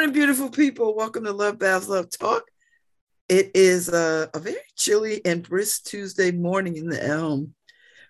[0.00, 0.96] Morning, beautiful people.
[0.96, 2.44] Welcome to Love Babz Love Talk.
[3.28, 7.54] It is a, a very chilly and brisk Tuesday morning in the Elm.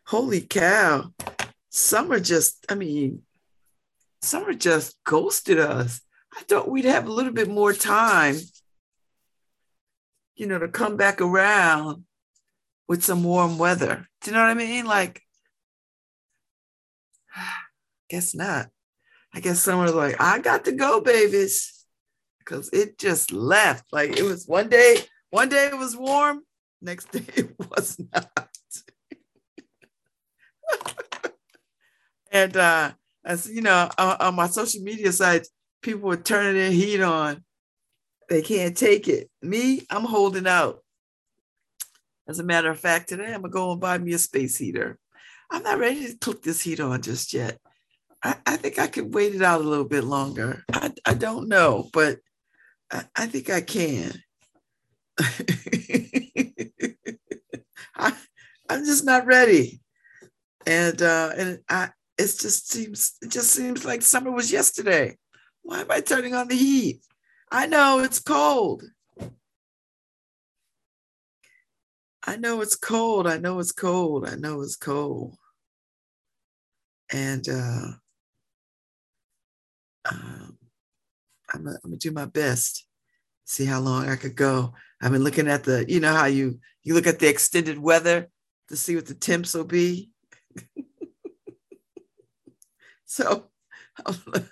[0.06, 1.12] Holy cow.
[1.68, 3.22] Summer just, I mean,
[4.22, 6.00] summer just ghosted us.
[6.32, 8.36] I thought we'd have a little bit more time,
[10.36, 12.04] you know, to come back around
[12.86, 14.06] with some warm weather.
[14.20, 14.86] Do you know what I mean?
[14.86, 15.22] Like,
[18.08, 18.68] guess not.
[19.34, 21.69] I guess someone's like, I got to go, babies.
[22.40, 23.84] Because it just left.
[23.92, 24.98] Like it was one day,
[25.30, 26.42] one day it was warm,
[26.82, 28.48] next day it was not.
[32.32, 32.92] and uh
[33.24, 35.50] as you know, on, on my social media sites,
[35.82, 37.44] people were turning their heat on.
[38.28, 39.28] They can't take it.
[39.42, 40.82] Me, I'm holding out.
[42.28, 44.98] As a matter of fact, today I'm gonna go and buy me a space heater.
[45.50, 47.58] I'm not ready to click this heat on just yet.
[48.22, 50.64] I, I think I could wait it out a little bit longer.
[50.72, 52.18] I, I don't know, but
[52.90, 54.12] I, I think I can.
[57.96, 58.12] I,
[58.68, 59.80] I'm just not ready.
[60.66, 65.16] And uh, and I it just seems it just seems like summer was yesterday.
[65.62, 67.02] Why am I turning on the heat?
[67.50, 68.84] I know it's cold.
[72.26, 73.26] I know it's cold.
[73.26, 74.28] I know it's cold.
[74.28, 75.36] I know it's cold.
[77.12, 77.88] And uh,
[80.10, 80.49] um,
[81.52, 82.86] I'm gonna, I'm gonna do my best.
[83.44, 84.74] See how long I could go.
[85.00, 88.28] I've been looking at the, you know how you you look at the extended weather
[88.68, 90.10] to see what the temps will be.
[93.04, 93.46] so
[94.06, 94.16] I'm,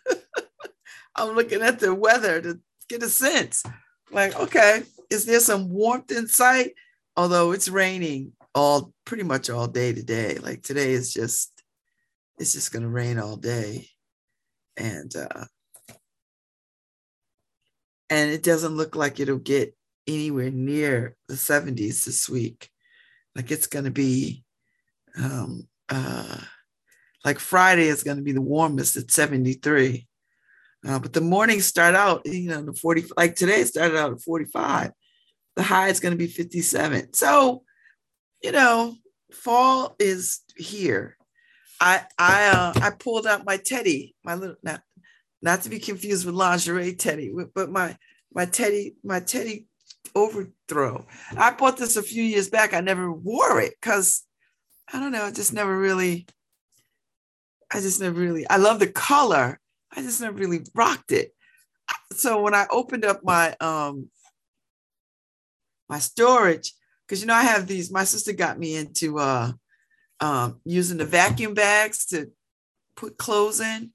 [1.17, 3.63] I'm looking at the weather to get a sense.
[4.11, 6.73] Like, okay, is there some warmth in sight?
[7.17, 10.39] Although it's raining all pretty much all day today.
[10.39, 11.53] Like today is just
[12.39, 13.89] it's just gonna rain all day
[14.77, 15.45] and uh,
[18.11, 19.77] and it doesn't look like it'll get
[20.07, 22.71] anywhere near the 70s this week.
[23.35, 24.45] Like it's going to be,
[25.17, 26.39] um, uh,
[27.25, 30.07] like Friday is going to be the warmest at 73.
[30.87, 34.23] Uh, but the mornings start out, you know, the 40, like today started out at
[34.23, 34.93] 45.
[35.57, 37.13] The high is going to be 57.
[37.15, 37.63] So,
[38.43, 38.95] you know,
[39.33, 41.17] fall is here.
[41.81, 44.57] I I uh, I pulled out my teddy, my little
[45.43, 47.97] not to be confused with lingerie teddy, but my
[48.33, 49.67] my teddy my teddy
[50.15, 51.07] overthrow.
[51.37, 52.75] I bought this a few years back.
[52.75, 54.25] I never wore it because
[54.93, 55.25] I don't know.
[55.25, 56.27] I just never really.
[57.73, 58.49] I just never really.
[58.49, 59.61] I love the color.
[59.95, 61.35] I just never really rocked it.
[62.13, 64.09] So when I opened up my um
[65.89, 66.73] my storage,
[67.07, 67.91] because you know I have these.
[67.91, 69.53] My sister got me into uh
[70.21, 72.31] um, using the vacuum bags to
[72.97, 73.93] put clothes in.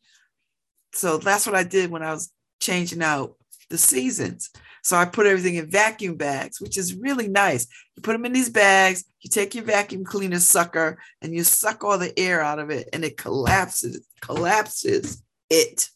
[0.93, 3.35] So that's what I did when I was changing out
[3.69, 4.49] the seasons.
[4.83, 7.67] So I put everything in vacuum bags, which is really nice.
[7.95, 11.83] You put them in these bags, you take your vacuum cleaner sucker and you suck
[11.83, 15.89] all the air out of it and it collapses, collapses it.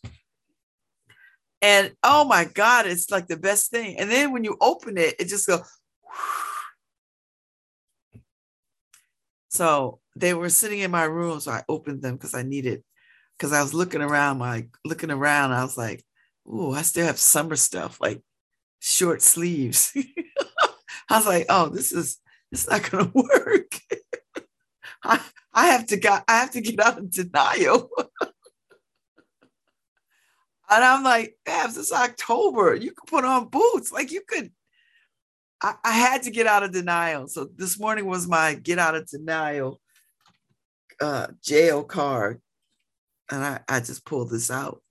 [1.62, 3.98] And oh my God, it's like the best thing.
[3.98, 5.62] And then when you open it, it just goes.
[9.50, 12.84] So they were sitting in my room, so I opened them because I needed,
[13.38, 16.04] because I was looking around, like looking around, I was like,
[16.48, 18.22] "Ooh, I still have summer stuff, like
[18.80, 19.94] short sleeves."
[21.10, 22.20] I was like, "Oh, this is
[22.52, 23.80] it's not gonna work."
[25.04, 25.22] I
[25.54, 27.90] I have to got I have to get out of denial.
[30.70, 32.76] and I'm like, Babz, it's October.
[32.76, 33.92] You can put on boots.
[33.92, 34.52] Like you could.
[35.62, 37.28] I, I had to get out of denial.
[37.28, 39.82] So this morning was my get out of denial
[41.02, 42.42] uh, jail card,
[43.32, 44.82] and I, I just pulled this out.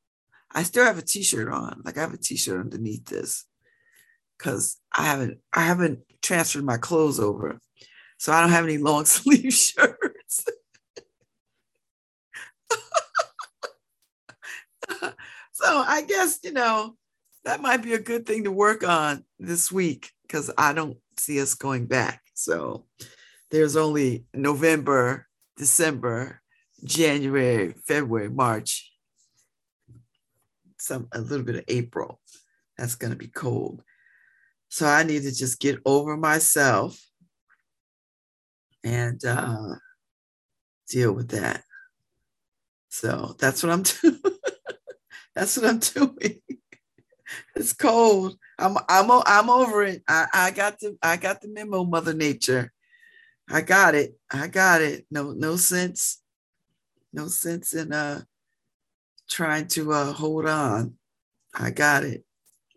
[0.53, 1.83] I still have a T-shirt on.
[1.85, 3.45] Like I have a T-shirt underneath this
[4.37, 7.61] because I haven't I haven't transferred my clothes over,
[8.19, 10.45] so I don't have any long sleeve shirts.
[15.53, 16.97] so I guess you know
[17.45, 21.41] that might be a good thing to work on this week because I don't see
[21.41, 22.23] us going back.
[22.35, 22.85] So
[23.51, 26.43] there's only November December,
[26.85, 28.91] January, February, March,
[30.79, 32.21] some a little bit of April.
[32.77, 33.83] That's going to be cold.
[34.69, 37.01] So I need to just get over myself
[38.85, 39.75] and uh,
[40.89, 41.63] deal with that.
[42.89, 44.21] So that's what I'm doing.
[45.35, 46.41] that's what I'm doing.
[47.55, 48.37] it's cold.
[48.59, 50.03] I'm I'm I'm over it.
[50.09, 52.73] I, I got the I got the memo, Mother Nature.
[53.49, 54.17] I got it.
[54.31, 55.07] I got it.
[55.11, 56.23] No, no sense.
[57.17, 58.21] No sense in uh
[59.29, 60.95] trying to uh hold on.
[61.55, 62.25] I got it.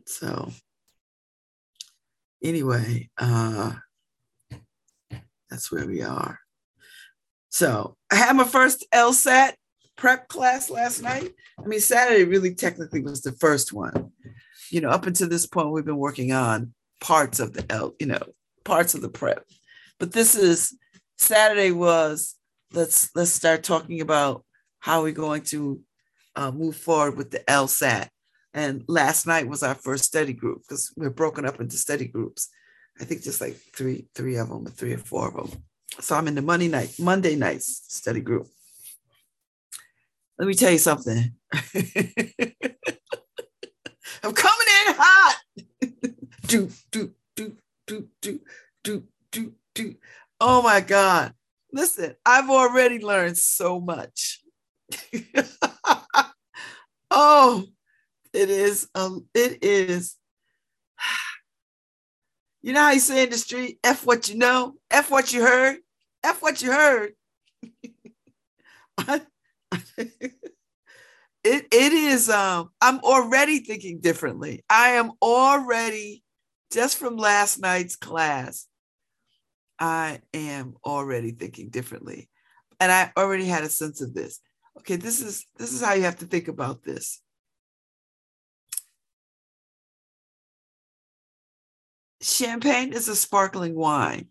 [0.05, 0.51] So
[2.41, 3.73] anyway, uh
[5.49, 6.39] that's where we are.
[7.49, 9.55] So I had my first LSAT
[9.97, 11.33] prep class last night.
[11.61, 14.11] I mean, Saturday really technically was the first one.
[14.71, 18.05] You know, up until this point, we've been working on parts of the L, you
[18.05, 18.21] know,
[18.63, 19.43] parts of the prep.
[19.99, 20.77] But this is
[21.17, 22.35] Saturday was
[22.73, 24.43] let's let's start talking about
[24.79, 25.81] how we're going to
[26.35, 28.09] uh, move forward with the LSAT.
[28.53, 32.49] And last night was our first study group because we're broken up into study groups.
[32.99, 35.63] I think just like three, three of them, or three or four of them.
[35.99, 38.47] So I'm in the Monday night, Monday nights study group.
[40.37, 41.33] Let me tell you something.
[44.23, 45.37] I'm coming in hot.
[46.47, 47.55] do, do, do,
[47.85, 48.39] do, do,
[48.83, 49.95] do, do, do.
[50.39, 51.33] Oh my God.
[51.71, 54.41] Listen, I've already learned so much.
[57.11, 57.65] oh,
[58.33, 60.15] it is, um, it is.
[62.61, 65.41] You know how you say in the street, F what you know, F what you
[65.41, 65.77] heard,
[66.25, 67.13] F what you heard.
[69.97, 70.11] it,
[71.45, 74.65] it is, um, I'm already thinking differently.
[74.69, 76.21] I am already,
[76.69, 78.67] just from last night's class,
[79.79, 82.29] I am already thinking differently.
[82.79, 84.39] And I already had a sense of this.
[84.79, 87.21] Okay, this is this is how you have to think about this.
[92.21, 94.27] Champagne is a sparkling wine.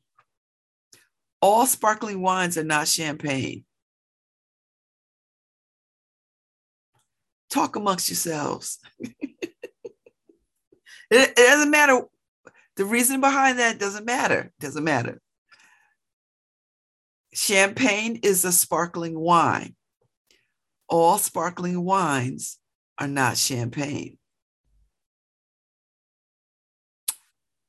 [1.41, 3.65] All sparkling wines are not champagne.
[7.51, 8.79] Talk amongst yourselves.
[9.01, 9.21] it,
[11.11, 12.03] it doesn't matter.
[12.77, 14.53] The reason behind that doesn't matter.
[14.61, 15.21] Doesn't matter.
[17.39, 19.77] Champagne is a sparkling wine.
[20.89, 22.59] All sparkling wines
[22.99, 24.19] are not champagne.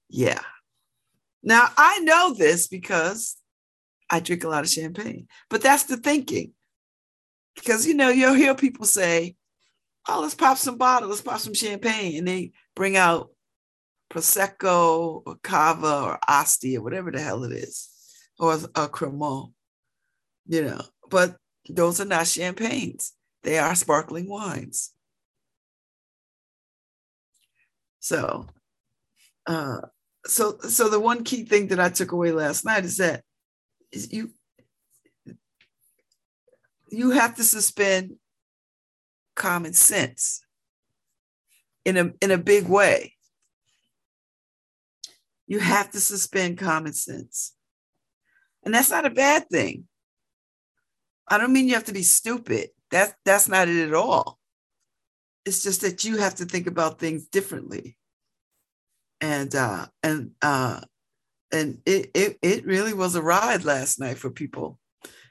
[0.10, 0.42] Yeah.
[1.44, 3.38] Now I know this because
[4.10, 6.54] I drink a lot of champagne, but that's the thinking.
[7.54, 9.36] Because you know, you'll hear people say,
[10.08, 12.18] Oh, let's pop some bottles, let's pop some champagne.
[12.18, 13.30] And they bring out
[14.12, 17.88] Prosecco or Cava or Asti or whatever the hell it is,
[18.40, 19.54] or a Cremant,
[20.50, 21.38] you know, but
[21.70, 23.14] those are not champagnes.
[23.44, 24.92] They are sparkling wines.
[28.00, 28.48] So,
[29.46, 29.82] uh,
[30.26, 33.24] so, so the one key thing that I took away last night is that
[33.92, 34.32] is you
[36.92, 38.16] you have to suspend
[39.36, 40.42] common sense
[41.86, 43.14] in a in a big way.
[45.46, 47.54] You have to suspend common sense.
[48.64, 49.89] And that's not a bad thing.
[51.30, 52.70] I don't mean you have to be stupid.
[52.92, 54.40] That, that's not it at all.
[55.46, 57.98] It's just that you have to think about things differently.
[59.22, 60.80] And uh, and uh,
[61.52, 64.80] and it, it it really was a ride last night for people,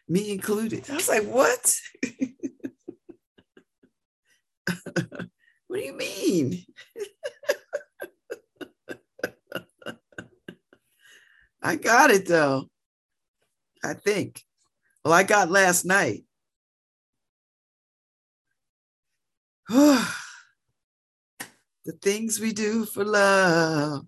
[0.07, 0.91] me included.
[0.91, 1.75] I was like, what?
[5.69, 6.67] what do you mean?
[11.63, 12.69] I got it though.
[13.83, 14.43] I think.
[15.05, 16.25] Well, I got last night.
[19.69, 20.07] the
[22.03, 24.07] things we do for love,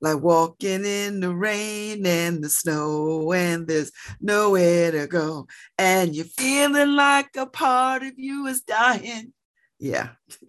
[0.00, 5.46] like walking in the rain and the snow, and there's nowhere to go,
[5.78, 9.32] and you're feeling like a part of you is dying.
[9.78, 10.10] Yeah.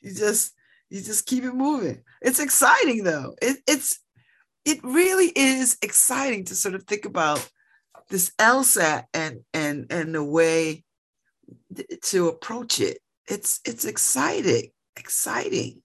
[0.00, 0.52] you just
[0.90, 2.02] you just keep it moving.
[2.22, 3.34] It's exciting though.
[3.42, 4.00] It, it's
[4.66, 7.48] it really is exciting to sort of think about
[8.10, 10.84] this LSAT and and and the way
[12.02, 12.98] to approach it.
[13.28, 15.82] It's it's exciting, exciting.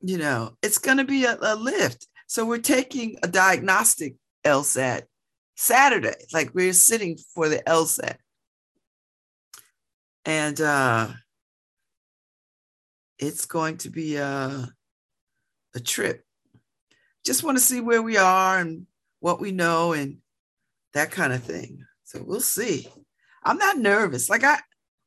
[0.00, 2.06] You know, it's going to be a, a lift.
[2.26, 4.14] So we're taking a diagnostic
[4.44, 5.02] LSAT
[5.56, 8.16] Saturday, like we're sitting for the LSAT,
[10.26, 11.08] and uh,
[13.18, 14.68] it's going to be a
[15.74, 16.27] a trip.
[17.24, 18.86] Just want to see where we are and
[19.20, 20.18] what we know and
[20.94, 21.84] that kind of thing.
[22.04, 22.88] So we'll see.
[23.44, 24.30] I'm not nervous.
[24.30, 24.58] Like I,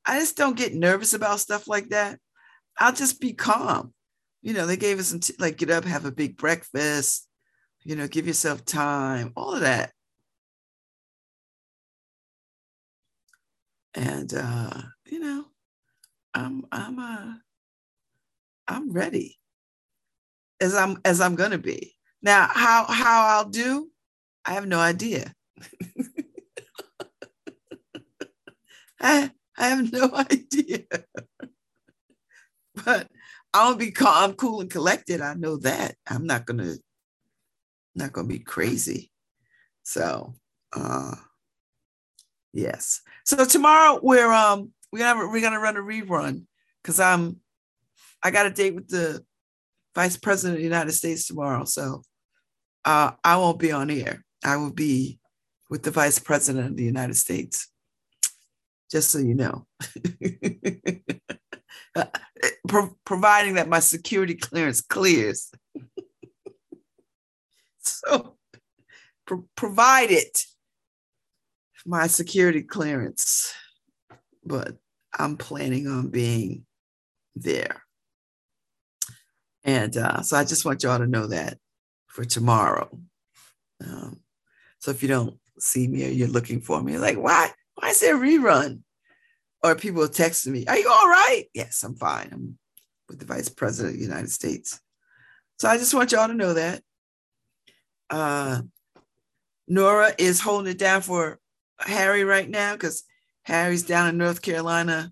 [0.06, 2.20] I just don't get nervous about stuff like that.
[2.80, 3.94] I'll just be calm.
[4.42, 7.28] You know, they gave us some t- like get up, have a big breakfast.
[7.84, 9.34] You know, give yourself time.
[9.36, 9.92] All of that.
[13.94, 15.46] And uh, you know,
[16.34, 17.34] I'm I'm uh
[18.68, 19.38] I'm ready
[20.60, 21.96] as I'm as I'm gonna be.
[22.22, 23.90] Now, how how I'll do,
[24.46, 25.34] I have no idea.
[29.00, 30.86] I, I have no idea.
[32.86, 33.08] but
[33.54, 35.22] I'll be calm, cool, and collected.
[35.22, 35.96] I know that.
[36.08, 36.76] I'm not gonna
[37.96, 39.12] not gonna be crazy.
[39.84, 40.36] So
[40.74, 41.16] uh
[42.54, 43.02] yes.
[43.26, 46.46] So tomorrow we're um we're gonna we're gonna run a rerun
[46.82, 47.38] because I'm
[48.24, 49.26] I got a date with the
[49.96, 51.66] vice president of the United States tomorrow.
[51.66, 52.04] So
[52.86, 54.24] uh I won't be on air.
[54.44, 55.20] I will be
[55.70, 57.70] with the vice president of the United States.
[58.92, 59.66] Just so you know.
[62.68, 65.50] Pro- providing that my security clearance clears.
[67.80, 68.36] so
[69.26, 70.28] pro- provided
[71.86, 73.54] my security clearance,
[74.44, 74.76] but
[75.18, 76.66] I'm planning on being
[77.36, 77.82] there.
[79.64, 81.58] And uh, so I just want y'all to know that
[82.12, 82.90] for tomorrow.
[83.84, 84.20] Um,
[84.80, 87.52] so if you don't see me or you're looking for me, like, why?
[87.76, 88.82] Why is there a rerun?
[89.64, 91.46] Or people texting me, Are you all right?
[91.54, 92.30] Yes, I'm fine.
[92.32, 92.58] I'm
[93.08, 94.80] with the Vice President of the United States.
[95.60, 96.82] So I just want y'all to know that.
[98.10, 98.62] Uh,
[99.68, 101.40] Nora is holding it down for
[101.80, 103.04] Harry right now because
[103.44, 105.12] Harry's down in North Carolina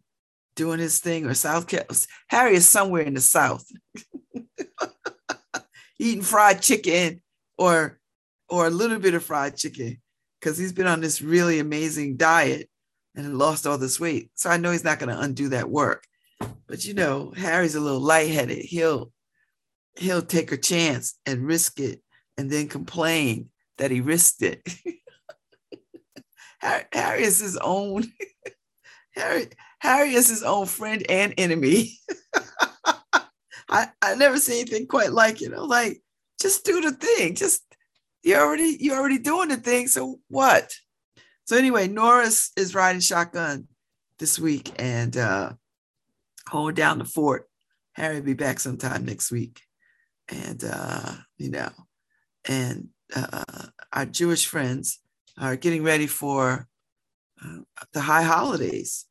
[0.55, 1.99] doing his thing, or South Carolina.
[2.27, 3.65] Harry is somewhere in the South
[5.99, 7.21] eating fried chicken
[7.57, 7.99] or
[8.49, 10.01] or a little bit of fried chicken
[10.39, 12.69] because he's been on this really amazing diet
[13.15, 14.31] and lost all this weight.
[14.33, 16.05] So I know he's not going to undo that work.
[16.67, 18.65] But you know, Harry's a little lightheaded.
[18.65, 19.11] He'll
[19.97, 22.01] he'll take a chance and risk it
[22.37, 24.61] and then complain that he risked it.
[26.93, 28.05] Harry is his own
[29.15, 29.47] Harry,
[29.79, 31.97] Harry is his own friend and enemy.
[33.69, 35.53] I, I never see anything quite like it.
[35.53, 36.01] I'm like,
[36.41, 37.35] just do the thing.
[37.35, 37.63] Just
[38.23, 39.87] you already you already doing the thing.
[39.87, 40.73] So what?
[41.45, 43.67] So anyway, Norris is riding shotgun
[44.17, 45.53] this week and uh
[46.47, 47.47] holding down the fort.
[47.93, 49.61] Harry will be back sometime next week.
[50.29, 51.69] And uh, you know,
[52.47, 53.43] and uh,
[53.91, 54.99] our Jewish friends
[55.37, 56.67] are getting ready for
[57.43, 57.59] uh,
[57.93, 59.05] the high holidays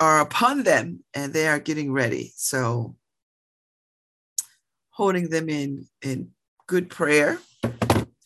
[0.00, 2.32] are upon them and they are getting ready.
[2.36, 2.96] So
[4.94, 6.30] holding them in in
[6.66, 7.38] good prayer.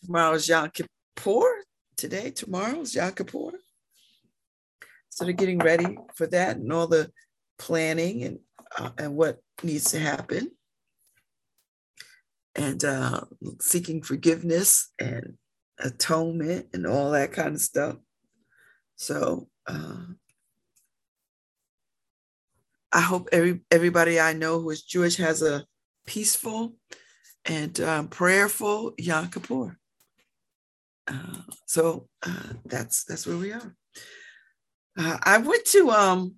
[0.05, 1.63] Tomorrow is Yom Kippur.
[1.97, 3.51] Today, tomorrow is Yom Kippur.
[5.09, 7.11] So they're getting ready for that and all the
[7.57, 8.39] planning and
[8.77, 10.51] uh, and what needs to happen,
[12.55, 13.21] and uh,
[13.59, 15.33] seeking forgiveness and
[15.79, 17.95] atonement and all that kind of stuff.
[18.95, 20.05] So uh,
[22.91, 25.65] I hope every everybody I know who is Jewish has a
[26.09, 26.73] peaceful
[27.45, 29.77] and um, prayerful Yom Kippur.
[31.07, 33.75] Uh, so uh, that's that's where we are.
[34.97, 36.35] Uh, I went to um,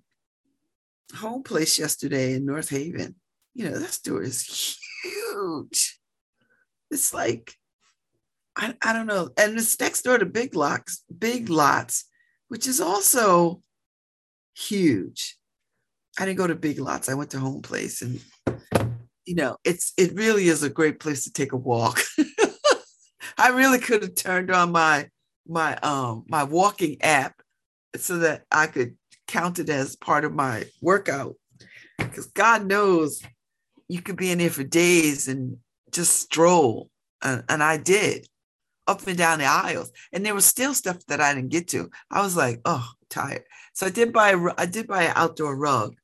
[1.16, 3.14] home place yesterday in North Haven.
[3.54, 5.98] You know that store is huge.
[6.90, 7.54] It's like
[8.54, 12.04] I, I don't know, and it's next door to Big Lots, Big Lots,
[12.48, 13.62] which is also
[14.54, 15.38] huge.
[16.18, 17.08] I didn't go to Big Lots.
[17.08, 18.20] I went to Home Place, and
[19.24, 22.00] you know, it's it really is a great place to take a walk.
[23.38, 25.08] I really could have turned on my
[25.46, 27.40] my um my walking app
[27.96, 28.96] so that I could
[29.28, 31.36] count it as part of my workout.
[31.98, 33.22] Because God knows
[33.88, 35.58] you could be in there for days and
[35.92, 36.90] just stroll.
[37.22, 38.26] And, and I did
[38.88, 39.92] up and down the aisles.
[40.12, 41.90] And there was still stuff that I didn't get to.
[42.10, 43.44] I was like, oh, tired.
[43.74, 45.94] So I did buy I did buy an outdoor rug.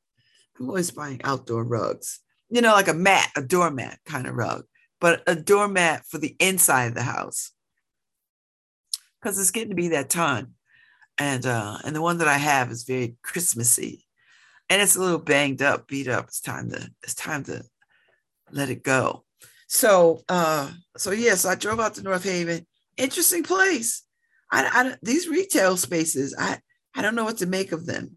[0.59, 4.65] I'm always buying outdoor rugs you know, like a mat, a doormat kind of rug,
[5.01, 7.53] but a doormat for the inside of the house.
[9.21, 10.55] Because it's getting to be that time.
[11.19, 14.05] And uh, and the one that I have is very Christmassy.
[14.71, 16.27] And it's a little banged up, beat up.
[16.27, 17.65] It's time to, it's time to
[18.53, 19.25] let it go.
[19.67, 22.67] So uh, so yes, yeah, so I drove out to North Haven.
[22.97, 24.03] Interesting place.
[24.51, 26.61] I, I these retail spaces, I
[26.95, 28.17] I don't know what to make of them.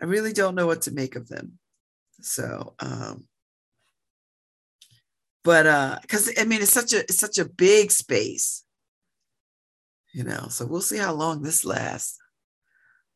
[0.00, 1.59] I really don't know what to make of them.
[2.22, 3.24] So, um,
[5.42, 8.64] but uh, because I mean, it's such a it's such a big space,
[10.12, 10.46] you know.
[10.48, 12.18] So we'll see how long this lasts.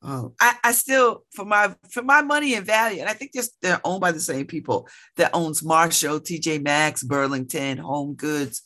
[0.02, 3.52] Um, I, I still for my for my money and value, and I think just
[3.62, 8.62] they're owned by the same people that owns Marshall, TJ Maxx, Burlington, Home Goods,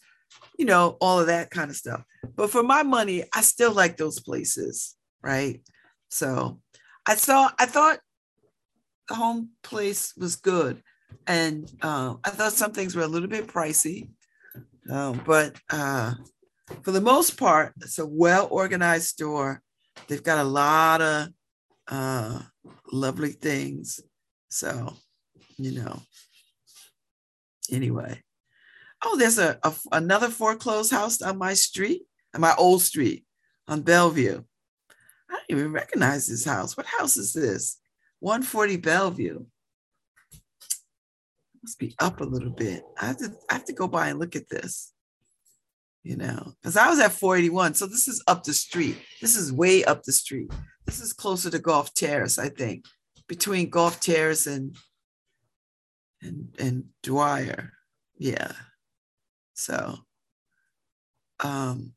[0.58, 2.02] you know, all of that kind of stuff.
[2.34, 5.60] But for my money, I still like those places, right?
[6.10, 6.60] So
[7.06, 8.00] I saw I thought
[9.08, 10.82] the home place was good.
[11.26, 14.08] And uh, I thought some things were a little bit pricey,
[14.90, 16.14] uh, but uh,
[16.82, 19.62] for the most part, it's a well organized store.
[20.06, 21.28] They've got a lot of
[21.88, 22.40] uh,
[22.92, 24.00] lovely things.
[24.50, 24.94] So,
[25.56, 26.00] you know,
[27.70, 28.22] anyway.
[29.04, 32.02] Oh, there's a, a another foreclosed house on my street,
[32.34, 33.24] on my old street
[33.68, 34.42] on Bellevue.
[35.30, 36.76] I don't even recognize this house.
[36.76, 37.78] What house is this?
[38.20, 39.44] 140 Bellevue.
[41.62, 42.82] Must be up a little bit.
[43.00, 44.92] I have to I have to go by and look at this.
[46.04, 47.74] You know, because I was at 481.
[47.74, 48.96] So this is up the street.
[49.20, 50.50] This is way up the street.
[50.86, 52.86] This is closer to Golf Terrace, I think,
[53.28, 54.76] between Golf Terrace and
[56.22, 57.72] and and Dwyer.
[58.16, 58.52] Yeah.
[59.54, 59.96] So
[61.40, 61.92] um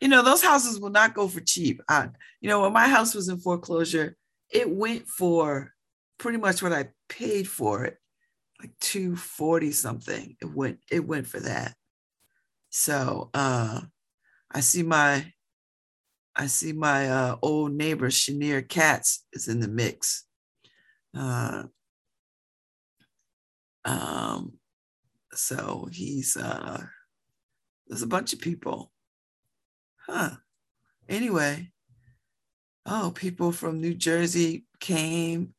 [0.00, 1.80] you know, those houses will not go for cheap.
[1.88, 2.08] I,
[2.40, 4.16] you know, when my house was in foreclosure,
[4.50, 5.72] it went for
[6.18, 7.98] pretty much what I paid for it,
[8.60, 10.36] like 240 something.
[10.40, 11.74] It went, it went for that.
[12.70, 13.80] So uh
[14.50, 15.32] I see my
[16.36, 20.24] I see my uh, old neighbor Shanier Katz is in the mix.
[21.16, 21.64] Uh,
[23.84, 24.54] um,
[25.32, 26.82] so he's uh,
[27.86, 28.90] there's a bunch of people.
[30.06, 30.30] Huh.
[31.08, 31.70] Anyway,
[32.86, 35.54] oh, people from New Jersey came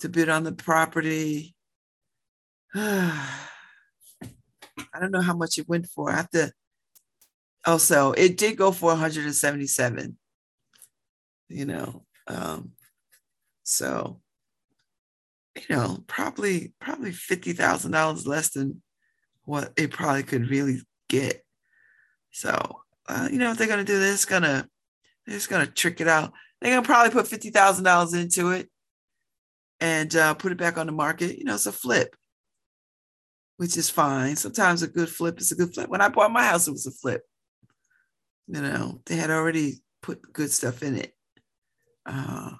[0.00, 1.54] to bid on the property.
[2.74, 3.28] I
[5.00, 6.10] don't know how much it went for.
[6.10, 6.52] I have to.
[7.64, 10.18] Also, it did go for 177.
[11.48, 12.72] You know, um,
[13.62, 14.22] so
[15.56, 18.82] you know, probably probably fifty thousand dollars less than
[19.44, 21.44] what it probably could really get.
[22.30, 24.68] So, uh, you know, if they're gonna do this, gonna
[25.26, 26.32] they're just gonna trick it out.
[26.60, 28.68] They're gonna probably put fifty thousand dollars into it
[29.80, 31.38] and uh, put it back on the market.
[31.38, 32.14] You know, it's a flip,
[33.56, 34.36] which is fine.
[34.36, 35.88] Sometimes a good flip is a good flip.
[35.88, 37.22] When I bought my house, it was a flip.
[38.48, 41.12] You know, they had already put good stuff in it.
[42.04, 42.52] Uh,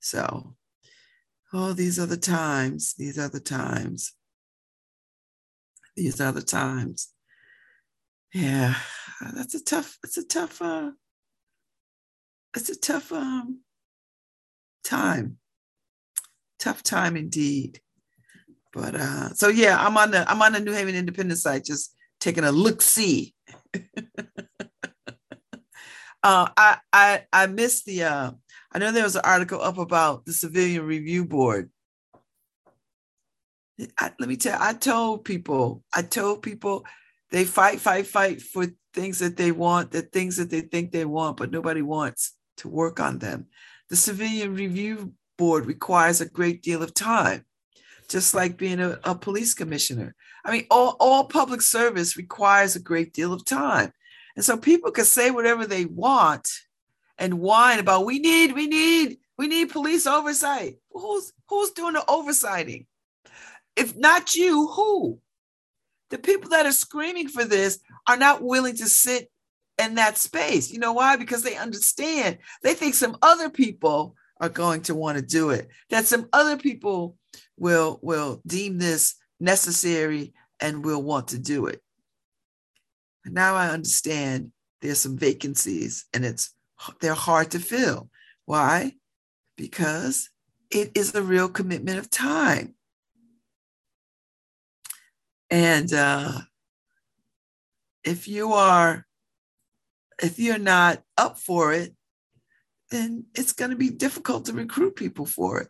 [0.00, 0.54] so
[1.52, 2.94] Oh, these are the times.
[2.94, 4.12] These are the times.
[5.96, 7.12] These are the times.
[8.32, 8.76] Yeah,
[9.34, 10.92] that's a tough, it's a tough, uh,
[12.56, 13.60] it's a tough um
[14.84, 15.38] time.
[16.58, 17.80] Tough time indeed.
[18.72, 21.94] But uh, so yeah, I'm on the I'm on the New Haven Independent site, just
[22.20, 23.34] taking a look see.
[26.22, 28.30] uh, I I I missed the uh,
[28.72, 31.70] I know there was an article up about the Civilian Review Board.
[33.98, 36.84] I, let me tell you, I told people, I told people
[37.30, 41.06] they fight, fight, fight for things that they want, the things that they think they
[41.06, 43.46] want, but nobody wants to work on them.
[43.88, 47.44] The Civilian Review Board requires a great deal of time,
[48.08, 50.14] just like being a, a police commissioner.
[50.44, 53.92] I mean, all, all public service requires a great deal of time.
[54.36, 56.48] And so people can say whatever they want
[57.18, 60.76] and whine about we need, we need, we need police oversight.
[60.92, 62.86] Who's who's doing the oversighting?
[63.76, 65.18] If not you, who?
[66.10, 69.30] The people that are screaming for this are not willing to sit
[69.80, 70.70] in that space.
[70.70, 71.16] You know why?
[71.16, 72.38] Because they understand.
[72.62, 75.68] They think some other people are going to want to do it.
[75.90, 77.16] That some other people
[77.56, 81.80] will will deem this necessary and will want to do it.
[83.24, 86.54] Now I understand there's some vacancies and it's
[87.00, 88.10] they're hard to fill.
[88.46, 88.94] Why?
[89.56, 90.30] Because
[90.70, 92.74] it is a real commitment of time.
[95.50, 96.32] And uh,
[98.04, 99.04] if you are,
[100.22, 101.94] if you're not up for it,
[102.90, 105.68] then it's going to be difficult to recruit people for it.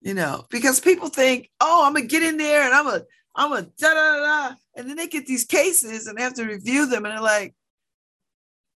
[0.00, 3.02] You know, because people think, oh, I'm gonna get in there and I'm a,
[3.34, 6.44] I'm a da da da, and then they get these cases and they have to
[6.44, 7.56] review them, and they're like,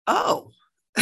[0.08, 0.50] oh,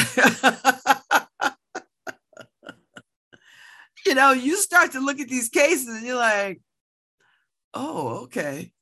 [4.07, 6.61] you know, you start to look at these cases and you're like,
[7.75, 8.73] oh, okay.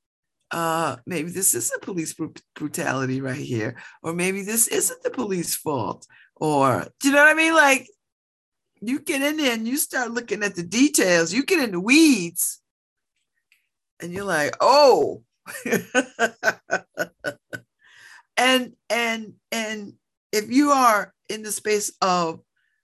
[0.50, 2.14] Uh, maybe this isn't police
[2.54, 6.06] brutality right here, or maybe this isn't the police fault,
[6.36, 7.54] or do you know what I mean?
[7.54, 7.88] Like,
[8.80, 11.80] you get in there and you start looking at the details, you get in the
[11.80, 12.60] weeds,
[14.00, 15.22] and you're like, oh,
[18.36, 19.94] and and and
[20.32, 22.40] if you are in the space of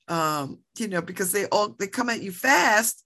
[0.09, 3.03] um, you know, because they all they come at you fast.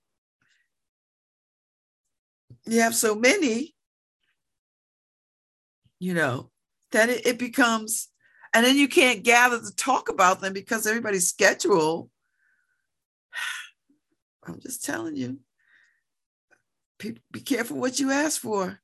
[2.65, 3.76] You have so many,
[5.99, 6.51] you know,
[6.93, 8.09] then it, it becomes,
[8.55, 12.11] and then you can't gather to talk about them because everybody's schedule.
[14.47, 15.41] I'm just telling you,
[16.99, 18.79] be, be careful what you ask for.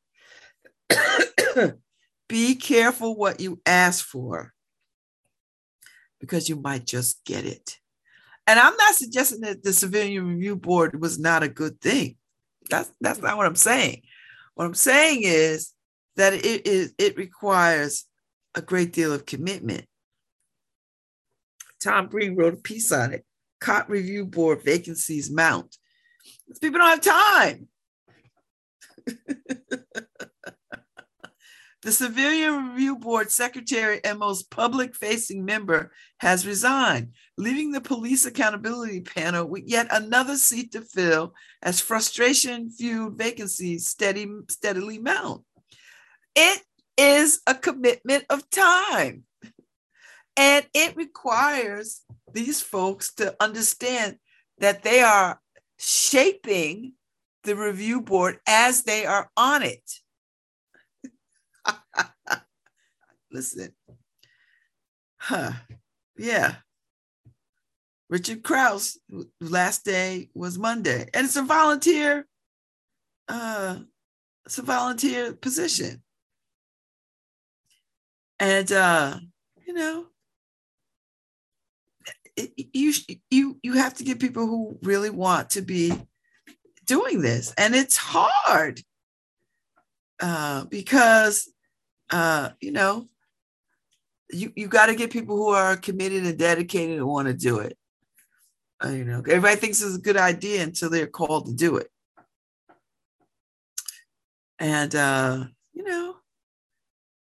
[2.29, 4.53] be careful what you ask for
[6.21, 7.79] because you might just get it.
[8.47, 12.17] And I'm not suggesting that the civilian review board was not a good thing.
[12.71, 14.03] That's that's not what I'm saying.
[14.55, 15.73] What I'm saying is
[16.17, 18.05] that it is it requires
[18.55, 19.87] a great deal of commitment.
[21.83, 23.25] Tom Breen wrote a piece on it.
[23.61, 25.77] COT review board vacancies mount.
[26.61, 27.69] People don't have time.
[31.83, 38.25] The Civilian Review Board secretary and most public facing member has resigned, leaving the police
[38.25, 45.43] accountability panel with yet another seat to fill as frustration fueled vacancies steady, steadily mount.
[46.35, 46.63] It
[46.97, 49.25] is a commitment of time.
[50.37, 54.17] And it requires these folks to understand
[54.59, 55.41] that they are
[55.79, 56.95] shaping
[57.45, 59.83] the review board as they are on it.
[63.31, 63.75] Listen.
[65.19, 65.53] Huh.
[66.17, 66.57] Yeah.
[68.09, 68.99] Richard Crouse,
[69.41, 71.09] last day was Monday.
[71.15, 72.27] And it's a volunteer,
[73.29, 73.79] uh,
[74.45, 76.03] it's a volunteer position.
[78.43, 79.21] And uh,
[79.65, 80.07] you know,
[82.75, 82.93] you
[83.31, 85.93] you you have to get people who really want to be
[86.85, 88.81] doing this, and it's hard
[90.19, 91.49] uh, because
[92.11, 93.07] uh, you know
[94.33, 97.61] you you got to get people who are committed and dedicated and want to do
[97.61, 97.79] it.
[98.85, 101.89] Uh, you know, everybody thinks it's a good idea until they're called to do it.
[104.59, 105.45] And uh,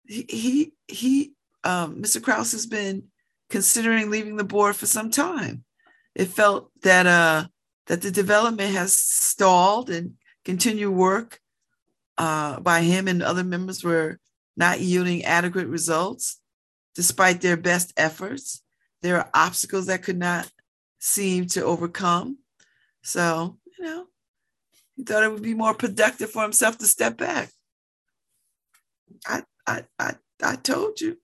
[0.09, 1.33] he he,
[1.64, 2.23] um, Mr.
[2.23, 3.05] Crouse has been
[3.51, 5.64] considering leaving the board for some time.
[6.14, 7.47] It felt that uh,
[7.87, 10.14] that the development has stalled and
[10.45, 11.40] continued work
[12.19, 14.19] uh, by him and other members were
[14.57, 16.40] not yielding adequate results
[16.95, 18.62] despite their best efforts.
[19.03, 20.51] There are obstacles that could not
[20.99, 22.38] seem to overcome.
[23.03, 24.07] So, you know,
[24.97, 27.51] he thought it would be more productive for himself to step back.
[29.27, 31.18] I I I, I told you.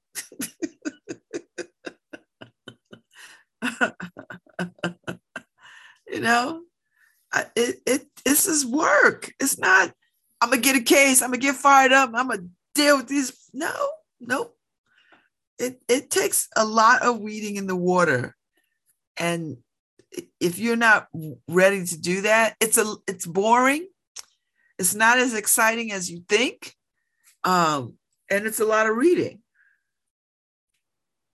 [6.08, 6.62] you know,
[7.32, 9.32] I, it, it this is work.
[9.40, 9.92] It's not,
[10.40, 13.32] I'm gonna get a case, I'm gonna get fired up, I'm gonna deal with these.
[13.52, 13.72] No,
[14.20, 14.56] nope.
[15.58, 18.34] It it takes a lot of weeding in the water.
[19.16, 19.58] And
[20.40, 21.08] if you're not
[21.48, 23.86] ready to do that, it's a it's boring.
[24.78, 26.74] It's not as exciting as you think.
[27.44, 27.98] Um,
[28.30, 29.40] and it's a lot of reading.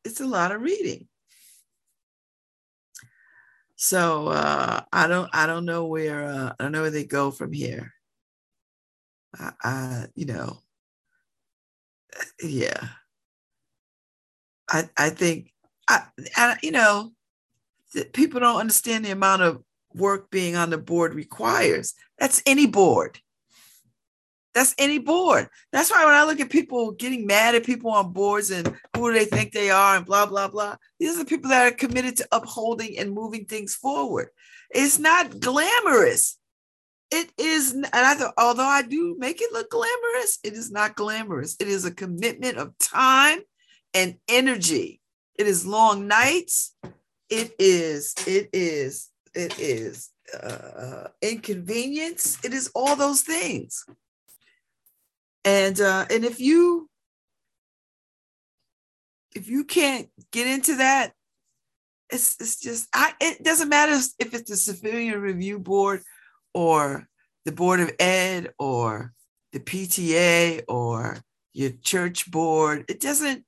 [0.04, 1.08] It's a lot of reading.
[3.76, 7.30] So uh, I don't I don't know where uh, I don't know where they go
[7.30, 7.92] from here.
[9.38, 10.58] I, I you know
[12.42, 12.88] yeah.
[14.68, 15.52] I I think
[15.88, 16.02] I,
[16.36, 17.12] I you know
[18.12, 19.62] people don't understand the amount of
[19.94, 21.94] work being on the board requires.
[22.18, 23.20] That's any board.
[24.58, 25.48] That's any board.
[25.70, 29.12] That's why when I look at people getting mad at people on boards and who
[29.12, 32.16] they think they are and blah, blah, blah, these are the people that are committed
[32.16, 34.30] to upholding and moving things forward.
[34.70, 36.40] It's not glamorous.
[37.12, 40.96] It is, and I thought, although I do make it look glamorous, it is not
[40.96, 41.54] glamorous.
[41.60, 43.38] It is a commitment of time
[43.94, 45.00] and energy.
[45.38, 46.74] It is long nights.
[47.30, 52.44] It is, it is, it is uh, inconvenience.
[52.44, 53.86] It is all those things.
[55.44, 56.88] And uh, and if you
[59.34, 61.12] if you can't get into that,
[62.10, 66.02] it's it's just I it doesn't matter if it's the civilian review board
[66.54, 67.06] or
[67.44, 69.12] the board of ed or
[69.52, 71.18] the PTA or
[71.52, 72.84] your church board.
[72.88, 73.44] It doesn't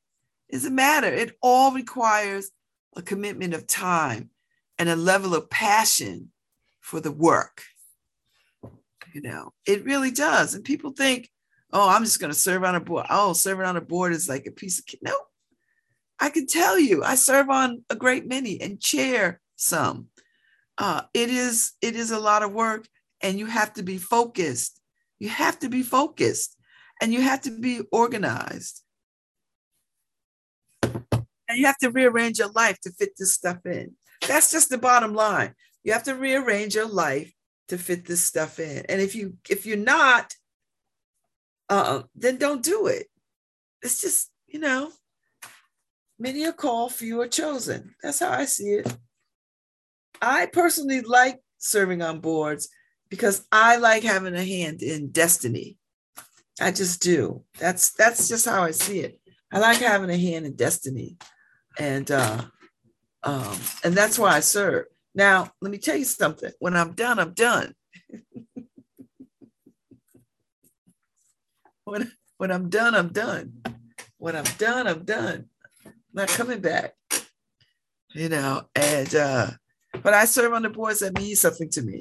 [0.49, 1.09] it doesn't matter.
[1.09, 2.51] It all requires
[2.97, 4.31] a commitment of time
[4.79, 6.33] and a level of passion
[6.81, 7.63] for the work.
[9.13, 10.55] You know, it really does.
[10.55, 11.31] And people think,
[11.73, 13.07] oh, I'm just going to serve on a board.
[13.11, 15.15] Oh, serving on a board is like a piece of no.
[16.19, 20.09] I can tell you, I serve on a great many and chair some.
[20.77, 22.87] Uh, it is it is a lot of work,
[23.23, 24.81] and you have to be focused.
[25.19, 26.57] You have to be focused,
[27.01, 28.83] and you have to be organized,
[30.83, 33.93] and you have to rearrange your life to fit this stuff in.
[34.27, 35.55] That's just the bottom line.
[35.85, 37.33] You have to rearrange your life
[37.69, 40.35] to fit this stuff in, and if you if you're not,
[41.71, 43.07] uh, then don't do it.
[43.83, 44.91] It's just, you know,
[46.19, 47.95] many are called, few are chosen.
[48.03, 48.97] That's how I see it.
[50.21, 52.69] I personally like serving on boards
[53.09, 55.79] because I like having a hand in destiny.
[56.61, 57.45] I just do.
[57.59, 59.19] That's that's just how I see it.
[59.53, 61.17] I like having a hand in destiny,
[61.79, 62.43] and uh,
[63.23, 64.87] um, and that's why I serve.
[65.15, 66.53] Now, let me tell you something.
[66.59, 67.75] When I'm done, I'm done.
[71.91, 73.53] When, when I'm done, I'm done.
[74.19, 75.47] When I'm done, I'm done.
[75.85, 76.95] I'm not coming back.
[78.15, 79.51] You know, and uh,
[80.03, 82.01] but I serve on the boards that mean something to me.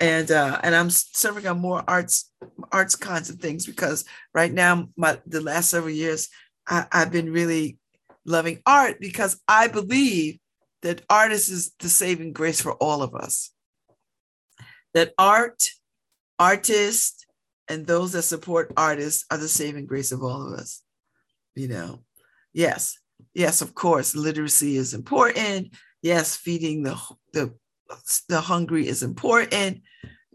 [0.00, 2.30] And uh, and I'm serving on more arts
[2.72, 6.28] arts kinds of things because right now, my the last several years,
[6.66, 7.78] I, I've been really
[8.26, 10.38] loving art because I believe
[10.82, 13.50] that art is the saving grace for all of us.
[14.92, 15.62] That art,
[16.38, 17.24] artists,
[17.68, 20.82] and those that support artists are the saving grace of all of us.
[21.54, 22.00] You know,
[22.52, 22.98] yes,
[23.32, 25.74] yes, of course, literacy is important.
[26.02, 27.00] Yes, feeding the
[27.32, 27.54] the
[28.28, 29.82] the hungry is important,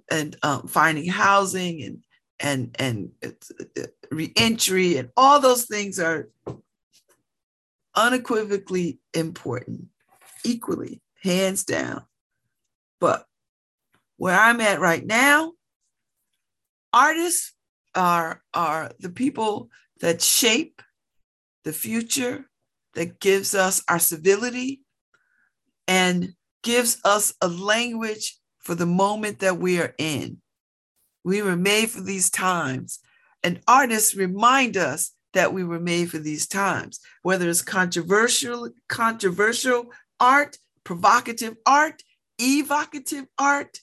[0.09, 2.03] and um, finding housing and
[2.39, 3.11] and and
[3.77, 6.29] uh, reentry and all those things are
[7.95, 9.87] unequivocally important,
[10.43, 12.03] equally, hands down.
[12.99, 13.25] But
[14.17, 15.53] where I'm at right now,
[16.93, 17.53] artists
[17.95, 19.69] are, are the people
[20.01, 20.81] that shape
[21.63, 22.45] the future,
[22.95, 24.81] that gives us our civility
[25.87, 30.37] and gives us a language for the moment that we are in.
[31.23, 32.99] We were made for these times.
[33.43, 39.91] And artists remind us that we were made for these times, whether it's controversial, controversial
[40.19, 42.01] art, provocative art,
[42.39, 43.79] evocative art,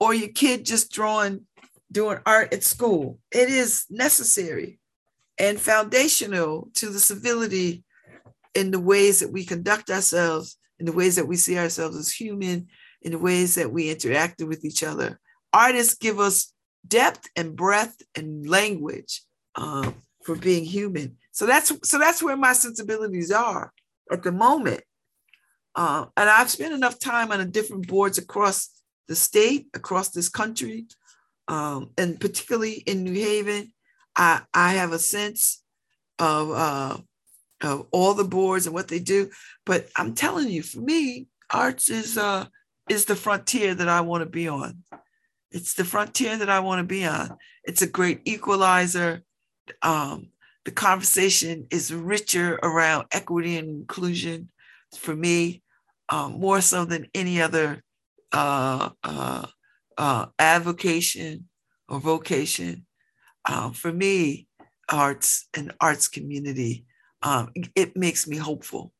[0.00, 1.46] or your kid just drawing,
[1.90, 3.18] doing art at school.
[3.30, 4.78] It is necessary
[5.38, 7.84] and foundational to the civility
[8.54, 12.10] in the ways that we conduct ourselves, in the ways that we see ourselves as
[12.10, 12.68] human,
[13.02, 15.20] in the ways that we interact with each other.
[15.52, 16.52] Artists give us
[16.86, 19.22] depth and breadth and language.
[19.54, 19.94] Um,
[20.28, 21.16] for being human.
[21.32, 23.72] So that's so that's where my sensibilities are
[24.12, 24.82] at the moment.
[25.74, 28.68] Uh, and I've spent enough time on different boards across
[29.06, 30.84] the state, across this country,
[31.48, 33.72] um, and particularly in New Haven.
[34.14, 35.62] I, I have a sense
[36.18, 36.96] of, uh,
[37.62, 39.30] of all the boards and what they do.
[39.64, 42.46] But I'm telling you, for me, arts is uh,
[42.88, 44.82] is the frontier that I want to be on.
[45.50, 47.36] It's the frontier that I want to be on.
[47.64, 49.22] It's a great equalizer
[49.82, 50.28] um,
[50.64, 54.50] the conversation is richer around equity and inclusion
[54.96, 55.62] for me,
[56.08, 57.82] um, more so than any other
[58.32, 59.46] uh, uh,
[59.98, 61.48] uh, avocation
[61.88, 62.86] or vocation.
[63.48, 64.48] Um, for me,
[64.90, 66.86] arts and arts community,
[67.22, 68.92] um, it makes me hopeful,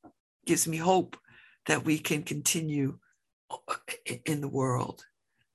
[0.45, 1.17] gives me hope
[1.67, 2.99] that we can continue
[3.51, 3.75] uh,
[4.27, 5.05] in the world.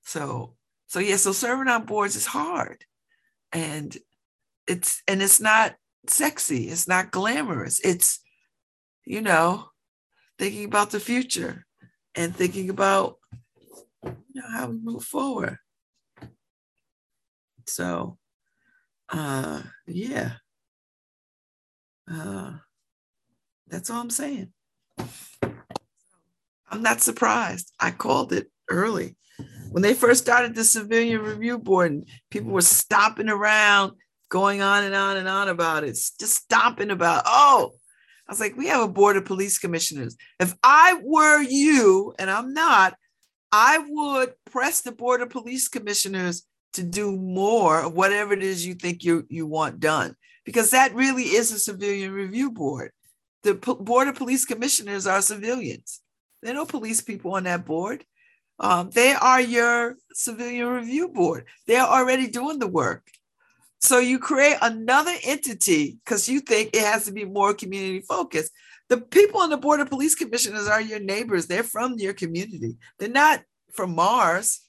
[0.02, 0.54] So,
[0.88, 2.84] so yeah, so serving on boards is hard.
[3.52, 3.96] And
[4.66, 5.74] it's and it's not
[6.06, 8.20] sexy it's not glamorous it's
[9.04, 9.66] you know
[10.38, 11.64] thinking about the future
[12.14, 13.16] and thinking about
[14.04, 15.58] you know how we move forward.
[17.66, 18.18] So
[19.08, 20.32] uh yeah.
[22.10, 22.54] Uh
[23.68, 24.52] that's all i'm saying.
[26.70, 27.72] I'm not surprised.
[27.78, 29.16] I called it early.
[29.70, 33.92] When they first started the civilian review board and people were stomping around
[34.28, 37.72] going on and on and on about it, just stomping about, oh,
[38.28, 40.16] I was like, we have a board of police commissioners.
[40.40, 42.94] If I were you, and I'm not,
[43.56, 48.66] I would press the board of police commissioners to do more of whatever it is
[48.66, 52.90] you think you, you want done, because that really is a civilian review board.
[53.44, 56.00] The P- board of police commissioners are civilians.
[56.42, 58.04] There are no police people on that board.
[58.58, 61.44] Um, they are your civilian review board.
[61.68, 63.08] They're already doing the work.
[63.78, 68.50] So you create another entity because you think it has to be more community focused.
[68.94, 71.48] The people on the Board of Police Commissioners are your neighbors.
[71.48, 72.76] They're from your community.
[73.00, 74.60] They're not from Mars.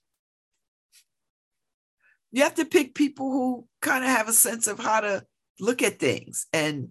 [2.32, 5.24] You have to pick people who kind of have a sense of how to
[5.60, 6.90] look at things and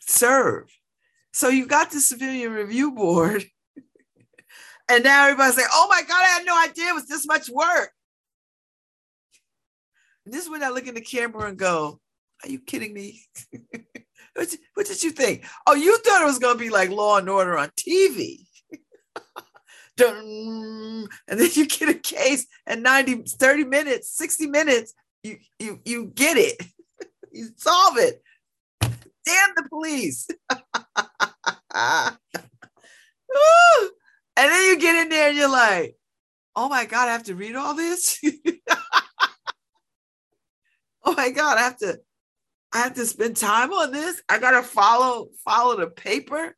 [0.00, 0.74] serve.
[1.34, 3.44] So you've got the Civilian Review Board.
[4.88, 7.50] and now everybody's like, oh my God, I had no idea it was this much
[7.50, 7.90] work.
[10.24, 12.00] And this is when I look in the camera and go,
[12.42, 13.20] Are you kidding me?
[14.34, 15.44] what, what, did you think?
[15.66, 18.46] Oh, you thought it was going to be like Law and Order on TV.
[19.98, 26.06] and then you get a case and 90, 30 minutes, 60 minutes, you, you, you
[26.14, 26.60] get it.
[27.32, 28.22] you solve it.
[28.80, 30.28] Damn the police.
[30.50, 32.18] and
[34.36, 35.96] then you get in there and you're like,
[36.56, 38.20] oh my God, I have to read all this?
[41.04, 41.98] oh my God, I have to,
[42.72, 44.22] I have to spend time on this.
[44.28, 46.54] I gotta follow, follow the paper.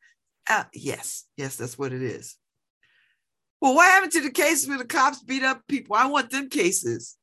[0.48, 2.36] Uh, yes, yes, that's what it is.
[3.60, 5.96] Well, what happened to the cases where the cops beat up people?
[5.96, 7.16] I want them cases.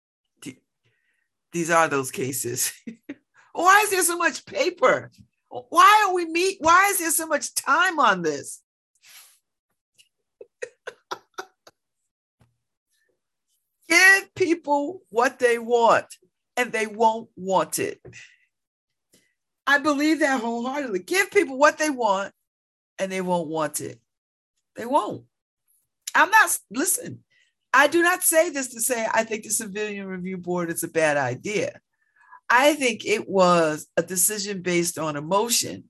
[1.52, 2.72] These are those cases.
[3.54, 5.12] Why is there so much paper?
[5.50, 6.58] Why are we meet?
[6.62, 8.62] Why is there so much time on this?
[13.90, 16.06] Give people what they want,
[16.56, 18.00] and they won't want it.
[19.70, 21.04] I believe that wholeheartedly.
[21.04, 22.34] Give people what they want,
[22.98, 24.00] and they won't want it.
[24.76, 25.26] They won't.
[26.16, 27.24] I'm not, listen,
[27.72, 30.88] I do not say this to say I think the Civilian Review Board is a
[30.88, 31.80] bad idea.
[32.50, 35.84] I think it was a decision based on emotion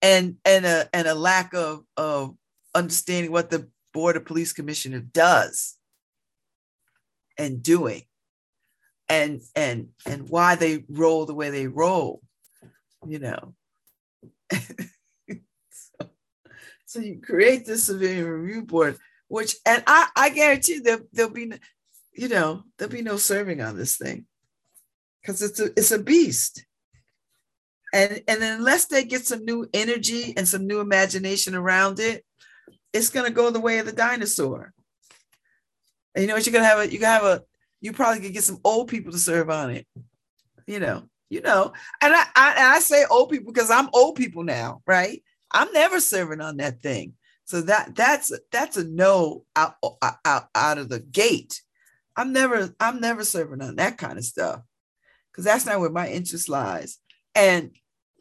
[0.00, 2.36] and and a and a lack of of
[2.72, 5.76] understanding what the board of police commissioner does
[7.36, 8.04] and doing
[9.10, 12.22] and and and why they roll the way they roll
[13.06, 13.54] you know
[14.52, 16.10] so,
[16.86, 18.96] so, you create this civilian review board
[19.28, 21.52] which and i i guarantee there, there'll be
[22.12, 24.26] you know there'll be no serving on this thing
[25.20, 26.64] because it's a it's a beast.
[27.92, 32.24] And and unless they get some new energy and some new imagination around it,
[32.92, 34.72] it's gonna go the way of the dinosaur.
[36.14, 37.42] And you know what you're gonna have a you're gonna have a
[37.80, 39.86] you probably could get some old people to serve on it.
[40.66, 44.16] You know, you know, and I, I and I say old people because I'm old
[44.16, 45.22] people now, right?
[45.50, 47.14] I'm never serving on that thing.
[47.44, 49.74] So that that's that's a no out,
[50.24, 51.62] out, out of the gate.
[52.16, 54.62] I'm never I'm never serving on that kind of stuff
[55.30, 56.98] because that's not where my interest lies.
[57.34, 57.72] And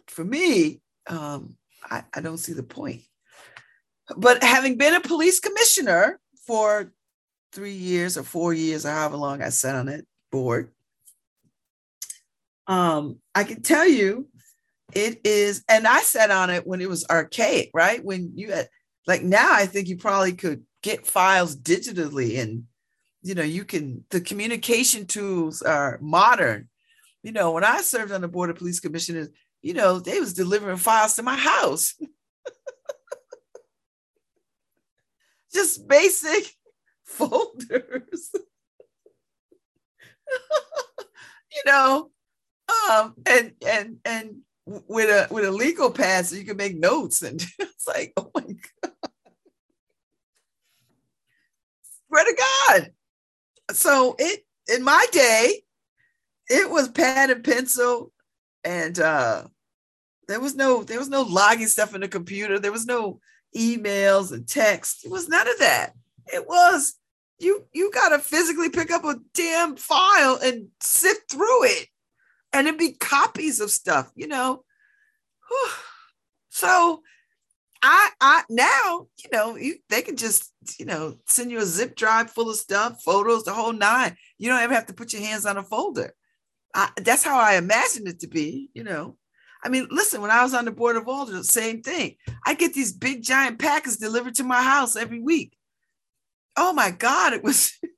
[0.07, 3.01] for me, um, I, I don't see the point.
[4.17, 6.91] But having been a police commissioner for
[7.51, 10.71] three years or four years or however long I sat on that board,
[12.67, 14.27] um, I can tell you
[14.93, 18.03] it is, and I sat on it when it was archaic, right?
[18.03, 18.69] When you had,
[19.07, 22.63] like now, I think you probably could get files digitally and
[23.21, 26.69] you know you can the communication tools are modern
[27.23, 29.29] you know, when I served on the board of police commissioners,
[29.61, 31.95] you know, they was delivering files to my house.
[35.53, 36.55] Just basic
[37.09, 38.31] folders.
[41.51, 42.11] you know,
[42.89, 47.43] um, and and and with a with a legal pass, you can make notes, and
[47.59, 48.93] it's like, oh my god,
[52.07, 52.91] swear to God.
[53.71, 55.63] So it in my day,
[56.49, 58.11] it was pad and pencil
[58.63, 59.45] and uh
[60.27, 63.19] there was no there was no logging stuff in the computer there was no
[63.55, 65.93] emails and text it was none of that
[66.27, 66.95] it was
[67.39, 71.87] you you got to physically pick up a damn file and sift through it
[72.53, 74.63] and it'd be copies of stuff you know
[76.49, 77.01] so
[77.81, 81.95] i i now you know you, they can just you know send you a zip
[81.95, 85.21] drive full of stuff photos the whole nine you don't ever have to put your
[85.21, 86.13] hands on a folder
[86.73, 89.17] I, that's how I imagined it to be, you know.
[89.63, 92.15] I mean, listen, when I was on the board of alders, same thing.
[92.45, 95.53] I get these big giant packets delivered to my house every week.
[96.55, 97.73] Oh my God, it was.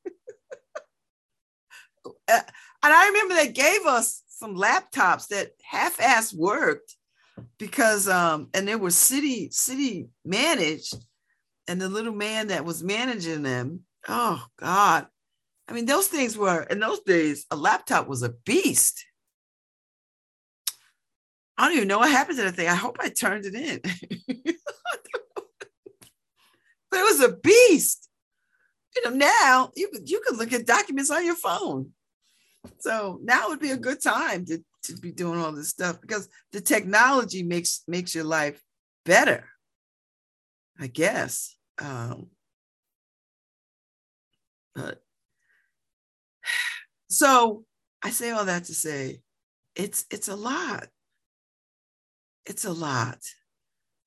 [2.28, 2.40] Uh,
[2.84, 6.96] and I remember they gave us some laptops that half-ass worked
[7.60, 10.96] because um and they were city city managed
[11.68, 15.08] and the little man that was managing them oh god
[15.72, 19.06] I mean, those things were, in those days, a laptop was a beast.
[21.58, 22.68] I don't even know what happened to that thing.
[22.68, 23.80] I hope I turned it in.
[26.92, 28.10] but it was a beast.
[28.96, 31.92] You know, now you, you can look at documents on your phone.
[32.80, 36.28] So now would be a good time to, to be doing all this stuff because
[36.52, 38.62] the technology makes makes your life
[39.06, 39.46] better,
[40.80, 41.56] I guess.
[41.80, 42.28] Um,
[44.76, 45.02] but
[47.10, 47.66] so
[48.04, 49.22] I say all that to say
[49.76, 50.88] it's it's a lot.
[52.46, 53.20] It's a lot.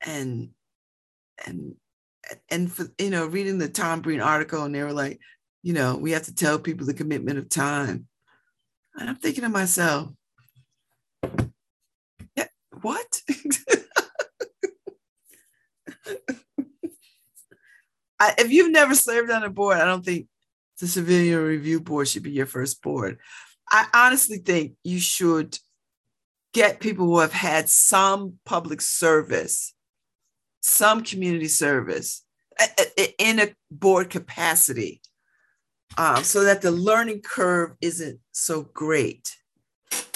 [0.04, 0.50] And
[1.46, 1.74] and
[2.50, 5.20] and for you know, reading the Tom Breen article, and they were like,
[5.62, 8.06] you know, we have to tell people the commitment of time.
[8.96, 10.10] And I'm thinking to myself,
[12.36, 12.48] yeah,
[12.80, 13.22] what?
[18.20, 20.28] I, if you've never served on a board, I don't think
[20.80, 23.18] the Civilian Review Board should be your first board.
[23.70, 25.58] I honestly think you should
[26.52, 29.73] get people who have had some public service,
[30.64, 32.24] some community service
[33.18, 35.02] in a board capacity
[35.98, 39.36] um, so that the learning curve isn't so great,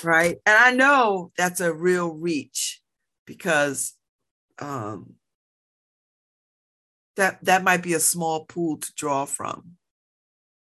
[0.03, 0.39] right?
[0.47, 2.81] And I know that's a real reach
[3.27, 3.93] because
[4.59, 5.17] um,
[7.17, 9.73] that that might be a small pool to draw from.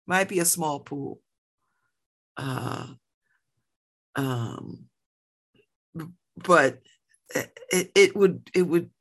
[0.05, 1.19] Might be a small pool.
[2.37, 2.89] Uh,
[4.15, 4.85] um,
[6.37, 6.79] but
[7.33, 8.91] it, it would it would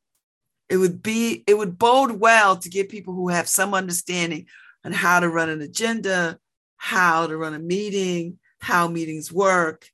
[0.72, 4.46] it would be it would bode well to get people who have some understanding
[4.86, 6.38] on how to run an agenda,
[6.78, 9.86] how to run a meeting, how meetings work,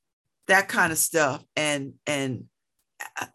[0.47, 2.45] that kind of stuff, and and
[3.21, 3.27] uh,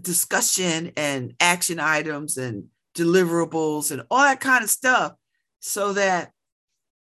[0.00, 5.12] discussion and action items and deliverables and all that kind of stuff,
[5.58, 6.32] so that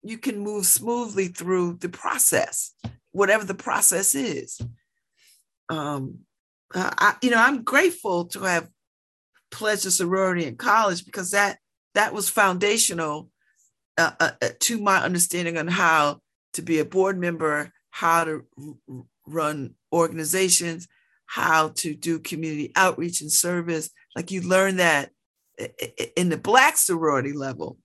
[0.02, 2.72] you can move smoothly through the process,
[3.12, 4.62] whatever the process is.
[5.68, 6.20] Um,
[6.74, 8.70] I, you know, I'm grateful to have
[9.52, 11.60] pledged a sorority in college because that
[11.94, 13.30] that was foundational
[13.98, 16.20] uh, uh, uh to my understanding on how
[16.54, 18.46] to be a board member, how to
[19.28, 20.88] run organizations,
[21.26, 23.90] how to do community outreach and service.
[24.16, 25.12] Like you learn that
[26.16, 27.78] in the Black sorority level.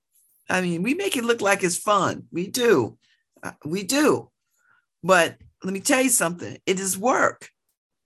[0.49, 2.25] I mean, we make it look like it's fun.
[2.33, 2.99] We do.
[3.43, 4.31] Uh, we do.
[5.03, 7.49] But let me tell you something it is work.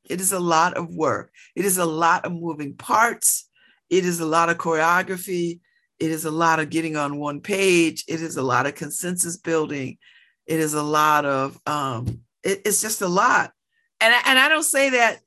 [0.09, 1.31] It is a lot of work.
[1.55, 3.49] It is a lot of moving parts.
[3.91, 5.61] It is a lot of choreography.
[5.99, 8.05] It is a lot of getting on one page.
[8.09, 9.99] It is a lot of consensus building.
[10.47, 13.53] It is a lot of, um, it, it's just a lot.
[14.01, 15.21] And I, and I don't say that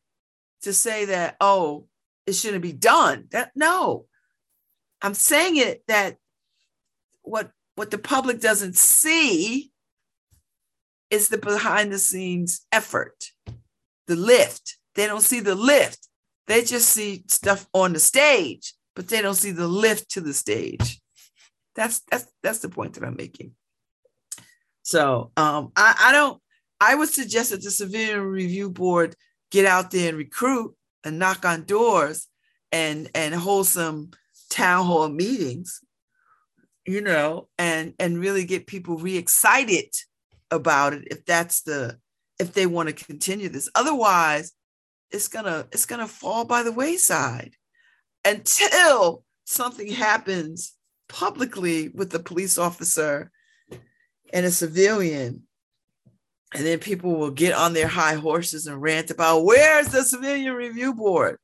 [0.62, 1.88] to say that, oh,
[2.28, 3.28] it shouldn't be done.
[3.32, 4.06] That no,
[5.02, 6.18] I'm saying it that
[7.22, 9.72] what what the public doesn't see
[11.10, 13.32] is the behind the scenes effort
[14.08, 14.78] the lift.
[14.95, 16.08] They don't see the lift.
[16.47, 20.34] They just see stuff on the stage, but they don't see the lift to the
[20.34, 21.01] stage.
[21.76, 23.51] That's that's that's the point that I'm making.
[24.82, 26.41] So um, I, I don't.
[26.80, 29.16] I would suggest that the Civilian Review Board
[29.51, 32.28] get out there and recruit and knock on doors
[32.72, 34.12] and and hold some
[34.49, 35.82] town hall meetings,
[36.86, 39.93] you know, and and really get people re-excited
[40.49, 41.99] about it if that's the
[42.40, 43.70] if they want to continue this.
[43.76, 44.54] Otherwise,
[45.12, 47.56] it's gonna it's gonna fall by the wayside
[48.26, 50.74] until something happens
[51.08, 53.32] publicly with the police officer
[54.34, 55.44] and a civilian
[56.54, 60.54] and then people will get on their high horses and rant about where's the civilian
[60.54, 61.38] review board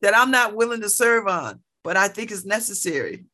[0.00, 3.24] that i'm not willing to serve on but i think is necessary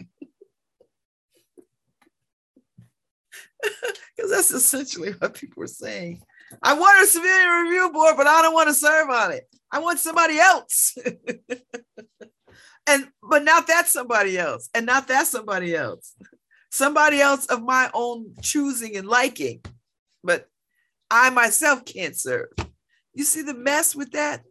[4.17, 6.23] because that's essentially what people were saying.
[6.63, 9.45] I want a civilian review board, but I don't want to serve on it.
[9.71, 10.97] I want somebody else.
[12.87, 16.15] and but not that somebody else, and not that somebody else.
[16.71, 19.61] Somebody else of my own choosing and liking,
[20.25, 20.49] but
[21.11, 22.49] I myself can't serve.
[23.15, 24.43] You see the mess with that?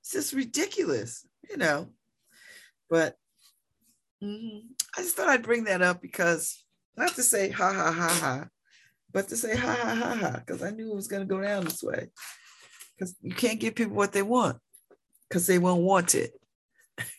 [0.00, 1.90] It's just ridiculous, you know.
[2.90, 3.16] But
[4.22, 4.66] mm-hmm.
[4.96, 6.63] I just thought I'd bring that up because
[6.96, 8.46] not to say ha ha ha ha,
[9.12, 11.40] but to say ha ha ha ha, because I knew it was going to go
[11.40, 12.08] down this way.
[12.96, 14.58] Because you can't give people what they want
[15.28, 16.32] because they won't want it.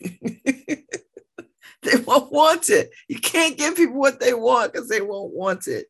[1.82, 2.90] they won't want it.
[3.08, 5.86] You can't give people what they want because they won't want it.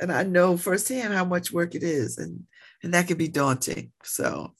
[0.00, 2.44] And I know firsthand how much work it is, and
[2.82, 3.92] and that can be daunting.
[4.04, 4.54] So,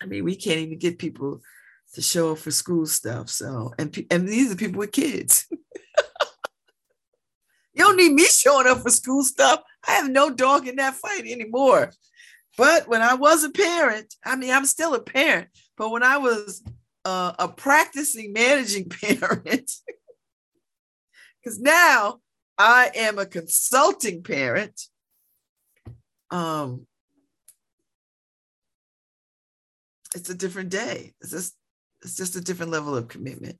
[0.00, 1.42] I mean, we can't even get people
[1.94, 3.28] to show up for school stuff.
[3.28, 5.46] So, and and these are people with kids.
[7.74, 9.62] You don't need me showing up for school stuff.
[9.86, 11.90] I have no dog in that fight anymore.
[12.58, 16.18] But when I was a parent, I mean, I'm still a parent, but when I
[16.18, 16.62] was
[17.04, 19.70] uh, a practicing managing parent,
[21.42, 22.20] because now
[22.58, 24.80] I am a consulting parent,
[26.30, 26.86] um,
[30.14, 31.14] it's a different day.
[31.22, 31.56] It's just,
[32.02, 33.58] it's just a different level of commitment.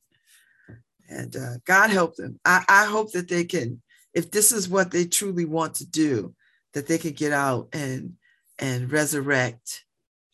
[1.09, 2.39] And uh, God help them.
[2.45, 3.83] I, I hope that they can
[4.15, 6.35] if this is what they truly want to do,
[6.75, 8.15] that they could get out and
[8.59, 9.85] and resurrect,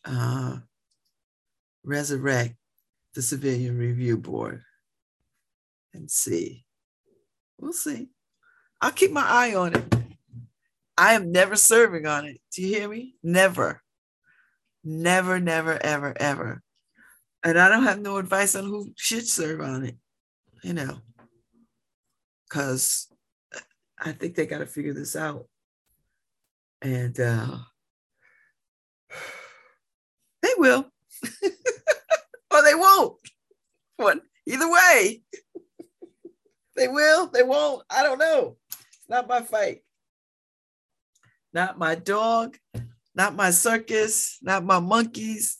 [0.05, 0.57] uh,
[1.83, 2.55] resurrect
[3.15, 4.61] the Civilian Review Board
[5.93, 6.65] and see.
[7.57, 8.09] We'll see.
[8.81, 9.95] I'll keep my eye on it.
[10.97, 12.41] I am never serving on it.
[12.53, 13.15] Do you hear me?
[13.23, 13.81] Never.
[14.83, 16.61] Never, never, ever, ever.
[17.43, 19.95] And I don't have no advice on who should serve on it,
[20.61, 20.99] you know,
[22.47, 23.07] because
[23.99, 25.45] I think they got to figure this out.
[26.81, 27.57] And uh,
[30.41, 30.85] they will,
[32.51, 33.17] or they won't.
[33.97, 34.21] What?
[34.47, 35.21] Either way,
[36.75, 37.83] they will, they won't.
[37.89, 38.55] I don't know.
[39.09, 39.81] Not my fight.
[41.51, 42.57] Not my dog,
[43.15, 45.57] not my circus, not my monkeys,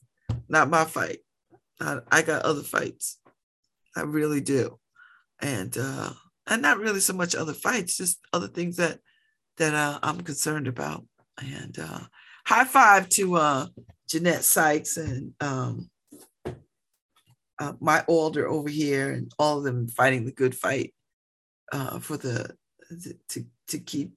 [0.47, 1.19] not my fight.
[1.81, 3.19] I, I got other fights.
[3.95, 4.79] I really do.
[5.41, 6.11] And uh,
[6.49, 8.99] and not really so much other fights, just other things that
[9.57, 11.05] that uh, I'm concerned about.
[11.37, 11.99] And uh,
[12.45, 13.67] high five to uh,
[14.09, 15.89] Jeanette Sykes and um,
[17.59, 20.93] uh, my older over here, and all of them fighting the good fight
[21.71, 22.55] uh, for the
[23.29, 24.13] to to keep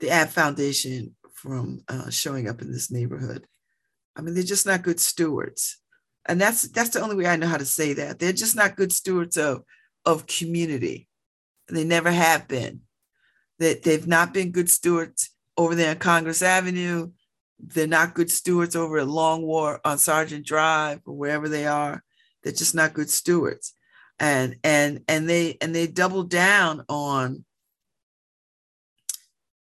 [0.00, 3.46] the APT Foundation from uh, showing up in this neighborhood.
[4.14, 5.78] I mean, they're just not good stewards,
[6.26, 8.18] and that's that's the only way I know how to say that.
[8.18, 9.62] They're just not good stewards of
[10.04, 11.08] of community.
[11.68, 12.82] They never have been.
[13.58, 17.10] That they, they've not been good stewards over there on Congress Avenue.
[17.58, 22.02] They're not good stewards over at Long Wharf on Sargent Drive or wherever they are.
[22.42, 23.72] They're just not good stewards.
[24.18, 27.44] And and and they and they double down on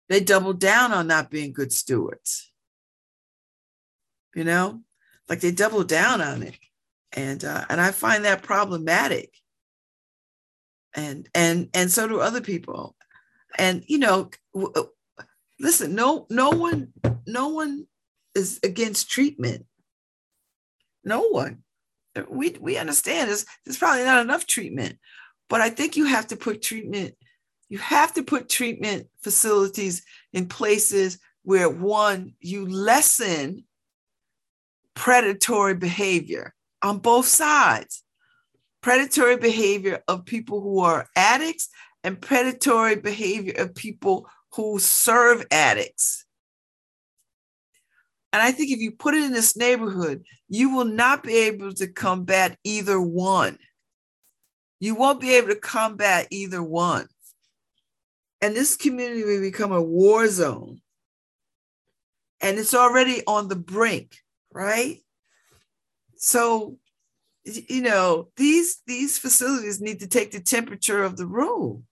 [0.07, 2.51] they double down on not being good stewards.
[4.35, 4.81] You know,
[5.29, 6.57] like they double down on it,
[7.13, 9.33] and uh, and I find that problematic.
[10.95, 12.95] And and and so do other people,
[13.57, 14.83] and you know, uh,
[15.59, 16.93] listen, no no one
[17.27, 17.85] no one
[18.33, 19.65] is against treatment.
[21.03, 21.63] No one.
[22.29, 24.97] We we understand there's there's probably not enough treatment,
[25.49, 27.15] but I think you have to put treatment
[27.69, 33.65] you have to put treatment facilities in places where one, you lessen
[34.93, 38.03] predatory behavior on both sides
[38.85, 41.69] predatory behavior of people who are addicts
[42.03, 46.23] and predatory behavior of people who serve addicts.
[48.31, 51.73] And I think if you put it in this neighborhood, you will not be able
[51.73, 53.57] to combat either one.
[54.79, 57.07] You won't be able to combat either one
[58.39, 60.79] and this community will become a war zone.
[62.39, 64.17] And it's already on the brink,
[64.53, 64.99] right?
[66.17, 66.77] So,
[67.45, 71.85] you know, these these facilities need to take the temperature of the room.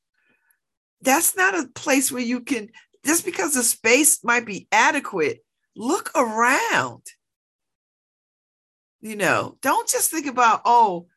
[1.01, 2.69] That's not a place where you can
[3.05, 5.43] just because the space might be adequate,
[5.75, 7.03] look around.
[9.01, 11.07] You know, don't just think about, oh,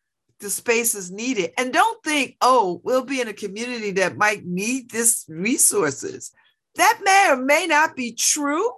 [0.40, 1.52] the space is needed.
[1.56, 6.32] And don't think, oh, we'll be in a community that might need this resources.
[6.74, 8.68] That may or may not be true,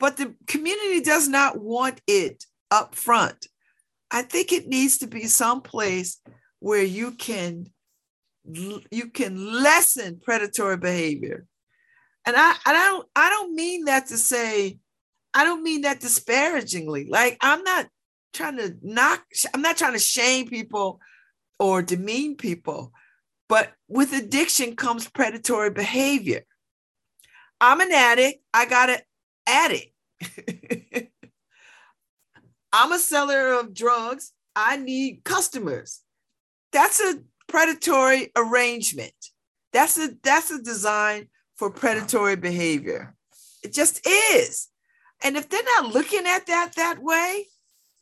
[0.00, 3.46] but the community does not want it up front.
[4.14, 6.20] I think it needs to be someplace
[6.60, 7.66] where you can
[8.44, 11.46] you can lessen predatory behavior.
[12.24, 14.78] And I, and I don't I don't mean that to say
[15.34, 17.08] I don't mean that disparagingly.
[17.10, 17.88] Like I'm not
[18.32, 21.00] trying to knock, I'm not trying to shame people
[21.58, 22.92] or demean people,
[23.48, 26.44] but with addiction comes predatory behavior.
[27.60, 29.00] I'm an addict, I got an
[29.48, 29.92] addict.
[32.76, 36.00] I'm a seller of drugs, I need customers.
[36.72, 39.14] That's a predatory arrangement.
[39.72, 43.14] That's a that's a design for predatory behavior.
[43.62, 44.70] It just is.
[45.22, 47.46] And if they're not looking at that that way,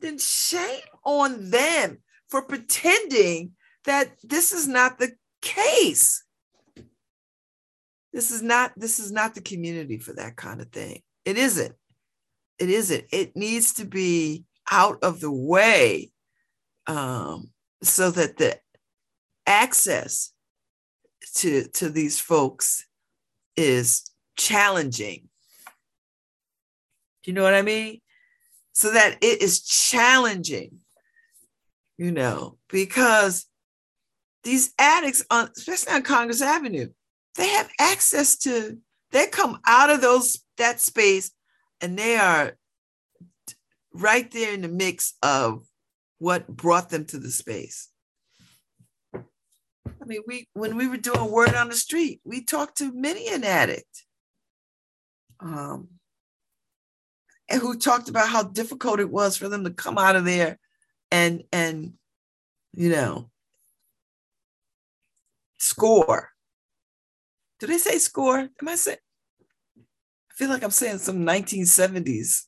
[0.01, 3.51] then shame on them for pretending
[3.85, 5.11] that this is not the
[5.43, 6.23] case.
[8.11, 11.03] This is not this is not the community for that kind of thing.
[11.25, 11.75] It isn't.
[12.57, 13.05] It isn't.
[13.11, 16.11] It needs to be out of the way
[16.87, 17.51] um,
[17.83, 18.59] so that the
[19.45, 20.33] access
[21.35, 22.85] to to these folks
[23.55, 24.03] is
[24.35, 25.29] challenging.
[27.23, 28.01] Do you know what I mean?
[28.73, 30.79] so that it is challenging,
[31.97, 33.45] you know, because
[34.43, 36.89] these addicts on especially on Congress Avenue,
[37.35, 38.77] they have access to,
[39.11, 41.31] they come out of those that space
[41.79, 42.57] and they are
[43.93, 45.65] right there in the mix of
[46.19, 47.89] what brought them to the space.
[49.13, 53.27] I mean, we when we were doing word on the street, we talked to many
[53.29, 54.05] an addict.
[55.39, 55.89] Um,
[57.49, 60.59] and who talked about how difficult it was for them to come out of there
[61.11, 61.93] and and
[62.73, 63.29] you know
[65.57, 66.29] score.
[67.59, 68.39] Do they say score?
[68.39, 68.97] Am I saying?
[69.77, 72.45] I feel like I'm saying some 1970s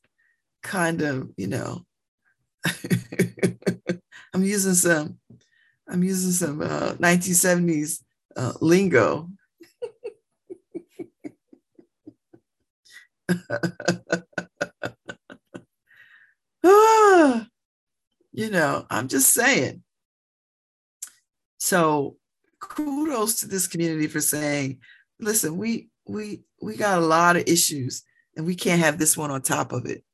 [0.66, 1.84] kind of, you know.
[4.34, 5.18] I'm using some,
[5.88, 8.02] I'm using some uh, 1970s
[8.36, 9.30] uh, lingo.
[18.32, 19.82] you know, I'm just saying.
[21.58, 22.16] So
[22.60, 24.80] kudos to this community for saying,
[25.18, 28.02] listen, we we we got a lot of issues
[28.36, 30.04] and we can't have this one on top of it.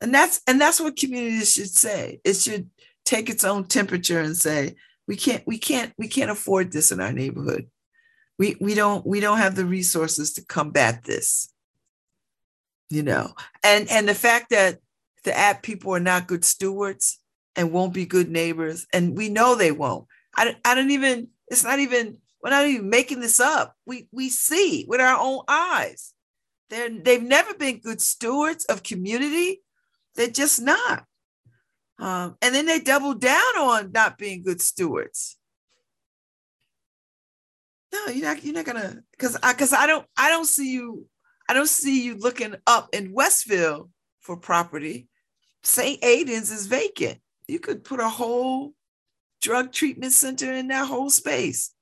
[0.00, 2.20] And that's and that's what communities should say.
[2.24, 2.70] It should
[3.04, 4.74] take its own temperature and say,
[5.08, 7.70] we can't, we can't, we can't afford this in our neighborhood.
[8.38, 11.50] We we don't we don't have the resources to combat this.
[12.90, 13.32] You know,
[13.64, 14.78] and and the fact that
[15.24, 17.18] the APT people are not good stewards
[17.56, 20.06] and won't be good neighbors, and we know they won't.
[20.36, 23.74] I, I don't even, it's not even, we're not even making this up.
[23.86, 26.12] We we see with our own eyes.
[26.70, 29.62] They're they've never been good stewards of community.
[30.16, 31.04] They're just not.
[31.98, 35.38] Um, and then they double down on not being good stewards.
[37.92, 38.44] No, you're not.
[38.44, 41.06] You're not gonna because I because I don't I don't see you.
[41.48, 43.88] I don't see you looking up in Westville
[44.20, 45.08] for property.
[45.62, 46.00] St.
[46.02, 47.18] Aedan's is vacant.
[47.48, 48.72] You could put a whole
[49.40, 51.72] drug treatment center in that whole space.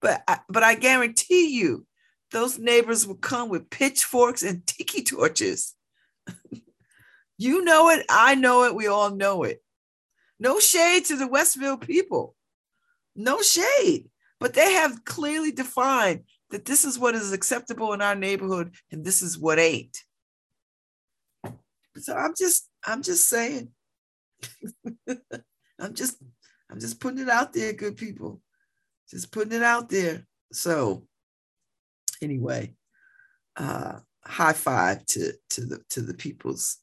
[0.00, 1.86] But I, but I guarantee you,
[2.32, 5.74] those neighbors will come with pitchforks and tiki torches.
[7.40, 9.62] You know it, I know it, we all know it.
[10.38, 12.36] No shade to the Westville people.
[13.16, 14.10] No shade.
[14.38, 19.02] But they have clearly defined that this is what is acceptable in our neighborhood and
[19.02, 20.04] this is what ain't.
[21.96, 23.70] So I'm just, I'm just saying.
[25.08, 26.18] I'm just,
[26.70, 28.42] I'm just putting it out there, good people.
[29.08, 30.26] Just putting it out there.
[30.52, 31.06] So
[32.20, 32.74] anyway,
[33.56, 36.76] uh, high five to to the to the peoples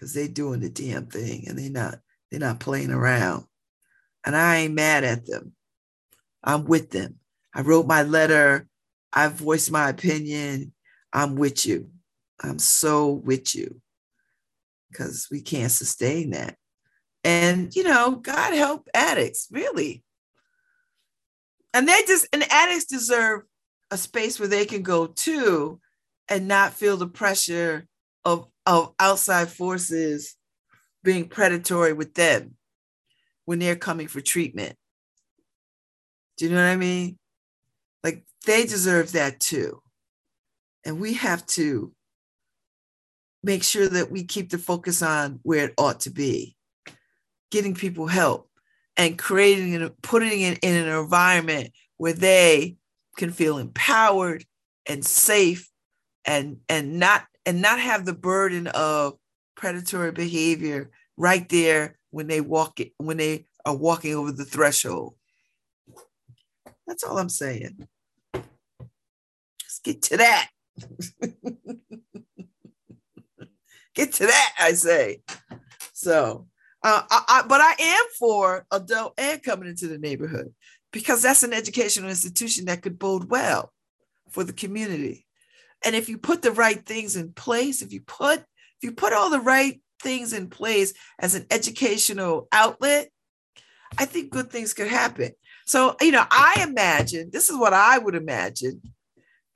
[0.00, 1.98] because they're doing the damn thing and they're not
[2.30, 3.44] they're not playing around.
[4.24, 5.52] And I ain't mad at them.
[6.42, 7.16] I'm with them.
[7.54, 8.66] I wrote my letter.
[9.12, 10.72] I voiced my opinion.
[11.12, 11.90] I'm with you.
[12.40, 13.80] I'm so with you
[14.90, 16.56] because we can't sustain that.
[17.24, 20.02] And, you know, God help addicts, really.
[21.74, 23.42] And they just, and addicts deserve
[23.90, 25.80] a space where they can go to
[26.28, 27.86] and not feel the pressure
[28.24, 30.36] of, of outside forces
[31.02, 32.54] being predatory with them
[33.44, 34.76] when they're coming for treatment.
[36.36, 37.18] Do you know what I mean?
[38.04, 39.82] Like they deserve that too.
[40.84, 41.92] And we have to
[43.42, 46.56] make sure that we keep the focus on where it ought to be
[47.50, 48.48] getting people help
[48.96, 52.76] and creating and putting it in an environment where they
[53.16, 54.44] can feel empowered
[54.86, 55.68] and safe
[56.24, 59.14] and and not and not have the burden of
[59.56, 65.14] predatory behavior right there when they walk it when they are walking over the threshold
[66.90, 67.86] that's all I'm saying.
[68.34, 70.48] Let's get to that.
[73.94, 75.22] get to that, I say.
[75.92, 76.48] So,
[76.82, 80.52] uh, I, I, but I am for adult ed coming into the neighborhood
[80.92, 83.72] because that's an educational institution that could bode well
[84.30, 85.26] for the community.
[85.84, 89.12] And if you put the right things in place, if you put if you put
[89.12, 93.10] all the right things in place as an educational outlet,
[93.98, 95.32] I think good things could happen.
[95.66, 98.80] So, you know, I imagine this is what I would imagine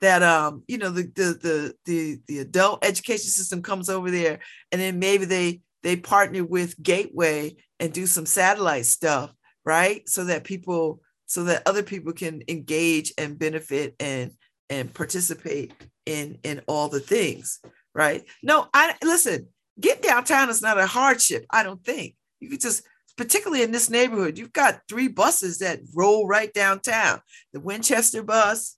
[0.01, 4.39] that um, you know, the the the the the adult education system comes over there
[4.71, 9.31] and then maybe they they partner with Gateway and do some satellite stuff,
[9.65, 10.07] right?
[10.07, 14.31] So that people so that other people can engage and benefit and
[14.69, 15.73] and participate
[16.05, 17.59] in in all the things,
[17.93, 18.23] right?
[18.43, 19.47] No, I listen,
[19.79, 22.15] get downtown is not a hardship, I don't think.
[22.39, 22.83] You could just
[23.17, 27.21] particularly in this neighborhood, you've got three buses that roll right downtown
[27.53, 28.77] the Winchester bus,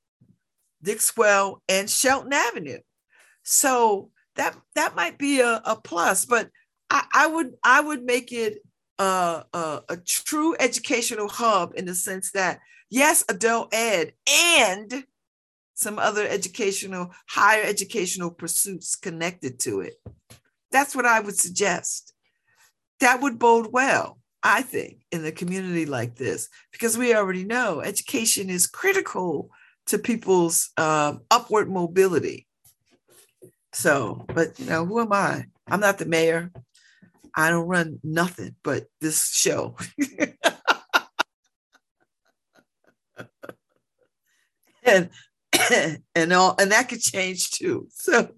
[0.84, 2.80] Dixwell, and Shelton Avenue.
[3.44, 6.50] So that that might be a, a plus, but
[6.90, 8.60] I, I would I would make it
[9.00, 12.60] a, a, a true educational hub in the sense that
[12.90, 15.04] yes, adult ed and
[15.78, 19.94] some other educational, higher educational pursuits connected to it.
[20.72, 22.14] That's what I would suggest.
[23.00, 24.18] That would bode well.
[24.42, 29.50] I think, in a community like this, because we already know education is critical
[29.88, 32.48] to people's um, upward mobility.
[33.74, 35.46] So, but you know, who am I?
[35.68, 36.52] I'm not the mayor.
[37.36, 39.76] I don't run nothing but this show.
[44.84, 45.10] and
[46.16, 47.88] and all and that could change too.
[48.00, 48.30] So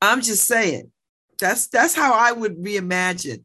[0.00, 0.90] I'm just saying
[1.38, 3.44] that's that's how I would reimagine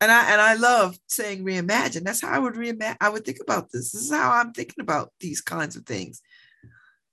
[0.00, 2.04] and I and I love saying reimagine.
[2.04, 2.96] That's how I would reimagine.
[3.00, 3.92] I would think about this.
[3.92, 6.20] This is how I'm thinking about these kinds of things.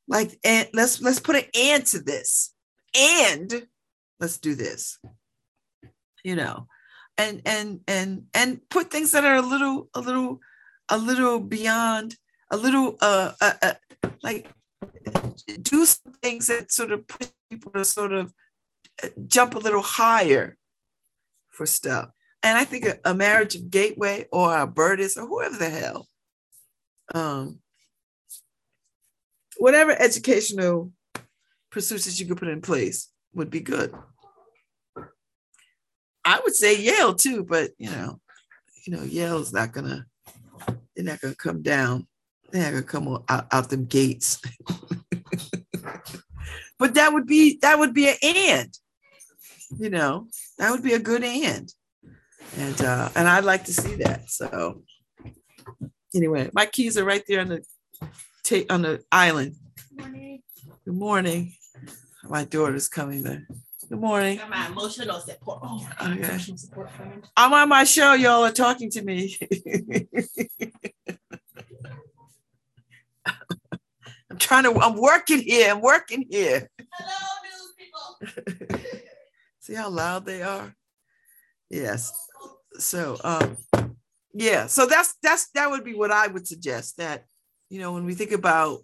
[0.07, 2.53] Like, and let's let's put an and to this,
[2.95, 3.68] and
[4.20, 4.99] let's do this.
[6.24, 6.68] You know,
[7.18, 10.39] and and and and put things that are a little a little
[10.89, 12.18] a little beyond
[12.53, 13.73] a little uh, uh, uh
[14.21, 14.47] like
[15.61, 18.33] do some things that sort of push people to sort of
[19.03, 20.57] uh, jump a little higher
[21.49, 22.09] for stuff
[22.43, 26.07] and I think a, a marriage of Gateway or Albertus or whoever the hell,
[27.15, 27.59] um,
[29.57, 30.91] whatever educational
[31.71, 33.93] pursuits that you could put in place would be good.
[36.25, 38.19] I would say Yale too, but you know,
[38.85, 40.05] you know, Yale's not gonna,
[40.95, 42.07] they're not gonna come down.
[42.53, 44.39] Gonna come out, out them gates.
[46.77, 48.69] but that would be that would be an and,
[49.79, 50.27] you know,
[50.59, 51.73] that would be a good and.
[52.55, 54.29] And uh, and I'd like to see that.
[54.29, 54.83] So
[56.13, 57.63] anyway, my keys are right there on the
[58.43, 59.55] ta- on the island.
[59.89, 60.43] Good morning.
[60.85, 61.53] Good morning.
[62.25, 63.47] My daughter's coming there.
[63.89, 64.39] Good morning.
[64.47, 65.59] My emotional support.
[65.63, 66.11] Oh, okay.
[66.19, 67.27] Emotional support friend.
[67.35, 68.13] I'm on my show.
[68.13, 69.37] Y'all are talking to me.
[74.34, 74.73] I'm trying to.
[74.81, 75.69] I'm working here.
[75.69, 76.67] I'm working here.
[76.91, 78.79] Hello, news people.
[79.59, 80.73] See how loud they are.
[81.69, 82.11] Yes.
[82.79, 83.57] So, um,
[84.34, 84.65] yeah.
[84.65, 86.97] So that's that's that would be what I would suggest.
[86.97, 87.25] That
[87.69, 88.79] you know, when we think about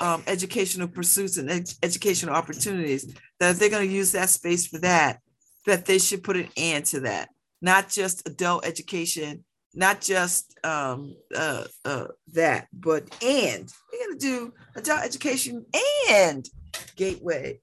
[0.00, 4.66] um, educational pursuits and ed- educational opportunities, that if they're going to use that space
[4.66, 5.20] for that,
[5.64, 7.30] that they should put an end to that,
[7.62, 14.26] not just adult education, not just um, uh, uh, that, but and we're going to
[14.26, 15.64] do adult education
[16.10, 16.48] and
[16.96, 17.60] Gateway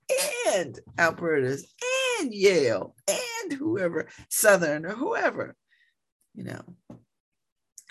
[0.47, 1.65] and Albertus
[2.19, 5.55] and Yale and whoever, Southern or whoever,
[6.35, 6.61] you know.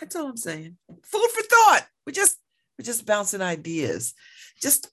[0.00, 0.76] That's all I'm saying.
[0.88, 1.86] Food for thought.
[2.06, 2.36] We just
[2.78, 4.14] we're just bouncing ideas.
[4.60, 4.90] Just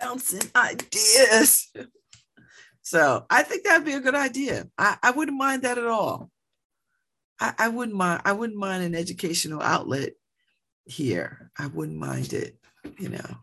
[0.00, 1.72] bouncing ideas.
[2.82, 4.66] So I think that'd be a good idea.
[4.76, 6.28] I, I wouldn't mind that at all.
[7.40, 10.12] I, I wouldn't mind, I wouldn't mind an educational outlet
[10.84, 11.50] here.
[11.58, 12.56] I wouldn't mind it,
[12.98, 13.36] you know.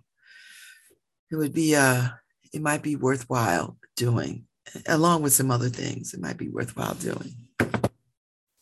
[1.32, 2.08] It would be uh
[2.54, 4.46] it might be worthwhile doing,
[4.88, 6.14] along with some other things.
[6.14, 7.36] It might be worthwhile doing.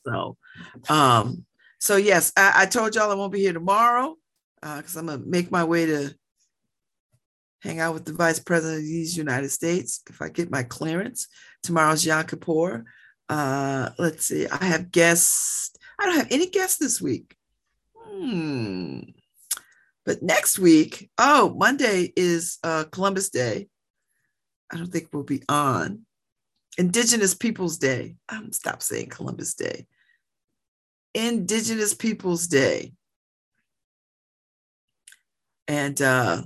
[0.06, 0.38] So
[0.90, 1.46] um
[1.80, 4.16] so yes, I, I told y'all I won't be here tomorrow
[4.62, 6.16] because uh, I'm gonna make my way to
[7.62, 11.28] hang out with the Vice President of the United States if I get my clearance.
[11.64, 12.86] Tomorrow's Yom Kippur.
[13.30, 15.72] Uh, let's see, I have guests.
[16.00, 17.36] I don't have any guests this week.
[17.98, 19.00] Hmm.
[20.06, 23.68] But next week, oh, Monday is uh, Columbus Day.
[24.72, 26.06] I don't think we'll be on.
[26.78, 28.16] Indigenous Peoples Day.
[28.30, 29.88] I'm stop saying Columbus Day.
[31.14, 32.94] Indigenous Peoples Day.
[35.68, 36.44] And uh,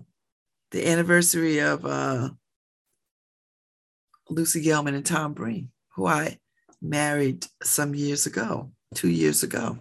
[0.71, 2.29] the anniversary of uh,
[4.29, 6.37] Lucy Gellman and Tom Breen, who I
[6.81, 9.79] married some years ago, two years ago.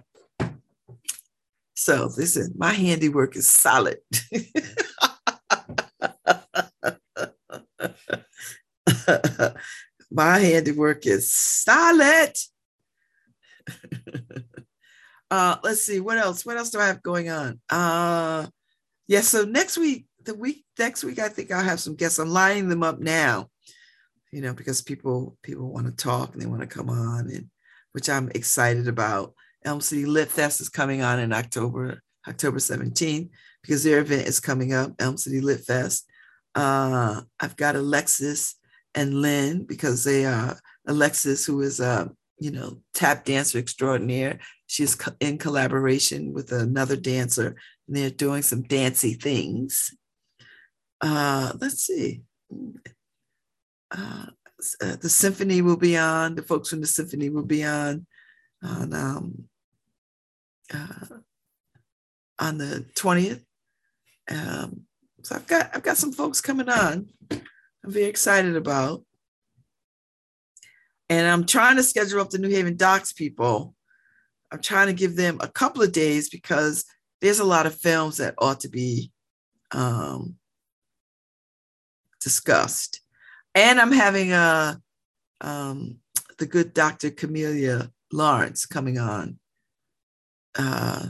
[1.75, 3.99] So listen, my handiwork is solid.
[10.11, 12.33] my handiwork is solid.
[15.31, 16.47] Uh, let's see what else.
[16.47, 17.61] What else do I have going on?
[17.69, 18.47] Uh,
[19.07, 19.21] yeah.
[19.21, 22.19] So next week, the week next week, I think I'll have some guests.
[22.19, 23.51] I'm lining them up now.
[24.33, 27.49] You know, because people people want to talk and they want to come on, and
[27.93, 29.35] which I'm excited about.
[29.65, 33.31] Elm City Lit Fest is coming on in October October 17th
[33.63, 34.93] because their event is coming up.
[34.99, 36.07] Elm City Lit Fest.
[36.55, 38.57] Uh, I've got Alexis
[38.95, 44.39] and Lynn because they are Alexis, who is a you know tap dancer extraordinaire.
[44.67, 47.57] She's in collaboration with another dancer,
[47.87, 49.95] and they're doing some dancey things.
[51.01, 52.23] Uh, let's see.
[53.91, 54.27] Uh,
[54.81, 56.35] the symphony will be on.
[56.35, 58.07] The folks from the symphony will be on
[58.63, 59.49] on um,
[60.75, 61.17] uh,
[62.39, 63.45] on the twentieth.
[64.31, 64.83] Um,
[65.23, 67.09] so I've got I've got some folks coming on.
[67.31, 69.05] I'm very excited about,
[71.09, 73.75] and I'm trying to schedule up the New Haven Docs people
[74.51, 76.85] I'm trying to give them a couple of days because
[77.21, 79.13] there's a lot of films that ought to be
[79.73, 80.37] um,
[82.23, 83.01] discussed.
[83.55, 84.81] And I'm having a
[85.41, 85.97] um,
[86.39, 87.11] the good Dr.
[87.11, 89.39] Camelia Lawrence coming on
[90.57, 91.07] uh,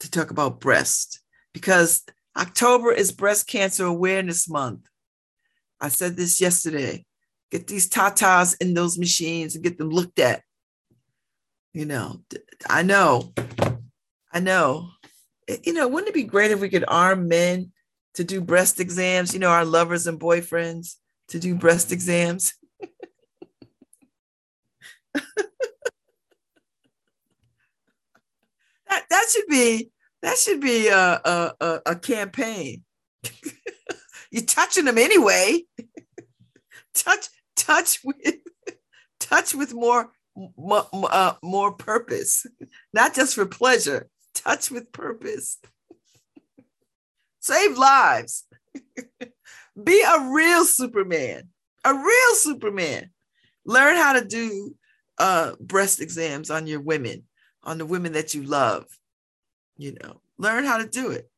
[0.00, 1.20] to talk about breast
[1.52, 2.04] because
[2.36, 4.86] October is Breast Cancer Awareness Month.
[5.80, 7.04] I said this yesterday.
[7.50, 10.42] Get these tatas in those machines and get them looked at
[11.76, 12.22] you know,
[12.70, 13.34] I know,
[14.32, 14.88] I know.
[15.62, 17.70] You know, wouldn't it be great if we could arm men
[18.14, 19.34] to do breast exams?
[19.34, 20.94] You know, our lovers and boyfriends
[21.28, 22.54] to do breast exams.
[25.14, 25.24] that
[29.10, 29.90] that should be
[30.22, 32.82] that should be a a, a campaign.
[34.30, 35.62] You're touching them anyway.
[36.94, 38.16] touch touch with
[39.20, 40.10] touch with more
[40.58, 42.46] uh, more purpose,
[42.92, 44.08] not just for pleasure.
[44.34, 45.58] Touch with purpose.
[47.40, 48.44] Save lives.
[49.82, 51.48] Be a real Superman.
[51.84, 53.10] A real Superman.
[53.64, 54.74] Learn how to do
[55.18, 57.24] uh, breast exams on your women,
[57.62, 58.86] on the women that you love.
[59.76, 61.30] You know, learn how to do it.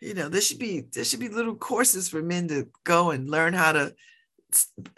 [0.00, 3.28] You know, there should be there should be little courses for men to go and
[3.30, 3.94] learn how to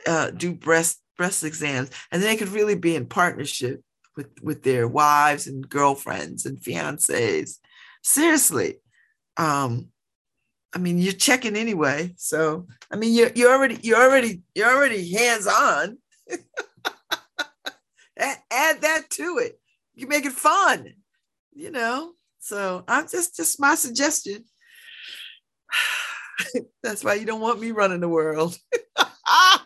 [0.07, 3.83] uh, do breast breast exams, and they could really be in partnership
[4.17, 7.59] with with their wives and girlfriends and fiancés.
[8.03, 8.77] Seriously,
[9.37, 9.89] um,
[10.75, 15.13] I mean, you're checking anyway, so I mean, you're you're already you're already you're already
[15.13, 15.99] hands on.
[18.19, 19.59] Add that to it.
[19.95, 20.95] You make it fun,
[21.53, 22.13] you know.
[22.39, 24.45] So I'm just just my suggestion.
[26.83, 28.57] That's why you don't want me running the world.
[29.27, 29.61] I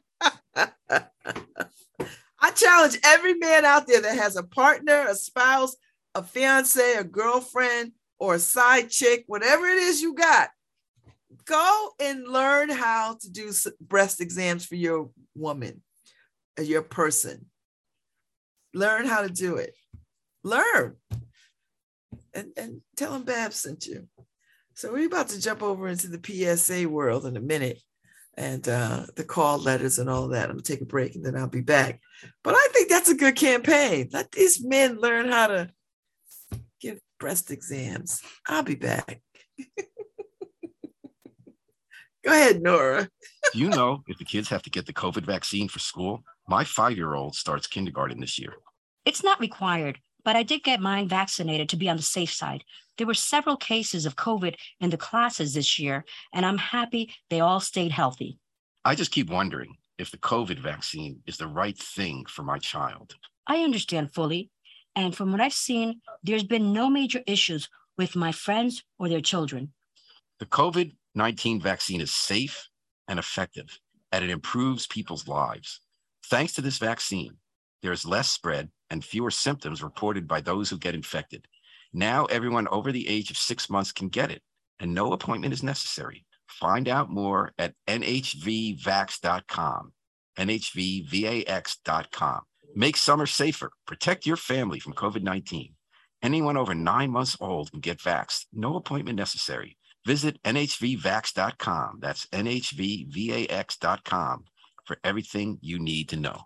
[2.54, 5.76] challenge every man out there that has a partner, a spouse,
[6.14, 10.48] a fiance, a girlfriend, or a side chick, whatever it is you got,
[11.46, 15.82] go and learn how to do breast exams for your woman,
[16.58, 17.46] uh, your person.
[18.74, 19.74] Learn how to do it.
[20.42, 20.96] Learn.
[22.34, 24.08] And, and tell them Bab sent you.
[24.74, 26.20] So we're about to jump over into the
[26.56, 27.80] PSA world in a minute
[28.36, 30.44] and uh, the call letters and all that.
[30.44, 32.00] I'm gonna take a break and then I'll be back.
[32.44, 34.10] But I think that's a good campaign.
[34.12, 35.70] Let these men learn how to
[36.80, 38.20] give breast exams.
[38.46, 39.22] I'll be back.
[42.26, 43.08] Go ahead, Nora.
[43.52, 46.24] Do you know if the kids have to get the COVID vaccine for school?
[46.48, 48.54] My five year old starts kindergarten this year.
[49.04, 52.64] It's not required, but I did get mine vaccinated to be on the safe side.
[52.98, 56.04] There were several cases of COVID in the classes this year,
[56.34, 58.40] and I'm happy they all stayed healthy.
[58.84, 63.14] I just keep wondering if the COVID vaccine is the right thing for my child.
[63.46, 64.50] I understand fully.
[64.96, 69.20] And from what I've seen, there's been no major issues with my friends or their
[69.20, 69.72] children.
[70.40, 72.68] The COVID 19 vaccine is safe
[73.08, 73.78] and effective,
[74.12, 75.80] and it improves people's lives.
[76.26, 77.38] Thanks to this vaccine,
[77.82, 81.48] there is less spread and fewer symptoms reported by those who get infected.
[81.92, 84.42] Now, everyone over the age of six months can get it,
[84.78, 86.26] and no appointment is necessary.
[86.48, 88.72] Find out more at nhvvax.com.
[90.38, 91.60] nhvvax.com.
[92.74, 93.70] Make summer safer.
[93.86, 95.72] Protect your family from COVID 19.
[96.22, 98.46] Anyone over nine months old can get vaxxed.
[98.52, 99.78] No appointment necessary.
[100.06, 101.98] Visit nhvvax.com.
[102.00, 102.84] That's nhvvax.com
[104.84, 106.42] for everything you need to know.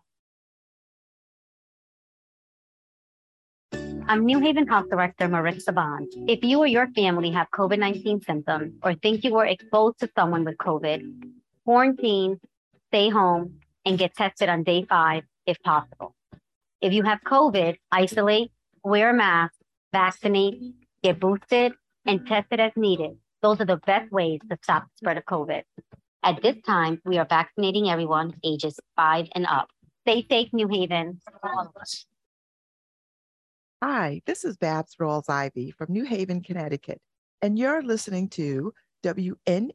[4.09, 6.09] I'm New Haven Health Director Maritza Bond.
[6.27, 10.09] If you or your family have COVID 19 symptoms or think you were exposed to
[10.17, 11.03] someone with COVID,
[11.67, 12.41] quarantine,
[12.89, 16.15] stay home, and get tested on day five if possible.
[16.81, 18.53] If you have COVID, isolate,
[18.83, 19.53] wear a mask,
[19.93, 20.63] vaccinate,
[21.03, 21.75] get boosted,
[22.07, 25.25] and test it as needed those are the best ways to stop the spread of
[25.25, 25.63] COVID.
[26.23, 29.71] At this time, we are vaccinating everyone ages five and up.
[30.07, 31.21] Stay safe, New Haven.
[33.83, 37.01] Hi, this is Babz Rawls-Ivy from New Haven, Connecticut,
[37.41, 39.73] and you're listening to WNHHLP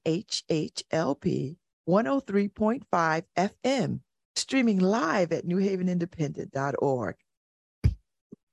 [1.89, 3.99] 103.5 FM,
[4.35, 7.15] streaming live at newhavenindependent.org.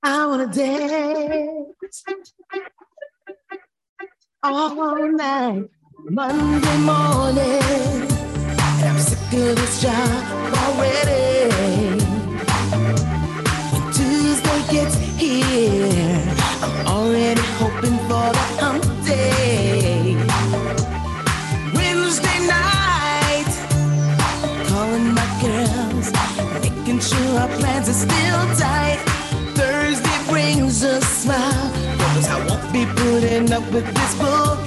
[0.05, 2.03] I want to dance
[4.43, 7.61] all night, Monday morning.
[8.79, 11.49] And I'm sick of this job already.
[13.71, 16.21] When Tuesday gets here,
[16.61, 20.15] I'm already hoping for the hump day.
[21.73, 23.53] Wednesday night,
[24.67, 26.11] calling my girls,
[26.61, 28.82] making sure our plans are still tight.
[33.53, 34.57] Up with this bull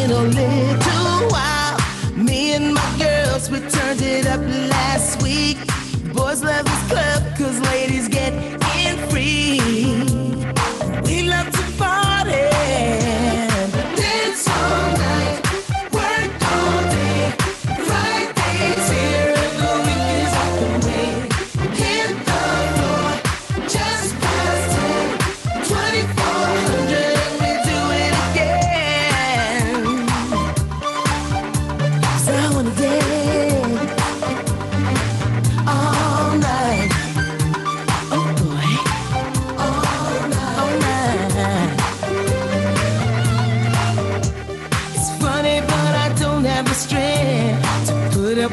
[0.00, 1.78] in a little while.
[2.14, 5.56] Me and my girls, we turned it up last week.
[6.12, 6.83] Boys love this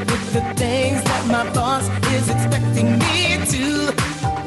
[0.09, 3.93] with the things that my boss is expecting me to.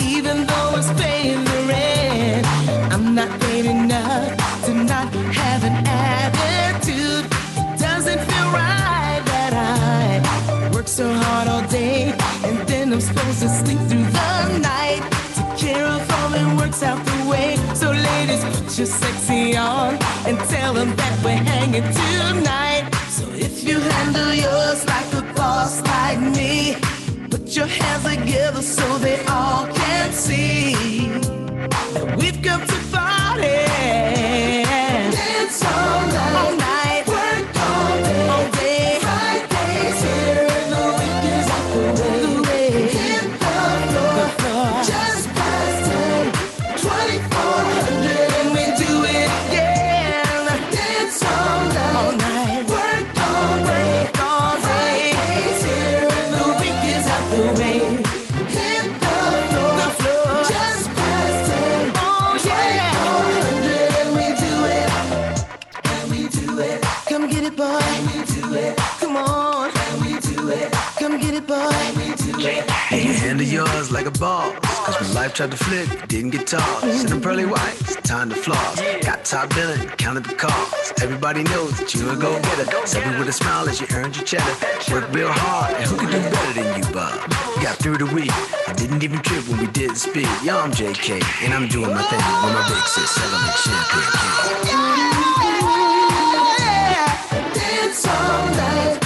[0.00, 2.46] Even though I'm paying the rent,
[2.92, 4.30] I'm not paid enough
[4.66, 7.24] to not have an attitude.
[7.78, 13.48] Doesn't feel right that I work so hard all day and then I'm supposed to
[13.48, 15.02] sleep through the night.
[15.34, 17.57] Take care of all and works out the way.
[17.74, 22.84] So ladies, put your sexy on and tell them that we're hanging tonight.
[23.09, 25.13] So if you handle yours like
[25.45, 26.74] boss like me,
[27.30, 30.74] put your hands together so they all can see
[31.95, 32.84] that we've come to
[73.24, 74.54] Handle yours like a boss.
[74.84, 76.84] Cause when life tried to flip, didn't get tossed.
[76.84, 78.78] In them pearly whites, time to floss.
[79.00, 81.02] Got top billing, counted the cost.
[81.02, 82.86] Everybody knows that you a go getter.
[82.86, 84.54] Said it with a smile as you earned your cheddar.
[84.92, 87.18] Work real hard, and who could do better than you, Bob?
[87.62, 88.30] Got through the week,
[88.68, 90.28] I didn't even trip when we did speak.
[90.42, 94.44] Yo, I'm JK, and I'm doing my thing with my big sis, selling champagne.
[97.54, 99.03] Dance all night,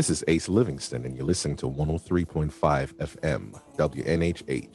[0.00, 2.50] This is Ace Livingston, and you're listening to 103.5
[2.94, 4.68] FM, WNHH.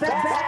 [0.00, 0.45] This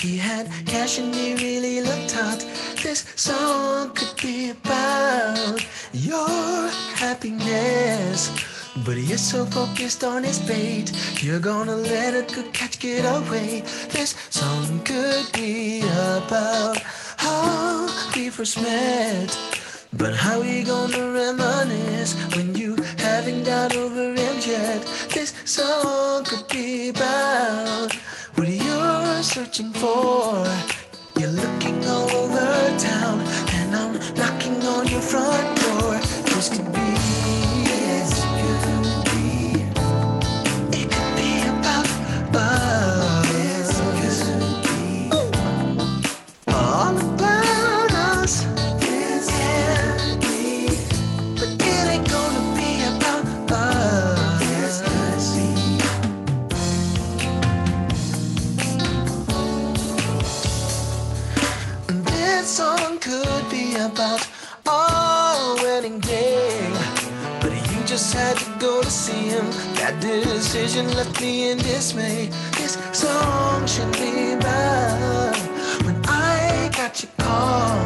[0.00, 2.40] He had cash and he really looked hot.
[2.82, 8.30] This song could be about your happiness.
[8.84, 13.62] But you're so focused on his bait, you're gonna let a good catch get away.
[13.88, 16.78] This song could be about
[17.16, 19.36] how we first met.
[19.92, 24.82] But how we gonna reminisce when you haven't got over him yet?
[25.08, 27.96] This song could be about
[29.36, 30.46] searching for.
[31.20, 33.20] You're looking all over town,
[33.50, 35.98] and I'm knocking on your front door.
[36.24, 37.25] This could be.
[68.86, 72.30] That decision left me in dismay.
[72.52, 75.36] This song should be about
[75.84, 77.82] When I got your call,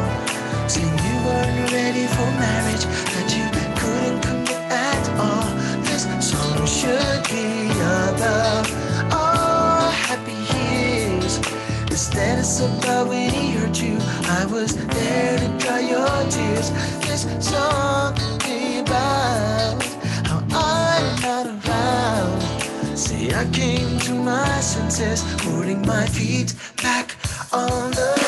[0.69, 3.49] saying you weren't ready for marriage, that you
[3.81, 5.49] couldn't commit at all.
[5.81, 8.69] This song should be about
[9.11, 11.37] our happy years.
[11.89, 13.97] Instead, it's about when he hurt you.
[14.29, 16.69] I was there to dry your tears.
[17.01, 20.00] This song should be about.
[23.01, 27.15] Say I came to my senses, putting my feet back
[27.51, 28.20] on the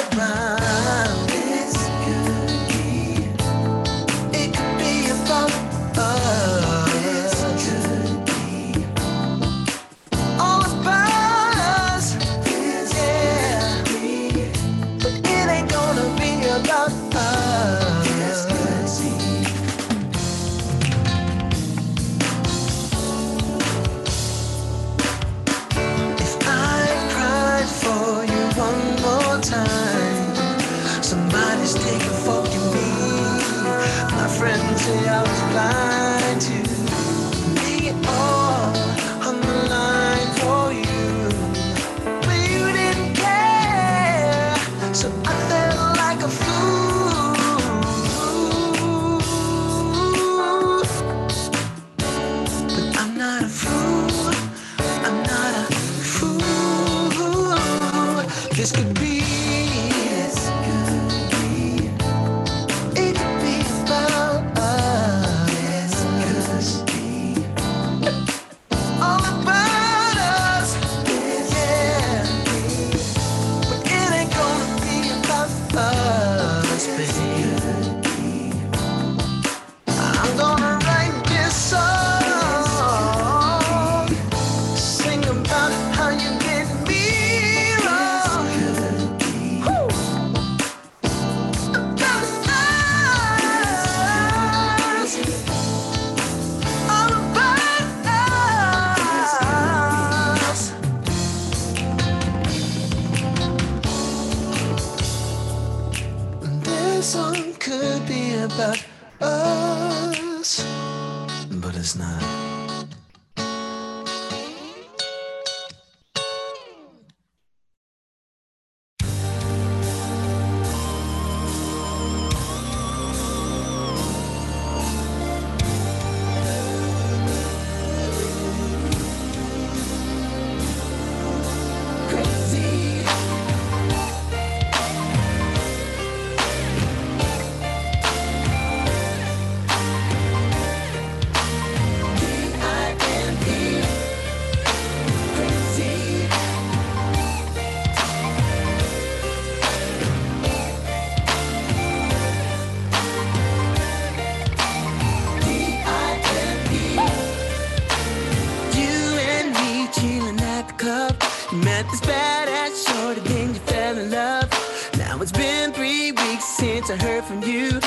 [167.33, 167.82] from you.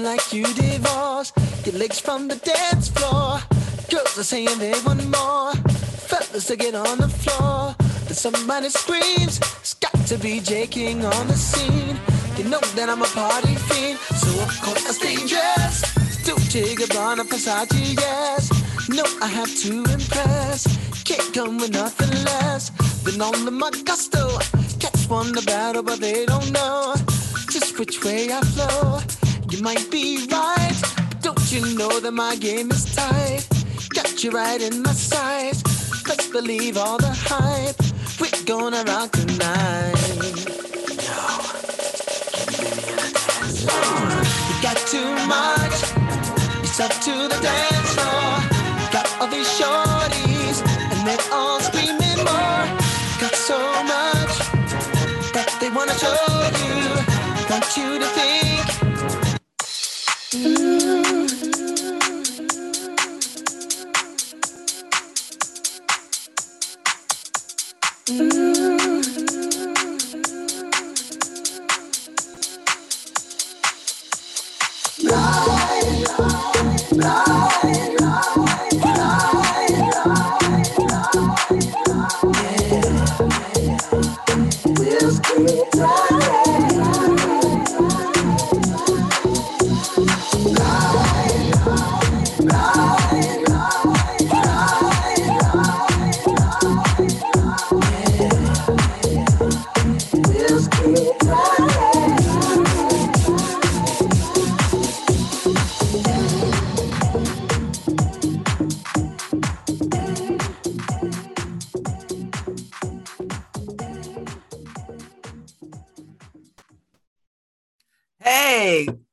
[0.00, 1.36] Acting like you divorced.
[1.66, 3.40] Your legs from the dance floor.
[3.90, 5.54] Girls are saying they want more.
[6.08, 7.74] Fellas to get on the floor.
[8.06, 11.96] Then somebody screams, it's got to be J King on the scene.
[12.36, 15.84] You know that I'm a party fiend, so of course I stay dressed.
[16.26, 18.50] Dolce Gabbana, Versace, yes.
[18.88, 20.66] No, I have to impress.
[21.04, 22.70] Can't come with nothing less
[23.04, 24.38] than all of my gusto.
[24.78, 26.94] Cats want the battle, but they don't know
[27.50, 29.19] just which way I flow.
[29.50, 30.80] You might be right,
[31.22, 33.44] don't you know that my game is tight?
[33.88, 36.06] Got you right in my sights.
[36.08, 37.74] Let's believe all the hype.
[38.20, 39.96] We're gonna rock tonight.
[44.48, 45.76] You got too much.
[46.80, 48.40] Up to the dance floor.
[48.90, 50.62] Got all these shorties,
[50.92, 52.64] and they're all screaming more.
[53.20, 54.38] Got so much
[55.34, 56.16] that they wanna show
[56.64, 57.50] you.
[57.50, 58.89] Want you to think.
[60.32, 61.09] Hey,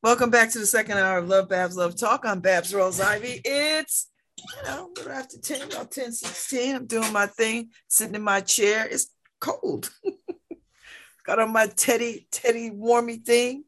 [0.08, 2.20] welcome back to the second hour of LoveBabz LoveTalk.
[2.24, 3.42] I'm Babz Rawls-Ivy.
[3.44, 4.08] It's
[4.38, 6.76] you know, little after 10, about 10, 16.
[6.78, 8.88] I'm doing my thing, sitting in my chair.
[8.90, 9.08] It's
[9.42, 9.92] cold.
[11.26, 13.66] Got on my teddy, teddy warmy thing.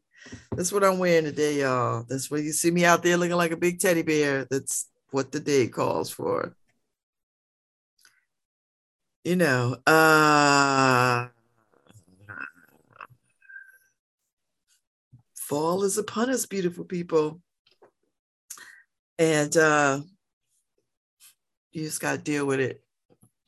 [0.56, 2.06] That's what I'm wearing today, y'all.
[2.08, 4.48] That's what you see me out there looking like a big teddy bear.
[4.50, 6.56] That's what the day calls for.
[9.26, 11.28] You know, uh
[15.50, 17.42] fall is upon us, beautiful people.
[19.18, 20.02] And uh
[21.72, 22.84] you just got to deal with it.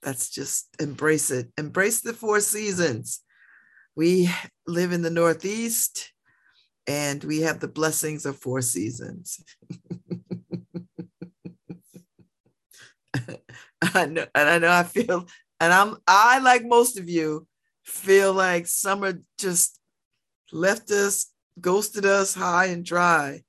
[0.01, 1.51] That's just embrace it.
[1.57, 3.21] Embrace the four seasons.
[3.95, 4.29] We
[4.67, 6.11] live in the Northeast
[6.87, 9.43] and we have the blessings of four seasons.
[13.93, 15.27] I know, and I know I feel,
[15.59, 17.47] and I'm I like most of you
[17.83, 19.79] feel like summer just
[20.51, 21.30] left us,
[21.61, 23.43] ghosted us high and dry.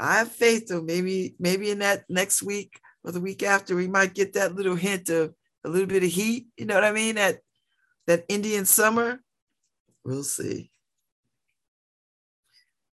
[0.00, 3.88] I have faith though, maybe, maybe in that next week or the week after, we
[3.88, 5.34] might get that little hint of
[5.64, 6.46] a little bit of heat.
[6.56, 7.16] You know what I mean?
[7.16, 7.38] That
[8.06, 9.20] that Indian summer.
[10.04, 10.70] We'll see.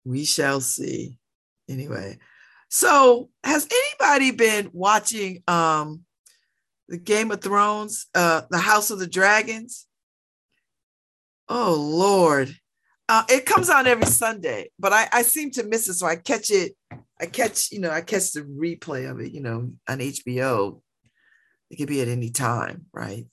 [0.03, 1.19] We shall see.
[1.69, 2.17] Anyway,
[2.69, 6.03] so has anybody been watching um
[6.89, 9.87] the Game of Thrones, uh, the House of the Dragons?
[11.49, 12.55] Oh Lord.
[13.09, 15.93] Uh, it comes on every Sunday, but I, I seem to miss it.
[15.93, 16.75] So I catch it,
[17.19, 20.81] I catch, you know, I catch the replay of it, you know, on HBO.
[21.69, 23.25] It could be at any time, right?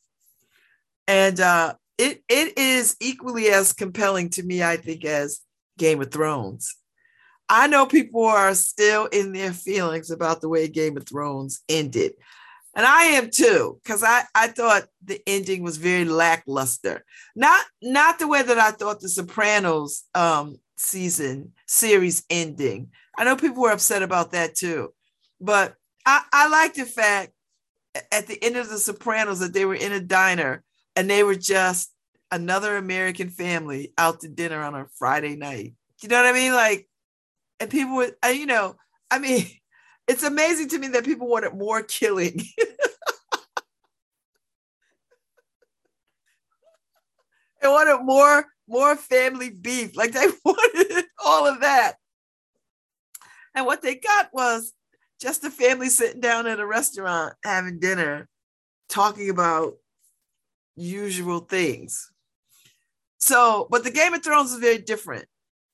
[1.09, 5.41] And uh, it it is equally as compelling to me, I think, as
[5.77, 6.77] Game of Thrones.
[7.49, 12.15] I know people are still in their feelings about the way Game of Thrones ended.
[12.77, 17.05] And I am too, because I, I thought the ending was very lackluster.
[17.37, 22.89] Not not the way that I thought the Sopranos um, season series ending.
[23.17, 24.93] I know people were upset about that too.
[25.41, 25.75] But
[26.07, 27.33] I, I like the fact
[28.11, 30.65] at the end of the Sopranos that they were in a diner
[30.97, 31.93] and they were just
[32.31, 35.75] another American family out to dinner on a Friday night.
[36.03, 36.53] You know what I mean?
[36.53, 36.89] Like,
[37.61, 38.77] and people would, you know,
[39.11, 39.47] I mean,
[40.07, 42.43] it's amazing to me that people wanted more killing.
[47.63, 49.97] they wanted more, more family beef.
[49.97, 51.95] Like they wanted all of that.
[53.55, 54.73] And what they got was
[55.21, 58.29] just a family sitting down at a restaurant having dinner,
[58.89, 59.75] talking about
[60.77, 62.11] usual things.
[63.19, 65.25] So, but the Game of Thrones is very different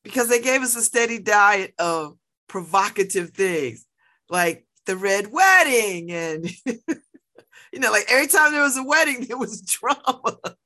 [0.05, 2.17] because they gave us a steady diet of
[2.49, 3.87] provocative things
[4.31, 9.39] like the red wedding and you know like every time there was a wedding there
[9.39, 10.39] was drama.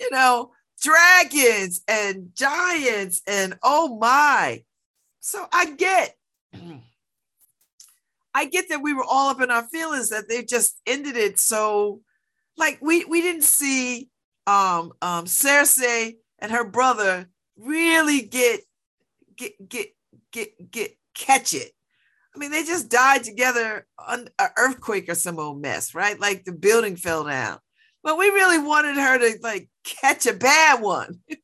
[0.00, 4.64] You know dragons and giants and oh my.
[5.20, 6.16] So i get
[8.34, 11.38] i get that we were all up in our feelings that they just ended it
[11.38, 12.00] so
[12.56, 14.08] like we we didn't see
[14.46, 17.28] um um cersei and her brother
[17.58, 18.60] really get
[19.36, 19.88] get get
[20.32, 21.72] get get catch it.
[22.34, 26.18] I mean, they just died together on an earthquake or some old mess, right?
[26.18, 27.58] Like the building fell down.
[28.02, 31.20] But we really wanted her to like catch a bad one.
[31.28, 31.38] you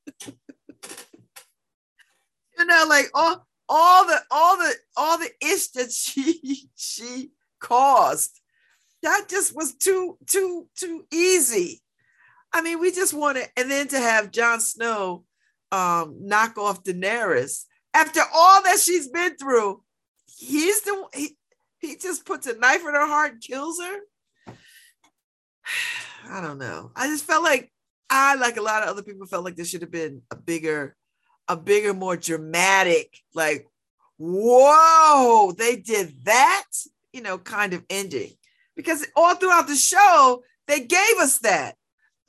[2.58, 7.30] know, like all all the all the all the ish that she she
[7.60, 8.40] caused.
[9.02, 11.82] That just was too too too easy.
[12.52, 15.24] I mean, we just wanted, and then to have Jon Snow
[15.72, 17.64] um, knock off Daenerys
[17.96, 19.82] after all that she's been through,
[20.38, 21.36] he's the he,
[21.78, 23.98] he just puts a knife in her heart and kills her.
[26.28, 26.90] I don't know.
[26.94, 27.72] I just felt like
[28.10, 30.94] I, like a lot of other people, felt like there should have been a bigger,
[31.48, 33.66] a bigger, more dramatic, like,
[34.18, 36.64] whoa, they did that,
[37.12, 38.32] you know, kind of ending.
[38.76, 41.76] Because all throughout the show, they gave us that.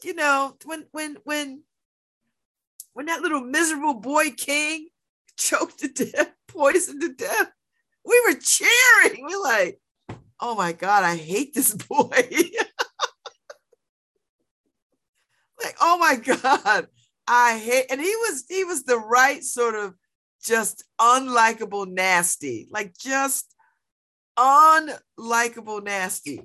[0.03, 1.63] You know, when when when
[2.93, 4.87] when that little miserable boy king
[5.37, 7.51] choked to death, poisoned to death.
[8.05, 9.25] We were cheering.
[9.25, 9.79] We're like,
[10.39, 12.09] oh my God, I hate this boy.
[15.63, 16.87] like, oh my God,
[17.27, 19.95] I hate, and he was he was the right sort of
[20.43, 23.53] just unlikable nasty, like just
[24.37, 26.41] unlikable nasty.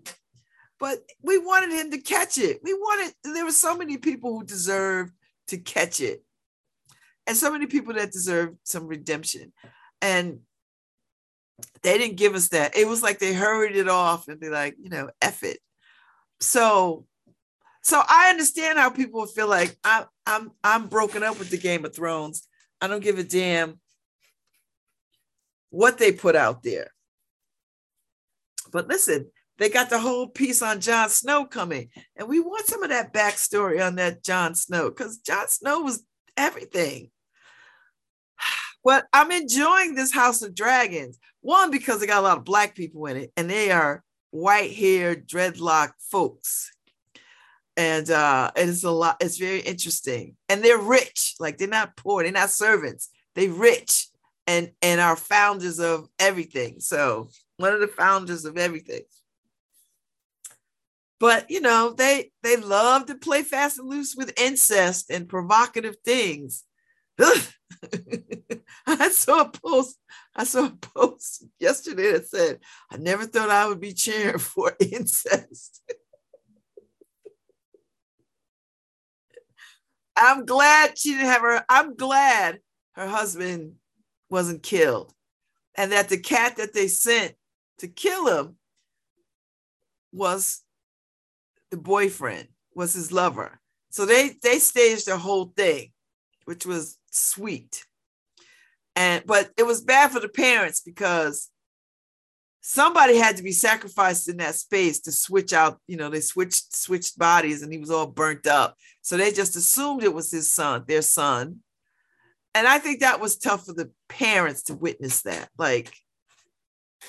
[0.80, 2.58] But we wanted him to catch it.
[2.64, 5.12] We wanted, there were so many people who deserved
[5.46, 6.24] to catch it
[7.26, 9.52] and so many people that deserve some redemption.
[10.00, 10.40] And
[11.82, 12.76] they didn't give us that.
[12.76, 15.58] It was like they hurried it off and be like, you know, F it.
[16.40, 17.06] So
[17.82, 21.84] so I understand how people feel like I, I'm I'm broken up with the Game
[21.84, 22.46] of Thrones.
[22.80, 23.80] I don't give a damn
[25.70, 26.90] what they put out there.
[28.72, 32.82] But listen, they got the whole piece on Jon Snow coming, and we want some
[32.82, 36.04] of that backstory on that Jon Snow because Jon Snow was
[36.36, 37.10] everything.
[38.84, 41.18] But I'm enjoying this House of Dragons.
[41.40, 44.72] One, because they got a lot of black people in it, and they are white
[44.72, 46.72] haired, dreadlock folks.
[47.76, 50.36] And uh, it is a lot, it's very interesting.
[50.48, 54.08] And they're rich, like they're not poor, they're not servants, they're rich
[54.46, 56.80] and and are founders of everything.
[56.80, 59.02] So one of the founders of everything.
[61.20, 65.96] But you know, they they love to play fast and loose with incest and provocative
[66.04, 66.64] things.
[68.86, 69.98] I saw a post.
[70.34, 72.60] I saw a post yesterday that said,
[72.90, 75.82] "I never thought I would be cheering for incest."
[80.16, 81.64] I'm glad she didn't have her.
[81.68, 82.60] I'm glad
[82.92, 83.74] her husband
[84.30, 85.12] wasn't killed,
[85.74, 87.34] and that the cat that they sent
[87.78, 88.56] to kill him
[90.12, 90.62] was
[91.70, 93.60] the boyfriend, was his lover.
[93.90, 95.92] So they they staged the whole thing,
[96.44, 97.84] which was sweet.
[98.94, 101.48] And but it was bad for the parents because
[102.60, 106.76] somebody had to be sacrificed in that space to switch out you know they switched
[106.76, 108.76] switched bodies and he was all burnt up.
[109.00, 111.60] So they just assumed it was his son their son.
[112.54, 115.48] And i think that was tough for the parents to witness that.
[115.58, 115.94] Like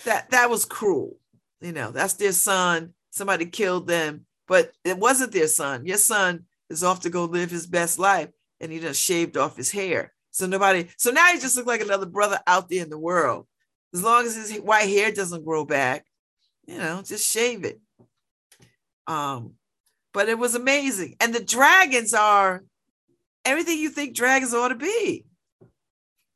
[0.06, 1.18] that that was cruel
[1.62, 2.94] You know, that's their son.
[3.12, 5.86] Somebody killed them, but it wasn't their son.
[5.86, 8.30] Your son is off to go live his best life
[8.64, 10.14] and he just shaved off his hair.
[10.32, 13.46] So nobody, so now he just looks like another brother out there in the world.
[13.94, 16.06] As long as his white hair doesn't grow back,
[16.66, 17.82] you know, just shave it.
[19.06, 19.56] Um,
[20.14, 21.18] but it was amazing.
[21.20, 22.64] And the dragons are
[23.44, 25.26] everything you think dragons ought to be,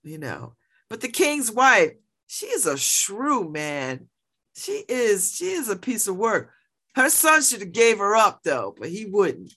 [0.04, 0.54] you know.
[0.90, 1.94] But the king's wife,
[2.28, 4.10] she is a shrew, man.
[4.54, 6.52] She is, she is a piece of work.
[6.94, 9.54] Her son should have gave her up though, but he wouldn't.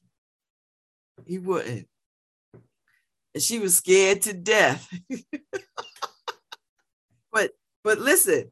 [1.26, 1.88] He wouldn't.
[3.34, 4.92] And she was scared to death.
[7.32, 7.52] but
[7.82, 8.50] but listen,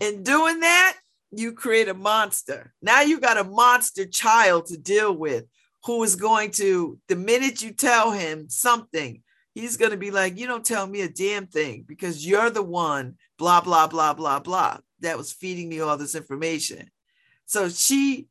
[0.00, 0.96] in doing that,
[1.30, 2.72] you create a monster.
[2.82, 5.44] Now you got a monster child to deal with
[5.84, 9.22] who is going to, the minute you tell him something,
[9.54, 12.62] he's going to be like, You don't tell me a damn thing because you're the
[12.62, 16.90] one, blah, blah, blah, blah, blah, that was feeding me all this information.
[17.46, 18.28] So she,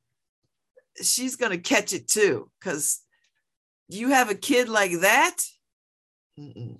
[1.02, 3.02] she's going to catch it too because
[3.90, 5.38] you have a kid like that.
[6.39, 6.80] Mm-mm.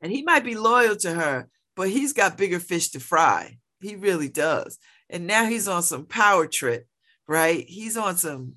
[0.00, 3.58] And he might be loyal to her, but he's got bigger fish to fry.
[3.80, 4.78] He really does.
[5.10, 6.86] And now he's on some power trip,
[7.26, 7.64] right?
[7.66, 8.54] He's on some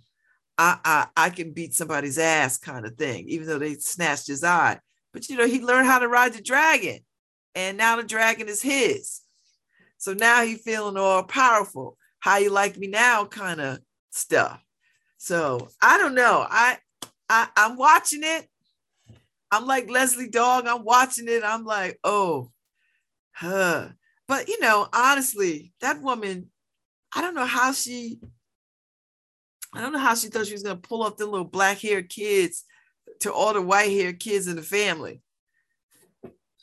[0.58, 4.44] I, I I can beat somebody's ass kind of thing, even though they snatched his
[4.44, 4.80] eye.
[5.12, 7.00] But you know, he learned how to ride the dragon,
[7.56, 9.22] and now the dragon is his.
[9.98, 11.98] So now he's feeling all powerful.
[12.20, 13.80] How you like me now, kind of
[14.12, 14.64] stuff.
[15.18, 16.46] So I don't know.
[16.48, 16.78] I,
[17.28, 18.48] I I'm watching it.
[19.52, 20.66] I'm like Leslie Dog.
[20.66, 21.44] I'm watching it.
[21.44, 22.52] I'm like, oh,
[23.34, 23.90] huh.
[24.28, 26.50] But you know, honestly, that woman,
[27.14, 28.20] I don't know how she,
[29.74, 32.64] I don't know how she thought she was gonna pull off the little black-haired kids
[33.22, 35.22] to all the white-haired kids in the family.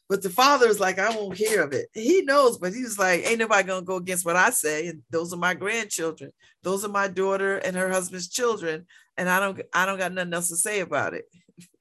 [0.09, 1.91] But the father was like, I won't hear of it.
[1.93, 4.87] He knows, but he was like, ain't nobody gonna go against what I say.
[4.87, 6.33] And those are my grandchildren.
[6.63, 8.87] Those are my daughter and her husband's children.
[9.19, 11.25] And I don't I don't got nothing else to say about it.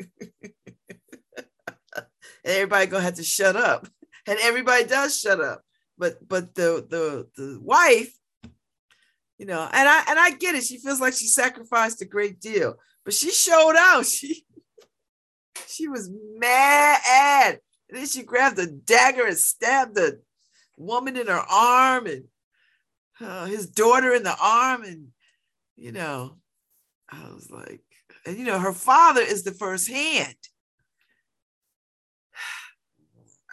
[2.47, 3.87] everybody gonna have to shut up.
[4.29, 5.61] And everybody does shut up.
[5.97, 8.13] But but the the the wife
[9.37, 10.65] you know and i and i get it.
[10.65, 12.75] She feels like she sacrificed a great deal
[13.05, 14.05] but she showed out.
[14.15, 14.43] She
[15.65, 17.59] she was mad.
[17.87, 20.19] And then she grabbed a dagger and stabbed the
[20.77, 22.25] woman in her arm and
[23.21, 24.83] uh, his daughter in the arm.
[24.83, 25.07] And
[25.77, 26.37] you know
[27.09, 27.81] i was like
[28.25, 30.35] and you know her father is the first hand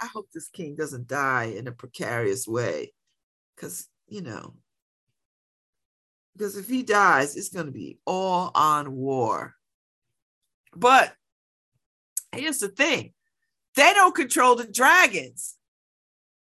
[0.05, 2.93] I hope this king doesn't die in a precarious way.
[3.57, 4.53] Because, you know,
[6.35, 9.55] because if he dies, it's going to be all on war.
[10.77, 11.15] But
[12.33, 13.15] here's the thing
[13.77, 15.57] they don't control the dragons.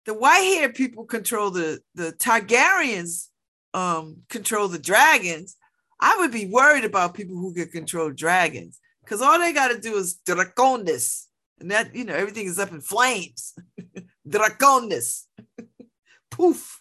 [0.06, 3.28] The white haired people control the, the Targaryens
[3.74, 5.58] um, control the dragons.
[6.00, 9.80] I would be worried about people who can control dragons because all they got to
[9.80, 11.29] do is dracarys
[11.60, 13.54] and that, you know, everything is up in flames.
[14.28, 15.26] Dracarys.
[16.32, 16.80] Poof.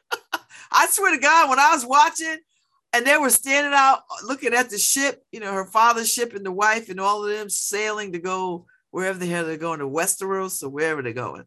[0.70, 2.38] I swear to God, when I was watching
[2.92, 6.44] and they were standing out looking at the ship, you know, her father's ship and
[6.44, 9.88] the wife and all of them sailing to go wherever the hell they're going to
[9.88, 11.44] Westeros or wherever they're going.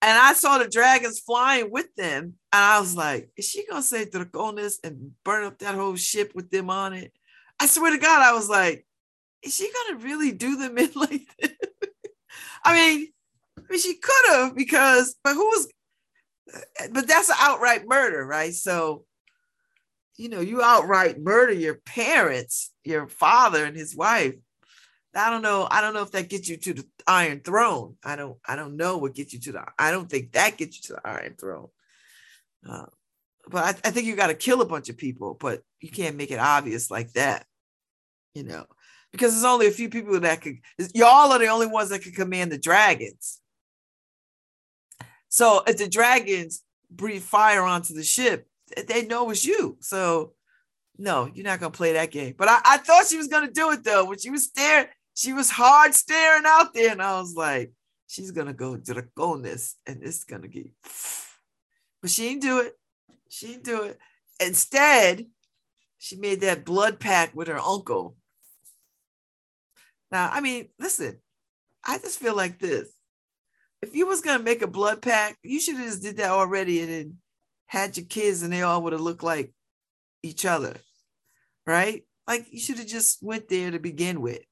[0.00, 2.34] And I saw the dragons flying with them.
[2.52, 5.96] And I was like, is she going to say Dracarys and burn up that whole
[5.96, 7.12] ship with them on it?
[7.60, 8.86] I swear to God, I was like,
[9.42, 11.52] is she gonna really do them in like this?
[12.64, 13.08] I mean,
[13.56, 15.68] I mean, she could have because, but who was?
[16.92, 18.54] But that's an outright murder, right?
[18.54, 19.04] So,
[20.16, 24.34] you know, you outright murder your parents, your father and his wife.
[25.14, 25.66] I don't know.
[25.70, 27.96] I don't know if that gets you to the Iron Throne.
[28.04, 28.38] I don't.
[28.46, 29.64] I don't know what gets you to the.
[29.78, 31.68] I don't think that gets you to the Iron Throne.
[32.68, 32.86] Uh,
[33.48, 36.16] but I, I think you got to kill a bunch of people, but you can't
[36.16, 37.46] make it obvious like that.
[38.34, 38.66] You know,
[39.12, 40.58] because there's only a few people that could,
[40.94, 43.40] y'all are the only ones that can command the dragons.
[45.28, 48.46] So if the dragons breathe fire onto the ship,
[48.86, 49.76] they know it's you.
[49.80, 50.32] So
[50.98, 52.34] no, you're not gonna play that game.
[52.36, 54.04] But I, I thought she was gonna do it though.
[54.04, 57.72] When she was staring, she was hard staring out there, and I was like,
[58.08, 60.66] she's gonna go dracarys, and it's gonna get.
[62.00, 62.78] But she didn't do it.
[63.28, 63.98] She didn't do it.
[64.38, 65.26] Instead,
[65.98, 68.14] she made that blood pact with her uncle
[70.10, 71.18] now, I mean, listen,
[71.84, 72.88] I just feel like this.
[73.82, 76.80] If you was gonna make a blood pact, you should have just did that already
[76.80, 77.16] and then
[77.66, 79.52] had your kids and they all would have looked like
[80.22, 80.74] each other,
[81.66, 82.04] right?
[82.26, 84.42] Like you should have just went there to begin with.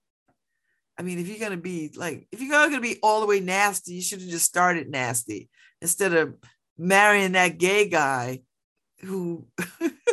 [0.99, 3.95] I mean, if you're gonna be like, if you're gonna be all the way nasty,
[3.95, 5.49] you should have just started nasty
[5.83, 6.37] instead of
[6.79, 8.43] marrying that gay guy
[9.01, 9.47] who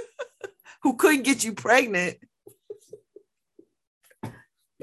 [0.84, 2.18] who couldn't get you pregnant.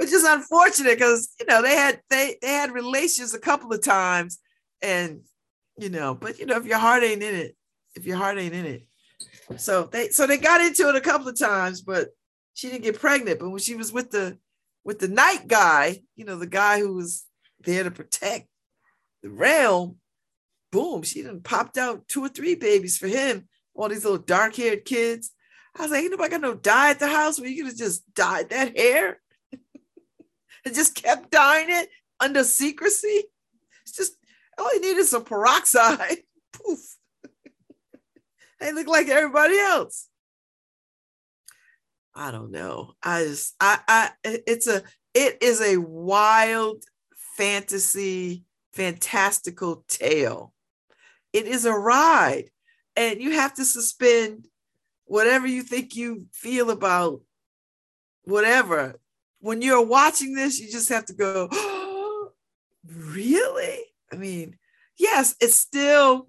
[0.01, 3.83] Which is unfortunate because you know they had they they had relations a couple of
[3.83, 4.39] times
[4.81, 5.21] and
[5.77, 7.55] you know, but you know, if your heart ain't in it,
[7.95, 8.87] if your heart ain't in it.
[9.59, 12.09] So they so they got into it a couple of times, but
[12.55, 13.41] she didn't get pregnant.
[13.41, 14.39] But when she was with the
[14.85, 17.27] with the night guy, you know, the guy who was
[17.67, 18.49] there to protect
[19.23, 19.97] the realm,
[20.73, 24.87] boom, she done popped out two or three babies for him, all these little dark-haired
[24.87, 25.31] kids.
[25.77, 27.77] I was like, ain't nobody got no dye at the house where you could have
[27.77, 29.21] just dyed that hair
[30.65, 31.89] and just kept dying it
[32.21, 33.25] under secrecy.
[33.83, 34.17] It's just
[34.59, 36.19] all you need is some peroxide.
[36.53, 36.97] Poof.
[38.61, 40.09] they look like everybody else.
[42.15, 42.95] I don't know.
[43.03, 44.83] I just I I it's a
[45.15, 46.85] it is a wild
[47.37, 50.53] fantasy fantastical tale.
[51.33, 52.51] It is a ride
[52.97, 54.47] and you have to suspend
[55.05, 57.21] whatever you think you feel about
[58.25, 58.97] whatever.
[59.41, 62.29] When you're watching this, you just have to go, oh,
[62.87, 63.81] really?
[64.13, 64.57] I mean,
[64.99, 66.29] yes, it's still,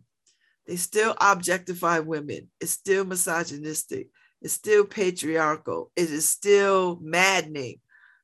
[0.67, 2.49] they still objectify women.
[2.59, 4.07] It's still misogynistic.
[4.41, 5.91] It's still patriarchal.
[5.95, 7.79] It is still maddening,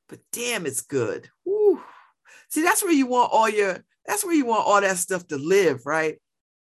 [0.08, 1.28] but damn, it's good.
[1.44, 1.80] Woo.
[2.48, 5.36] See, that's where you want all your, that's where you want all that stuff to
[5.36, 6.18] live, right?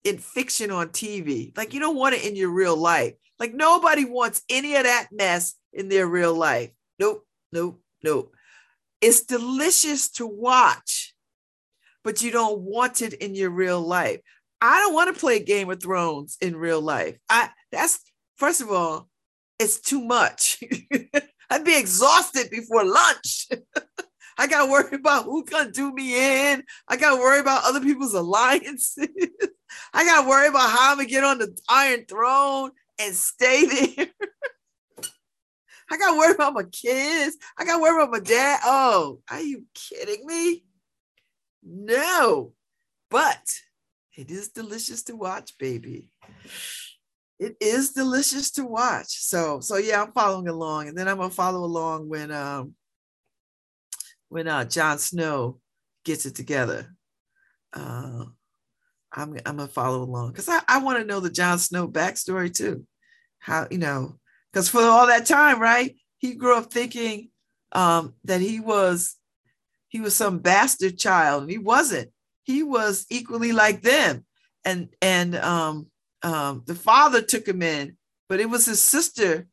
[0.03, 1.55] In fiction on TV.
[1.57, 3.13] Like you don't want it in your real life.
[3.39, 6.71] Like nobody wants any of that mess in their real life.
[6.99, 8.33] Nope, nope, nope.
[9.01, 11.13] It's delicious to watch,
[12.03, 14.19] but you don't want it in your real life.
[14.61, 17.17] I don't want to play Game of Thrones in real life.
[17.29, 17.99] I that's
[18.37, 19.07] first of all,
[19.57, 20.61] it's too much.
[21.49, 23.47] I'd be exhausted before lunch.
[24.37, 26.63] I got worry about who's to do me in.
[26.87, 29.09] I got worry about other people's alliances.
[29.93, 34.07] I got worry about how I'm to get on the Iron Throne and stay there.
[35.91, 37.37] I got worry about my kids.
[37.57, 38.59] I got worry about my dad.
[38.63, 40.63] Oh, are you kidding me?
[41.63, 42.53] No,
[43.09, 43.59] but
[44.15, 46.09] it is delicious to watch, baby
[47.39, 49.07] it is delicious to watch.
[49.07, 52.75] So so yeah, I'm following along, and then I'm gonna follow along when um
[54.27, 55.59] when uh Jon Snow
[56.03, 56.93] gets it together.
[57.73, 58.25] Uh,
[59.13, 62.53] I'm I'm gonna follow along because I, I want to know the Jon Snow backstory
[62.53, 62.85] too.
[63.39, 64.19] How you know
[64.51, 65.95] because for all that time, right?
[66.17, 67.29] He grew up thinking
[67.71, 69.15] um, that he was
[69.89, 72.11] he was some bastard child, and he wasn't.
[72.43, 74.25] He was equally like them,
[74.65, 75.87] and and um,
[76.23, 77.97] um, the father took him in,
[78.27, 79.47] but it was his sister,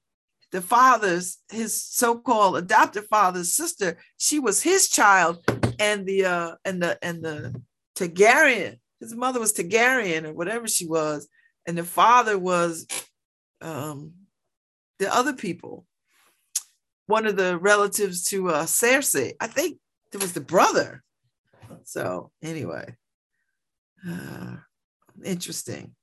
[0.53, 3.99] the father's, his so-called adopted father's sister.
[4.19, 5.45] She was his child,
[5.79, 7.63] and the uh, and the and the
[7.97, 8.79] Targaryen.
[9.01, 11.29] His mother was Targaryen or whatever she was,
[11.67, 12.87] and the father was
[13.61, 14.13] um,
[14.99, 15.87] the other people.
[17.07, 19.35] One of the relatives to uh, Cersei.
[19.41, 19.79] I think
[20.13, 21.03] it was the brother.
[21.85, 22.97] So anyway,
[24.09, 24.57] uh,
[25.25, 25.95] interesting.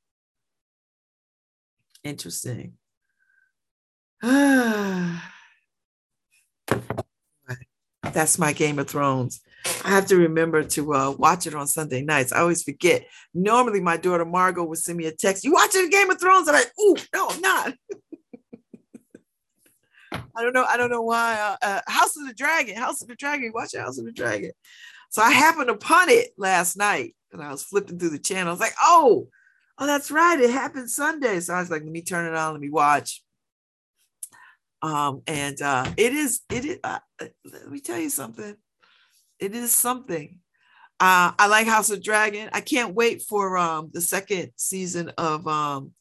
[2.04, 2.74] Interesting.
[8.14, 9.42] That's my Game of Thrones.
[9.84, 12.32] I have to remember to uh, watch it on Sunday nights.
[12.32, 13.06] I always forget.
[13.34, 15.44] Normally, my daughter Margot would send me a text.
[15.44, 16.48] You watching Game of Thrones?
[16.48, 17.74] And like, ooh, no, I'm not.
[20.36, 20.66] I don't know.
[20.66, 21.58] I don't know why.
[21.62, 22.76] Uh, uh, House of the Dragon.
[22.76, 23.52] House of the Dragon.
[23.54, 24.52] Watch House of the Dragon.
[25.10, 28.48] So I happened upon it last night, and I was flipping through the channel.
[28.48, 29.28] I was like, oh,
[29.78, 30.40] oh, that's right.
[30.40, 31.40] It happened Sunday.
[31.40, 32.54] So I was like, let me turn it on.
[32.54, 33.24] Let me watch.
[34.82, 38.56] Um, and uh, it is, it is, uh, let me tell you something.
[39.40, 40.40] It is something.
[41.00, 42.50] Uh, I like House of Dragon.
[42.54, 45.92] I can't wait for um, the second season of um,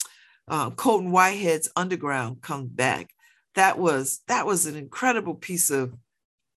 [0.48, 3.10] uh, Colson Whitehead's Underground come back.
[3.54, 5.94] That was that was an incredible piece of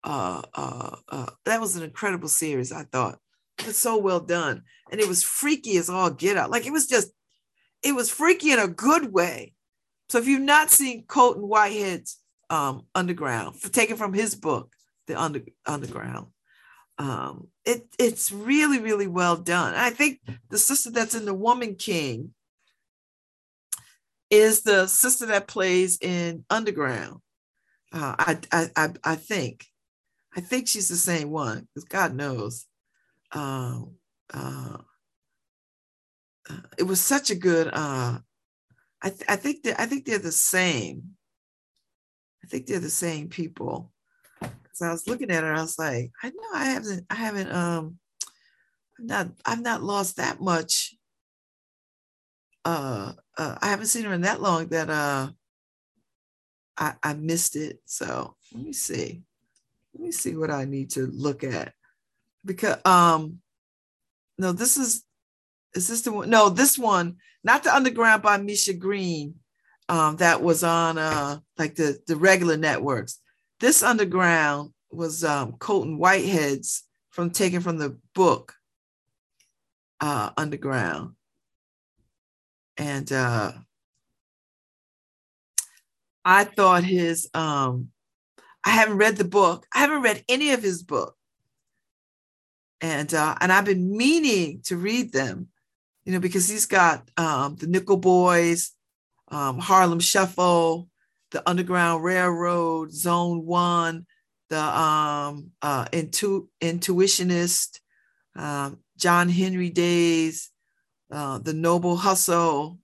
[0.04, 2.72] uh, uh, uh, that was an incredible series.
[2.72, 3.18] I thought
[3.66, 4.62] was so well done.
[4.90, 6.50] And it was freaky as all get out.
[6.50, 7.10] Like it was just,
[7.82, 9.54] it was freaky in a good way.
[10.08, 12.18] So if you've not seen Colson Whitehead's
[12.50, 14.72] um, Underground, taken from his book,
[15.06, 16.26] The Under, Underground,
[16.98, 19.74] um, it, it's really, really well done.
[19.74, 20.20] I think
[20.50, 22.34] the sister that's in The Woman King
[24.32, 27.20] is the sister that plays in Underground.
[27.92, 29.66] Uh, I, I, I, I think.
[30.34, 32.66] I think she's the same one because God knows
[33.32, 33.82] uh,
[34.32, 34.78] uh,
[36.78, 37.68] it was such a good.
[37.68, 38.18] Uh,
[39.02, 41.10] I th- I think that I think they're the same.
[42.42, 43.92] I think they're the same people.
[44.40, 47.52] Because I was looking at her, I was like, I know I haven't I haven't
[47.52, 47.98] um,
[48.98, 50.94] I'm not I've not lost that much
[52.64, 55.28] uh, uh, I haven't seen her in that long that uh,
[56.76, 57.80] I, I missed it.
[57.86, 59.22] So let me see.
[59.94, 61.74] Let me see what I need to look at
[62.44, 63.38] because um,
[64.38, 65.04] no, this is
[65.74, 66.30] is this the one?
[66.30, 69.36] No, this one, not the Underground by Misha Green.
[69.88, 73.18] Um, that was on uh like the the regular networks.
[73.60, 78.54] This Underground was um Colson Whitehead's from taken from the book
[80.00, 81.14] uh Underground.
[82.76, 83.52] And uh
[86.24, 87.88] I thought his um
[88.64, 89.66] I haven't read the book.
[89.74, 91.16] I haven't read any of his book.
[92.80, 95.48] And uh and I've been meaning to read them
[96.04, 98.72] you know, because he's got um, the Nickel Boys,
[99.28, 100.88] um, Harlem Shuffle,
[101.30, 104.06] the Underground Railroad, Zone One,
[104.50, 107.80] the um, uh, Intu- Intuitionist,
[108.36, 110.50] um, John Henry Days,
[111.12, 112.78] uh, the Noble Hustle,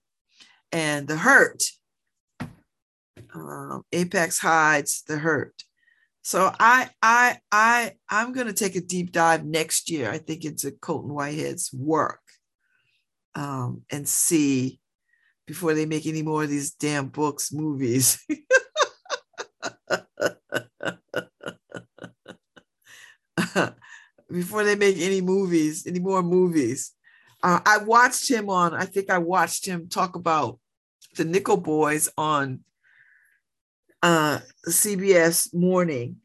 [0.71, 1.65] and the Hurt.
[3.35, 5.65] Um, Apex Hides, the Hurt.
[6.23, 10.11] So I I I I'm going to take a deep dive next year.
[10.11, 12.21] I think into Colson Whitehead's work
[13.35, 14.81] um, and see
[15.47, 18.23] before they make any more of these damn books, movies.
[24.31, 26.93] before they make any movies, any more movies.
[27.43, 30.59] Uh, I watched him on, I think I watched him talk about
[31.17, 32.61] the Nickel Boys on
[34.03, 36.17] uh, CBS Morning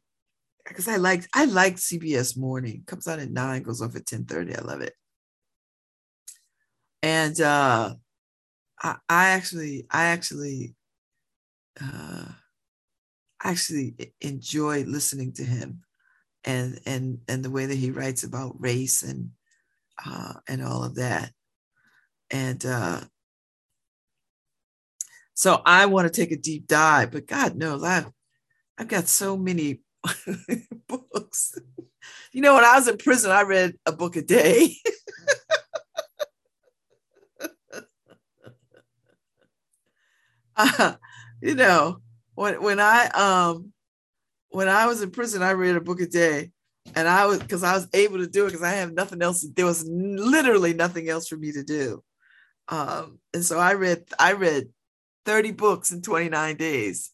[0.68, 2.84] because I liked I liked CBS Morning.
[2.86, 4.56] Comes out at nine, goes off at ten thirty.
[4.56, 4.94] I love it
[7.04, 7.94] and uh,
[8.82, 10.74] I, I actually, I actually,
[11.80, 12.26] uh,
[13.44, 15.82] actually enjoy listening to him,
[16.46, 19.32] and and and the way that he writes about race and
[20.06, 21.32] uh, and all of that,
[22.32, 23.02] and uh,
[25.34, 27.12] so I want to take a deep dive.
[27.12, 28.10] But God knows I've
[28.78, 29.82] I've got so many
[30.88, 31.58] books.
[32.32, 34.76] You know, when I was in prison, I read a book a day.
[40.56, 40.96] uh,
[41.42, 42.02] you know,
[42.36, 43.74] when when I um
[44.50, 46.52] when I was in prison, I read a book a day,
[46.96, 49.46] and I was because I was able to do it because I have nothing else.
[49.56, 52.04] There was literally nothing else for me to do,
[52.68, 54.70] um, and so I read I read
[55.26, 57.12] thirty books in twenty nine days.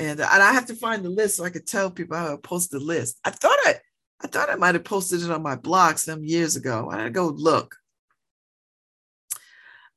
[0.00, 2.38] And, and I have to find the list so I could tell people how to
[2.38, 3.18] post the list.
[3.24, 3.80] I thought I,
[4.22, 6.88] I thought I might have posted it on my blog some years ago.
[6.88, 7.74] I had to go look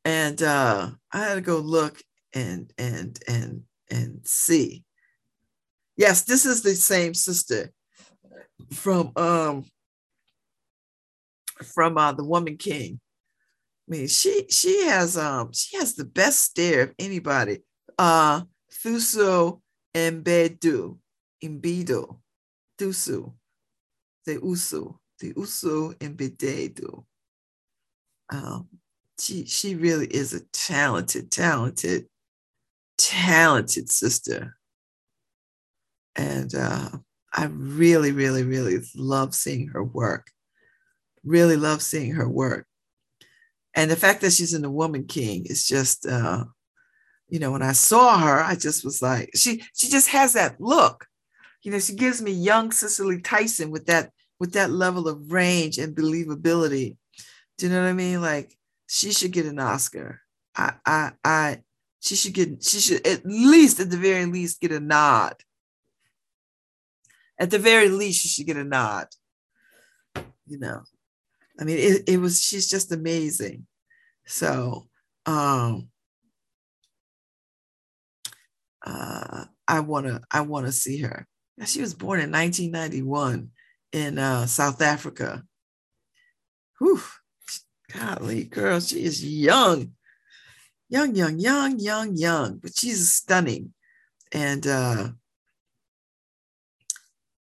[0.05, 2.01] and uh, I had to go look
[2.33, 4.83] and and and and see.
[5.97, 7.71] Yes, this is the same sister
[8.71, 9.65] from um
[11.63, 12.99] from uh, the Woman King.
[13.87, 17.59] I mean, she she has um she has the best stare of anybody.
[17.97, 18.41] Uh,
[18.83, 19.61] Thuso
[19.95, 20.97] Mbedu,
[21.43, 22.19] Imbido,
[22.77, 23.33] Thusu,
[24.25, 27.03] the Usu, the Usu Mbedu.
[28.31, 28.67] Um,
[29.19, 32.07] she she really is a talented, talented,
[32.97, 34.55] talented sister.
[36.15, 36.89] And uh,
[37.33, 40.27] I really, really, really love seeing her work.
[41.23, 42.67] Really love seeing her work.
[43.73, 46.43] And the fact that she's in the Woman King is just, uh,
[47.29, 50.59] you know, when I saw her, I just was like, she she just has that
[50.59, 51.07] look.
[51.63, 55.77] You know, she gives me young Cicely Tyson with that with that level of range
[55.77, 56.97] and believability.
[57.57, 58.21] Do you know what I mean?
[58.21, 60.19] Like she should get an Oscar.
[60.55, 61.57] I, I, I,
[62.01, 65.35] she should get, she should at least, at the very least, get a nod.
[67.41, 69.07] At the very least, she should get a nod.
[70.47, 70.83] You know,
[71.59, 73.65] I mean, it, it was, she's just amazing.
[74.25, 74.87] So,
[75.25, 75.89] um,
[78.85, 81.27] uh, I want to, I want to see her.
[81.65, 83.49] She was born in 1991
[83.93, 85.43] in uh, South Africa.
[86.79, 87.01] Whew
[87.91, 89.91] golly, girl, she is young,
[90.89, 93.73] young, young, young, young, young, but she's stunning.
[94.31, 95.09] And uh,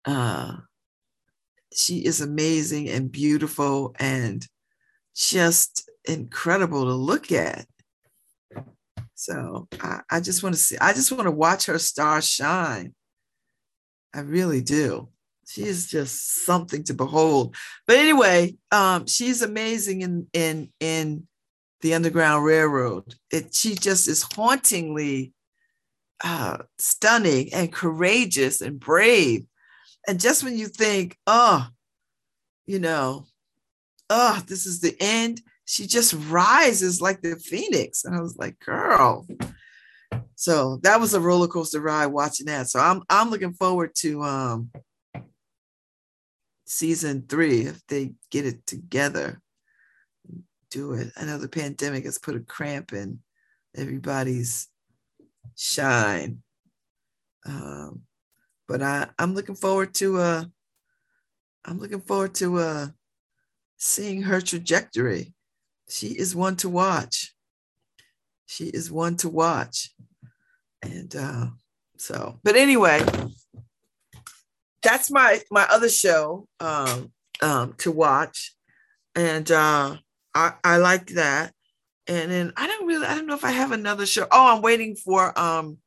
[0.05, 0.57] uh,
[1.73, 4.45] she is amazing and beautiful and
[5.15, 7.65] just incredible to look at.
[9.15, 12.93] So I, I just want to see, I just want to watch her star shine.
[14.13, 15.09] I really do
[15.49, 17.55] she's just something to behold.
[17.87, 21.27] But anyway, um, she's amazing in in in
[21.81, 23.15] the Underground Railroad.
[23.31, 25.33] It she just is hauntingly
[26.23, 29.45] uh, stunning and courageous and brave.
[30.09, 31.67] And just when you think, oh,
[32.65, 33.27] you know,
[34.09, 38.05] oh, this is the end, she just rises like the phoenix.
[38.05, 39.27] And I was like, girl.
[40.33, 42.69] So that was a roller coaster ride watching that.
[42.69, 44.71] So I'm I'm looking forward to um
[46.65, 49.39] season three if they get it together.
[50.71, 51.11] Do it.
[51.17, 53.19] I know the pandemic has put a cramp in
[53.75, 54.69] everybody's
[55.55, 56.41] shine.
[57.45, 58.01] Um,
[58.69, 60.43] but I, I'm looking forward to uh
[61.65, 62.87] I'm looking forward to uh
[63.77, 65.33] seeing her trajectory.
[65.89, 67.33] She is one to watch.
[68.45, 69.89] She is one to watch.
[70.83, 71.47] And uh
[71.97, 73.03] so, but anyway,
[74.83, 78.53] that's my my other show um um to watch.
[79.15, 79.97] And uh
[80.35, 81.53] I I like that.
[82.05, 84.27] And then I don't really I don't know if I have another show.
[84.31, 85.79] Oh, I'm waiting for um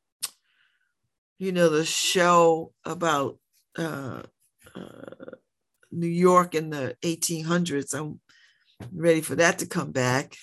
[1.43, 3.37] you know, the show about
[3.77, 4.23] uh,
[4.77, 5.31] uh,
[5.91, 7.99] New York in the 1800s.
[7.99, 8.21] I'm
[8.95, 10.37] ready for that to come back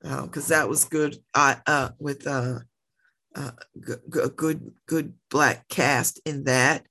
[0.00, 2.60] because uh, that was good uh, with uh,
[3.34, 3.50] uh,
[4.22, 6.86] a good good black cast in that.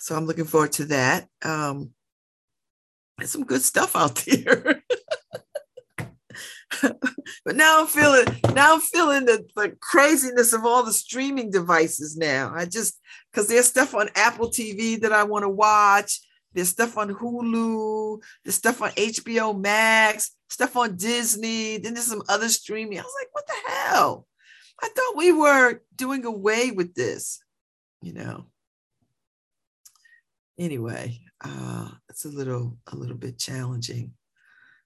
[0.00, 1.28] So I'm looking forward to that.
[1.42, 1.90] Um,
[3.18, 4.82] there's some good stuff out there.
[7.44, 12.16] but now I'm feeling now I'm feeling the, the craziness of all the streaming devices
[12.16, 12.52] now.
[12.54, 16.20] I just because there's stuff on Apple TV that I want to watch.
[16.52, 22.22] There's stuff on Hulu, there's stuff on HBO Max, stuff on Disney, then there's some
[22.28, 22.98] other streaming.
[22.98, 24.26] I was like, what the hell?
[24.80, 27.40] I thought we were doing away with this,
[28.02, 28.46] you know.
[30.58, 34.12] Anyway, uh, it's a little a little bit challenging.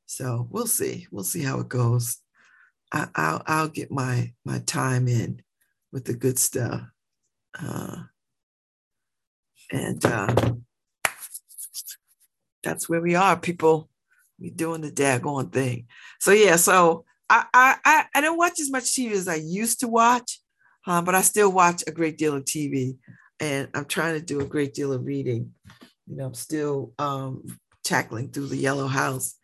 [0.09, 1.06] So we'll see.
[1.12, 2.16] We'll see how it goes.
[2.90, 5.43] I, will I'll get my my time in
[5.93, 6.80] with the good stuff,
[7.62, 8.05] uh,
[9.70, 10.55] and uh,
[12.62, 13.36] that's where we are.
[13.36, 13.90] People,
[14.40, 15.89] we doing the daggone thing.
[16.20, 16.56] So yeah.
[16.56, 17.44] So I
[17.85, 20.40] I I don't watch as much TV as I used to watch,
[20.86, 22.97] uh, but I still watch a great deal of TV,
[23.40, 25.52] and I'm trying to do a great deal of reading.
[26.06, 27.44] You know, I'm still um,
[27.85, 29.35] tackling through the Yellow House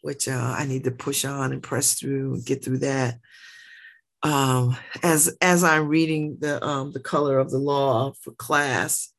[0.00, 3.18] which uh, I need to push on and press through and get through that.
[4.22, 9.12] Um, as as I'm reading the um, the color of the law for class,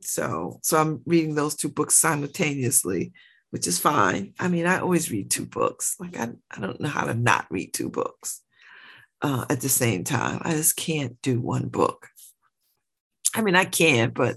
[0.00, 3.12] so so I'm reading those two books simultaneously,
[3.50, 4.34] which is fine.
[4.38, 5.96] I mean, I always read two books.
[5.98, 8.42] Like I I don't know how to not read two books
[9.22, 10.40] uh, at the same time.
[10.42, 12.08] I just can't do one book.
[13.34, 14.36] I mean, I can, but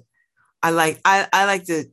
[0.62, 1.86] I like I I like to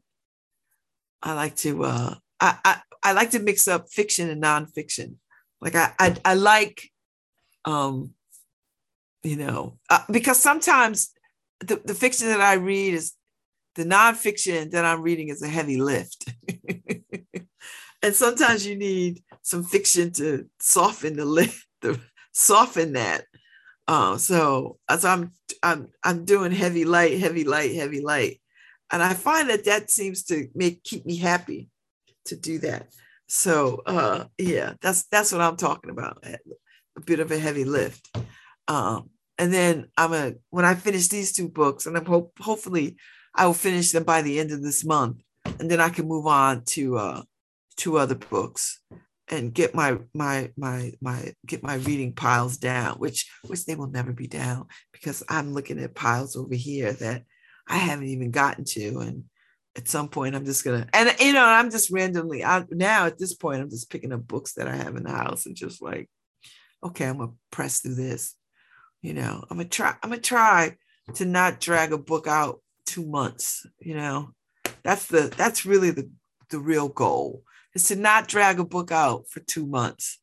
[1.22, 5.14] I like to uh I, I I like to mix up fiction and nonfiction.
[5.60, 6.90] Like I, I, I like,
[7.64, 8.14] um,
[9.22, 11.12] you know, uh, because sometimes
[11.60, 13.12] the, the fiction that I read is
[13.76, 16.34] the nonfiction that I'm reading is a heavy lift.
[18.02, 22.00] and sometimes you need some fiction to soften the lift, to
[22.32, 23.26] soften that.
[23.86, 25.30] Uh, so as I'm,
[25.62, 28.40] I'm, I'm doing heavy light, heavy light, heavy light.
[28.90, 31.68] And I find that that seems to make, keep me happy
[32.26, 32.88] to do that.
[33.28, 36.24] So uh, yeah, that's that's what I'm talking about.
[36.24, 38.16] A bit of a heavy lift.
[38.68, 42.96] Um, and then I'm a when I finish these two books, and I'm hope hopefully
[43.34, 45.22] I will finish them by the end of this month,
[45.58, 47.22] and then I can move on to uh,
[47.76, 48.80] two other books
[49.28, 53.90] and get my my my my get my reading piles down, which which they will
[53.90, 57.24] never be down because I'm looking at piles over here that
[57.68, 59.24] I haven't even gotten to, and
[59.76, 63.18] at some point i'm just gonna and you know i'm just randomly I, now at
[63.18, 65.82] this point i'm just picking up books that i have in the house and just
[65.82, 66.08] like
[66.82, 68.34] okay i'm gonna press through this
[69.02, 69.44] you know?
[69.50, 70.76] I'm gonna try i'm gonna try
[71.14, 74.30] to not drag a book out two months you know?
[74.82, 76.10] That's the that's really the
[76.50, 77.42] the real goal
[77.74, 80.18] is to not drag a book out for two months.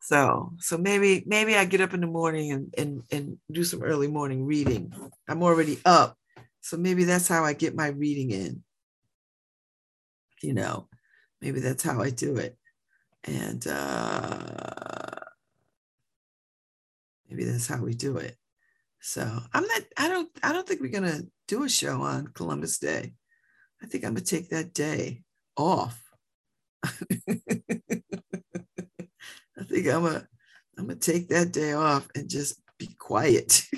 [0.00, 3.82] So so maybe maybe i get up in the morning and and, and do some
[3.82, 4.92] early morning reading.
[5.28, 6.16] I'm already up
[6.64, 8.62] so maybe that's how I get my reading in.
[10.42, 10.88] You know,
[11.42, 12.56] maybe that's how I do it.
[13.24, 15.20] And uh,
[17.28, 18.38] maybe that's how we do it.
[18.98, 19.20] So
[19.52, 23.12] I'm not, I don't, I don't think we're gonna do a show on Columbus Day.
[23.82, 25.22] I think I'm gonna take that day
[25.58, 26.02] off.
[26.82, 26.88] I
[29.68, 30.26] think I'm gonna,
[30.78, 33.66] I'm gonna take that day off and just be quiet.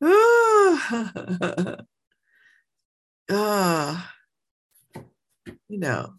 [0.00, 1.76] uh,
[5.68, 6.12] you know,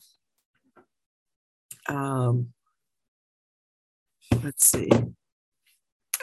[1.88, 2.49] um,
[4.43, 4.89] let's see.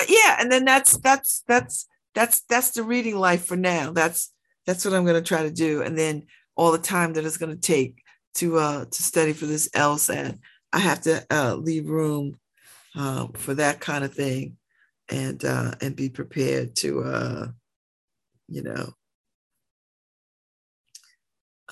[0.08, 3.92] Yeah, and then that's that's that's that's that's the reading life for now.
[3.92, 4.32] That's
[4.66, 6.26] that's what I'm going to try to do, and then
[6.56, 8.02] all the time that it's going to take
[8.34, 10.38] to uh to study for this LSAT.
[10.72, 12.38] I have to uh, leave room
[12.96, 14.56] um, for that kind of thing,
[15.08, 17.46] and uh, and be prepared to uh,
[18.48, 18.92] you know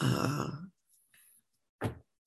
[0.01, 0.51] uh,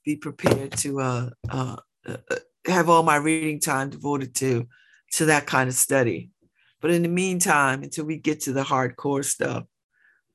[0.05, 1.75] be prepared to uh, uh,
[2.07, 2.17] uh,
[2.65, 4.67] have all my reading time devoted to
[5.11, 6.31] to that kind of study.
[6.79, 9.63] But in the meantime, until we get to the hardcore stuff,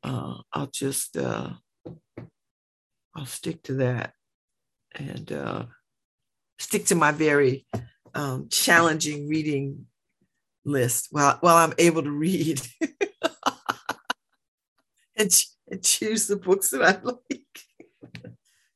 [0.03, 1.51] uh, I'll just uh,
[3.15, 4.13] I'll stick to that
[4.95, 5.65] and uh,
[6.59, 7.67] stick to my very
[8.15, 9.87] um, challenging reading
[10.65, 12.61] list while while I'm able to read
[15.17, 15.31] and,
[15.71, 17.43] and choose the books that I like.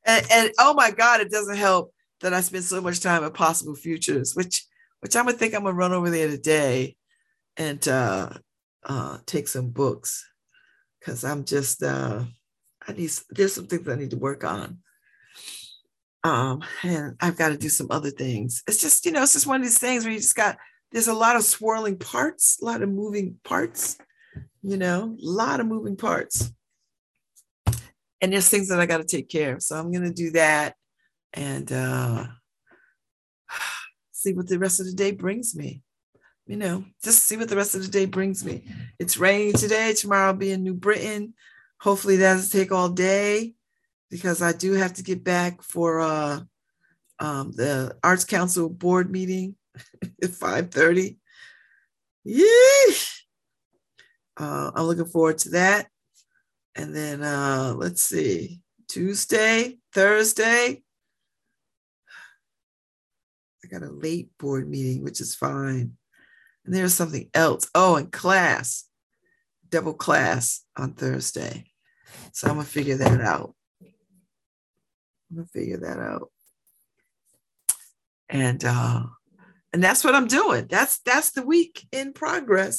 [0.04, 3.34] and, and oh my God, it doesn't help that I spend so much time at
[3.34, 4.64] Possible Futures, which
[5.00, 6.96] which I'm gonna think I'm gonna run over there today
[7.56, 8.30] and uh,
[8.84, 10.28] uh, take some books
[10.98, 12.24] because I'm just uh,
[12.86, 14.78] I need there's some things I need to work on.
[16.24, 18.64] Um, and I've got to do some other things.
[18.66, 20.58] It's just, you know, it's just one of these things where you just got
[20.96, 23.98] there's a lot of swirling parts, a lot of moving parts,
[24.62, 26.50] you know, a lot of moving parts.
[28.22, 29.62] And there's things that I got to take care of.
[29.62, 30.74] So I'm gonna do that
[31.34, 32.24] and uh
[34.12, 35.82] see what the rest of the day brings me.
[36.46, 38.64] You know, just see what the rest of the day brings me.
[38.98, 39.92] It's raining today.
[39.92, 41.34] Tomorrow I'll be in New Britain.
[41.78, 43.52] Hopefully that doesn't take all day
[44.10, 46.40] because I do have to get back for uh,
[47.18, 49.56] um, the Arts Council board meeting
[50.22, 51.16] at 5:30.
[52.24, 52.94] Yeah.
[54.36, 55.88] Uh, I'm looking forward to that.
[56.74, 60.82] And then uh, let's see, Tuesday, Thursday,
[63.64, 65.96] I got a late board meeting, which is fine.
[66.64, 67.68] And there's something else.
[67.74, 68.88] Oh, and class,
[69.68, 71.64] double class on Thursday.
[72.32, 73.54] So I'm gonna figure that out.
[75.30, 76.30] I'm gonna figure that out.
[78.28, 79.04] And uh
[79.72, 80.66] and that's what I'm doing.
[80.68, 82.78] That's that's the week in progress.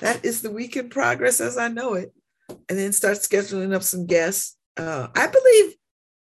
[0.00, 2.12] That is the week in progress as I know it.
[2.48, 4.56] And then start scheduling up some guests.
[4.76, 5.74] Uh I believe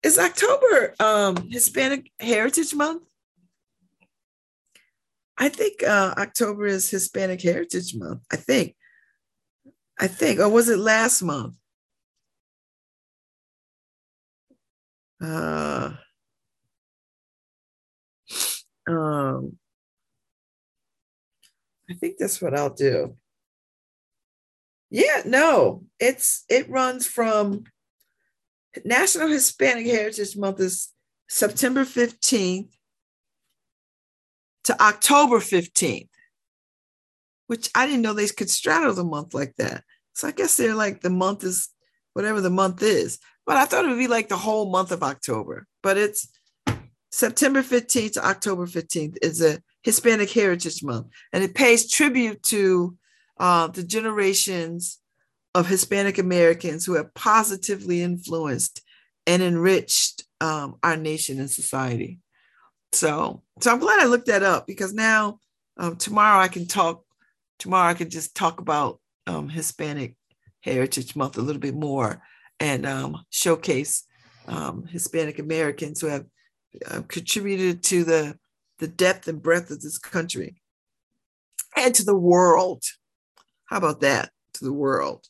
[0.03, 3.03] it's October um Hispanic Heritage Month.
[5.37, 8.21] I think uh, October is Hispanic Heritage Month.
[8.31, 8.75] I think.
[9.99, 11.55] I think, or was it last month?
[15.23, 15.91] Uh,
[18.87, 19.57] um,
[21.89, 23.15] I think that's what I'll do.
[24.89, 27.63] Yeah, no, it's it runs from
[28.85, 30.89] National Hispanic Heritage Month is
[31.27, 32.69] September 15th
[34.65, 36.09] to October 15th,
[37.47, 39.83] which I didn't know they could straddle the month like that.
[40.13, 41.69] So I guess they're like the month is
[42.13, 43.19] whatever the month is.
[43.45, 45.67] But I thought it would be like the whole month of October.
[45.81, 46.29] But it's
[47.11, 52.97] September 15th to October 15th is a Hispanic Heritage Month, and it pays tribute to
[53.39, 54.99] uh, the generations
[55.55, 58.81] of Hispanic Americans who have positively influenced
[59.27, 62.19] and enriched um, our nation and society.
[62.91, 65.39] So, so I'm glad I looked that up because now
[65.77, 67.03] um, tomorrow I can talk.
[67.59, 70.15] Tomorrow I can just talk about um, Hispanic
[70.61, 72.21] Heritage Month a little bit more
[72.59, 74.03] and um, showcase
[74.47, 76.25] um, Hispanic Americans who have
[76.89, 78.37] uh, contributed to the
[78.83, 80.61] the depth and breadth of this country
[81.77, 82.83] and to the world.
[83.65, 84.29] How about that?
[84.55, 85.25] To the world.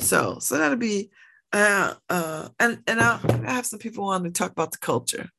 [0.00, 1.10] So, so that'll be,
[1.52, 5.30] uh, uh, and and I'll, I have some people on to talk about the culture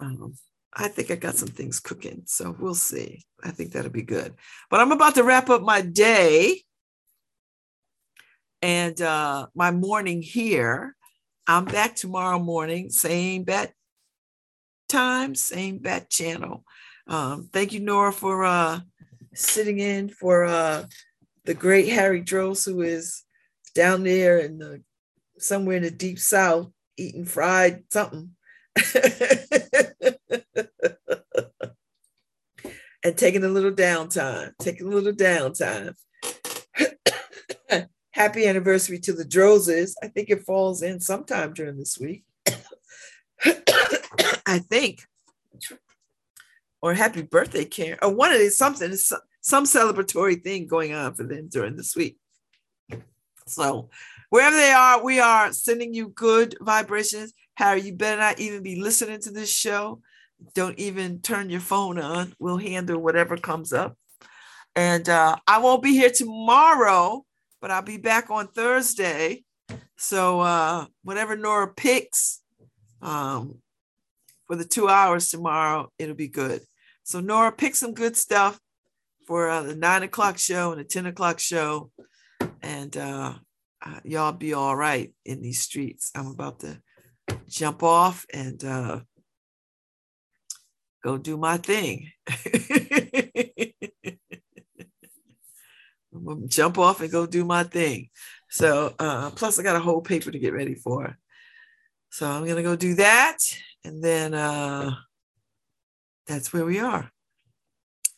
[0.00, 0.34] um,
[0.72, 3.24] I think I got some things cooking, so we'll see.
[3.42, 4.34] I think that'll be good.
[4.70, 6.62] But I'm about to wrap up my day
[8.62, 10.94] and uh, my morning here.
[11.46, 13.72] I'm back tomorrow morning, same bat
[14.90, 16.64] time, same bat channel.
[17.06, 18.80] Um, thank you, Nora, for uh,
[19.34, 20.84] sitting in for uh,
[21.44, 23.22] the great Harry Dross, who is
[23.74, 24.82] down there in the
[25.38, 28.30] somewhere in the deep south eating fried something.
[33.02, 35.94] and taking a little downtime, taking a little downtime.
[38.12, 39.94] Happy anniversary to the Drozes.
[40.02, 42.24] I think it falls in sometime during this week.
[44.50, 45.06] I think.
[46.82, 47.98] Or happy birthday, Karen.
[48.02, 48.92] Or one of these, something,
[49.40, 52.18] some celebratory thing going on for them during this week.
[53.46, 53.90] So
[54.30, 57.32] wherever they are, we are sending you good vibrations.
[57.54, 60.00] Harry, you better not even be listening to this show.
[60.54, 62.34] Don't even turn your phone on.
[62.38, 63.96] We'll handle whatever comes up.
[64.74, 67.24] And uh, I won't be here tomorrow,
[67.60, 69.44] but I'll be back on Thursday.
[69.96, 72.40] So uh, whatever Nora picks
[73.02, 73.58] um,
[74.50, 76.60] for the two hours tomorrow, it'll be good.
[77.04, 78.58] So Nora, pick some good stuff
[79.28, 81.92] for uh, the nine o'clock show and the 10 o'clock show.
[82.60, 83.34] And uh,
[83.80, 86.10] uh, y'all be all right in these streets.
[86.16, 86.82] I'm about to
[87.48, 89.00] jump off and uh,
[91.04, 92.10] go do my thing.
[96.12, 98.08] I'm gonna jump off and go do my thing.
[98.50, 101.16] So uh, plus I got a whole paper to get ready for.
[102.10, 103.38] So I'm gonna go do that,
[103.84, 104.94] and then uh,
[106.26, 107.10] that's where we are.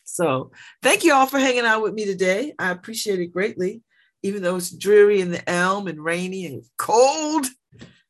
[0.03, 2.53] So thank you all for hanging out with me today.
[2.59, 3.81] I appreciate it greatly,
[4.21, 7.47] even though it's dreary in the elm and rainy and cold.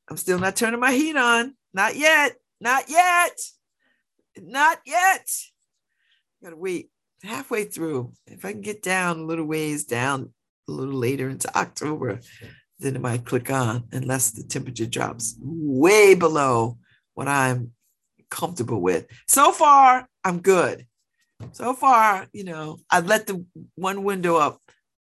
[0.10, 1.56] I'm still not turning my heat on.
[1.74, 2.36] Not yet.
[2.60, 3.40] Not yet.
[4.38, 5.30] Not yet.
[6.44, 6.90] Gotta wait
[7.24, 8.12] halfway through.
[8.28, 10.34] If I can get down a little ways down
[10.68, 12.20] a little later into October,
[12.80, 16.78] then it might click on unless the temperature drops way below
[17.14, 17.72] what I'm
[18.30, 19.08] comfortable with.
[19.28, 20.86] So far, I'm good.
[21.52, 23.46] So far, you know, I let the
[23.76, 24.62] one window up,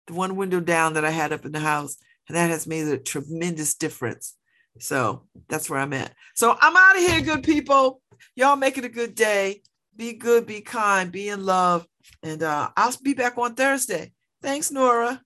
[0.08, 2.88] the one window down that I had up in the house, and that has made
[2.88, 4.36] a tremendous difference.
[4.80, 6.14] So that's where I'm at.
[6.36, 8.02] So I'm out of here, good people.
[8.36, 9.62] Y'all make it a good day.
[9.96, 11.86] Be good, be kind, be in love.
[12.24, 14.14] And uh, I'll be back on Thursday.
[14.42, 15.22] Thanks, Nora.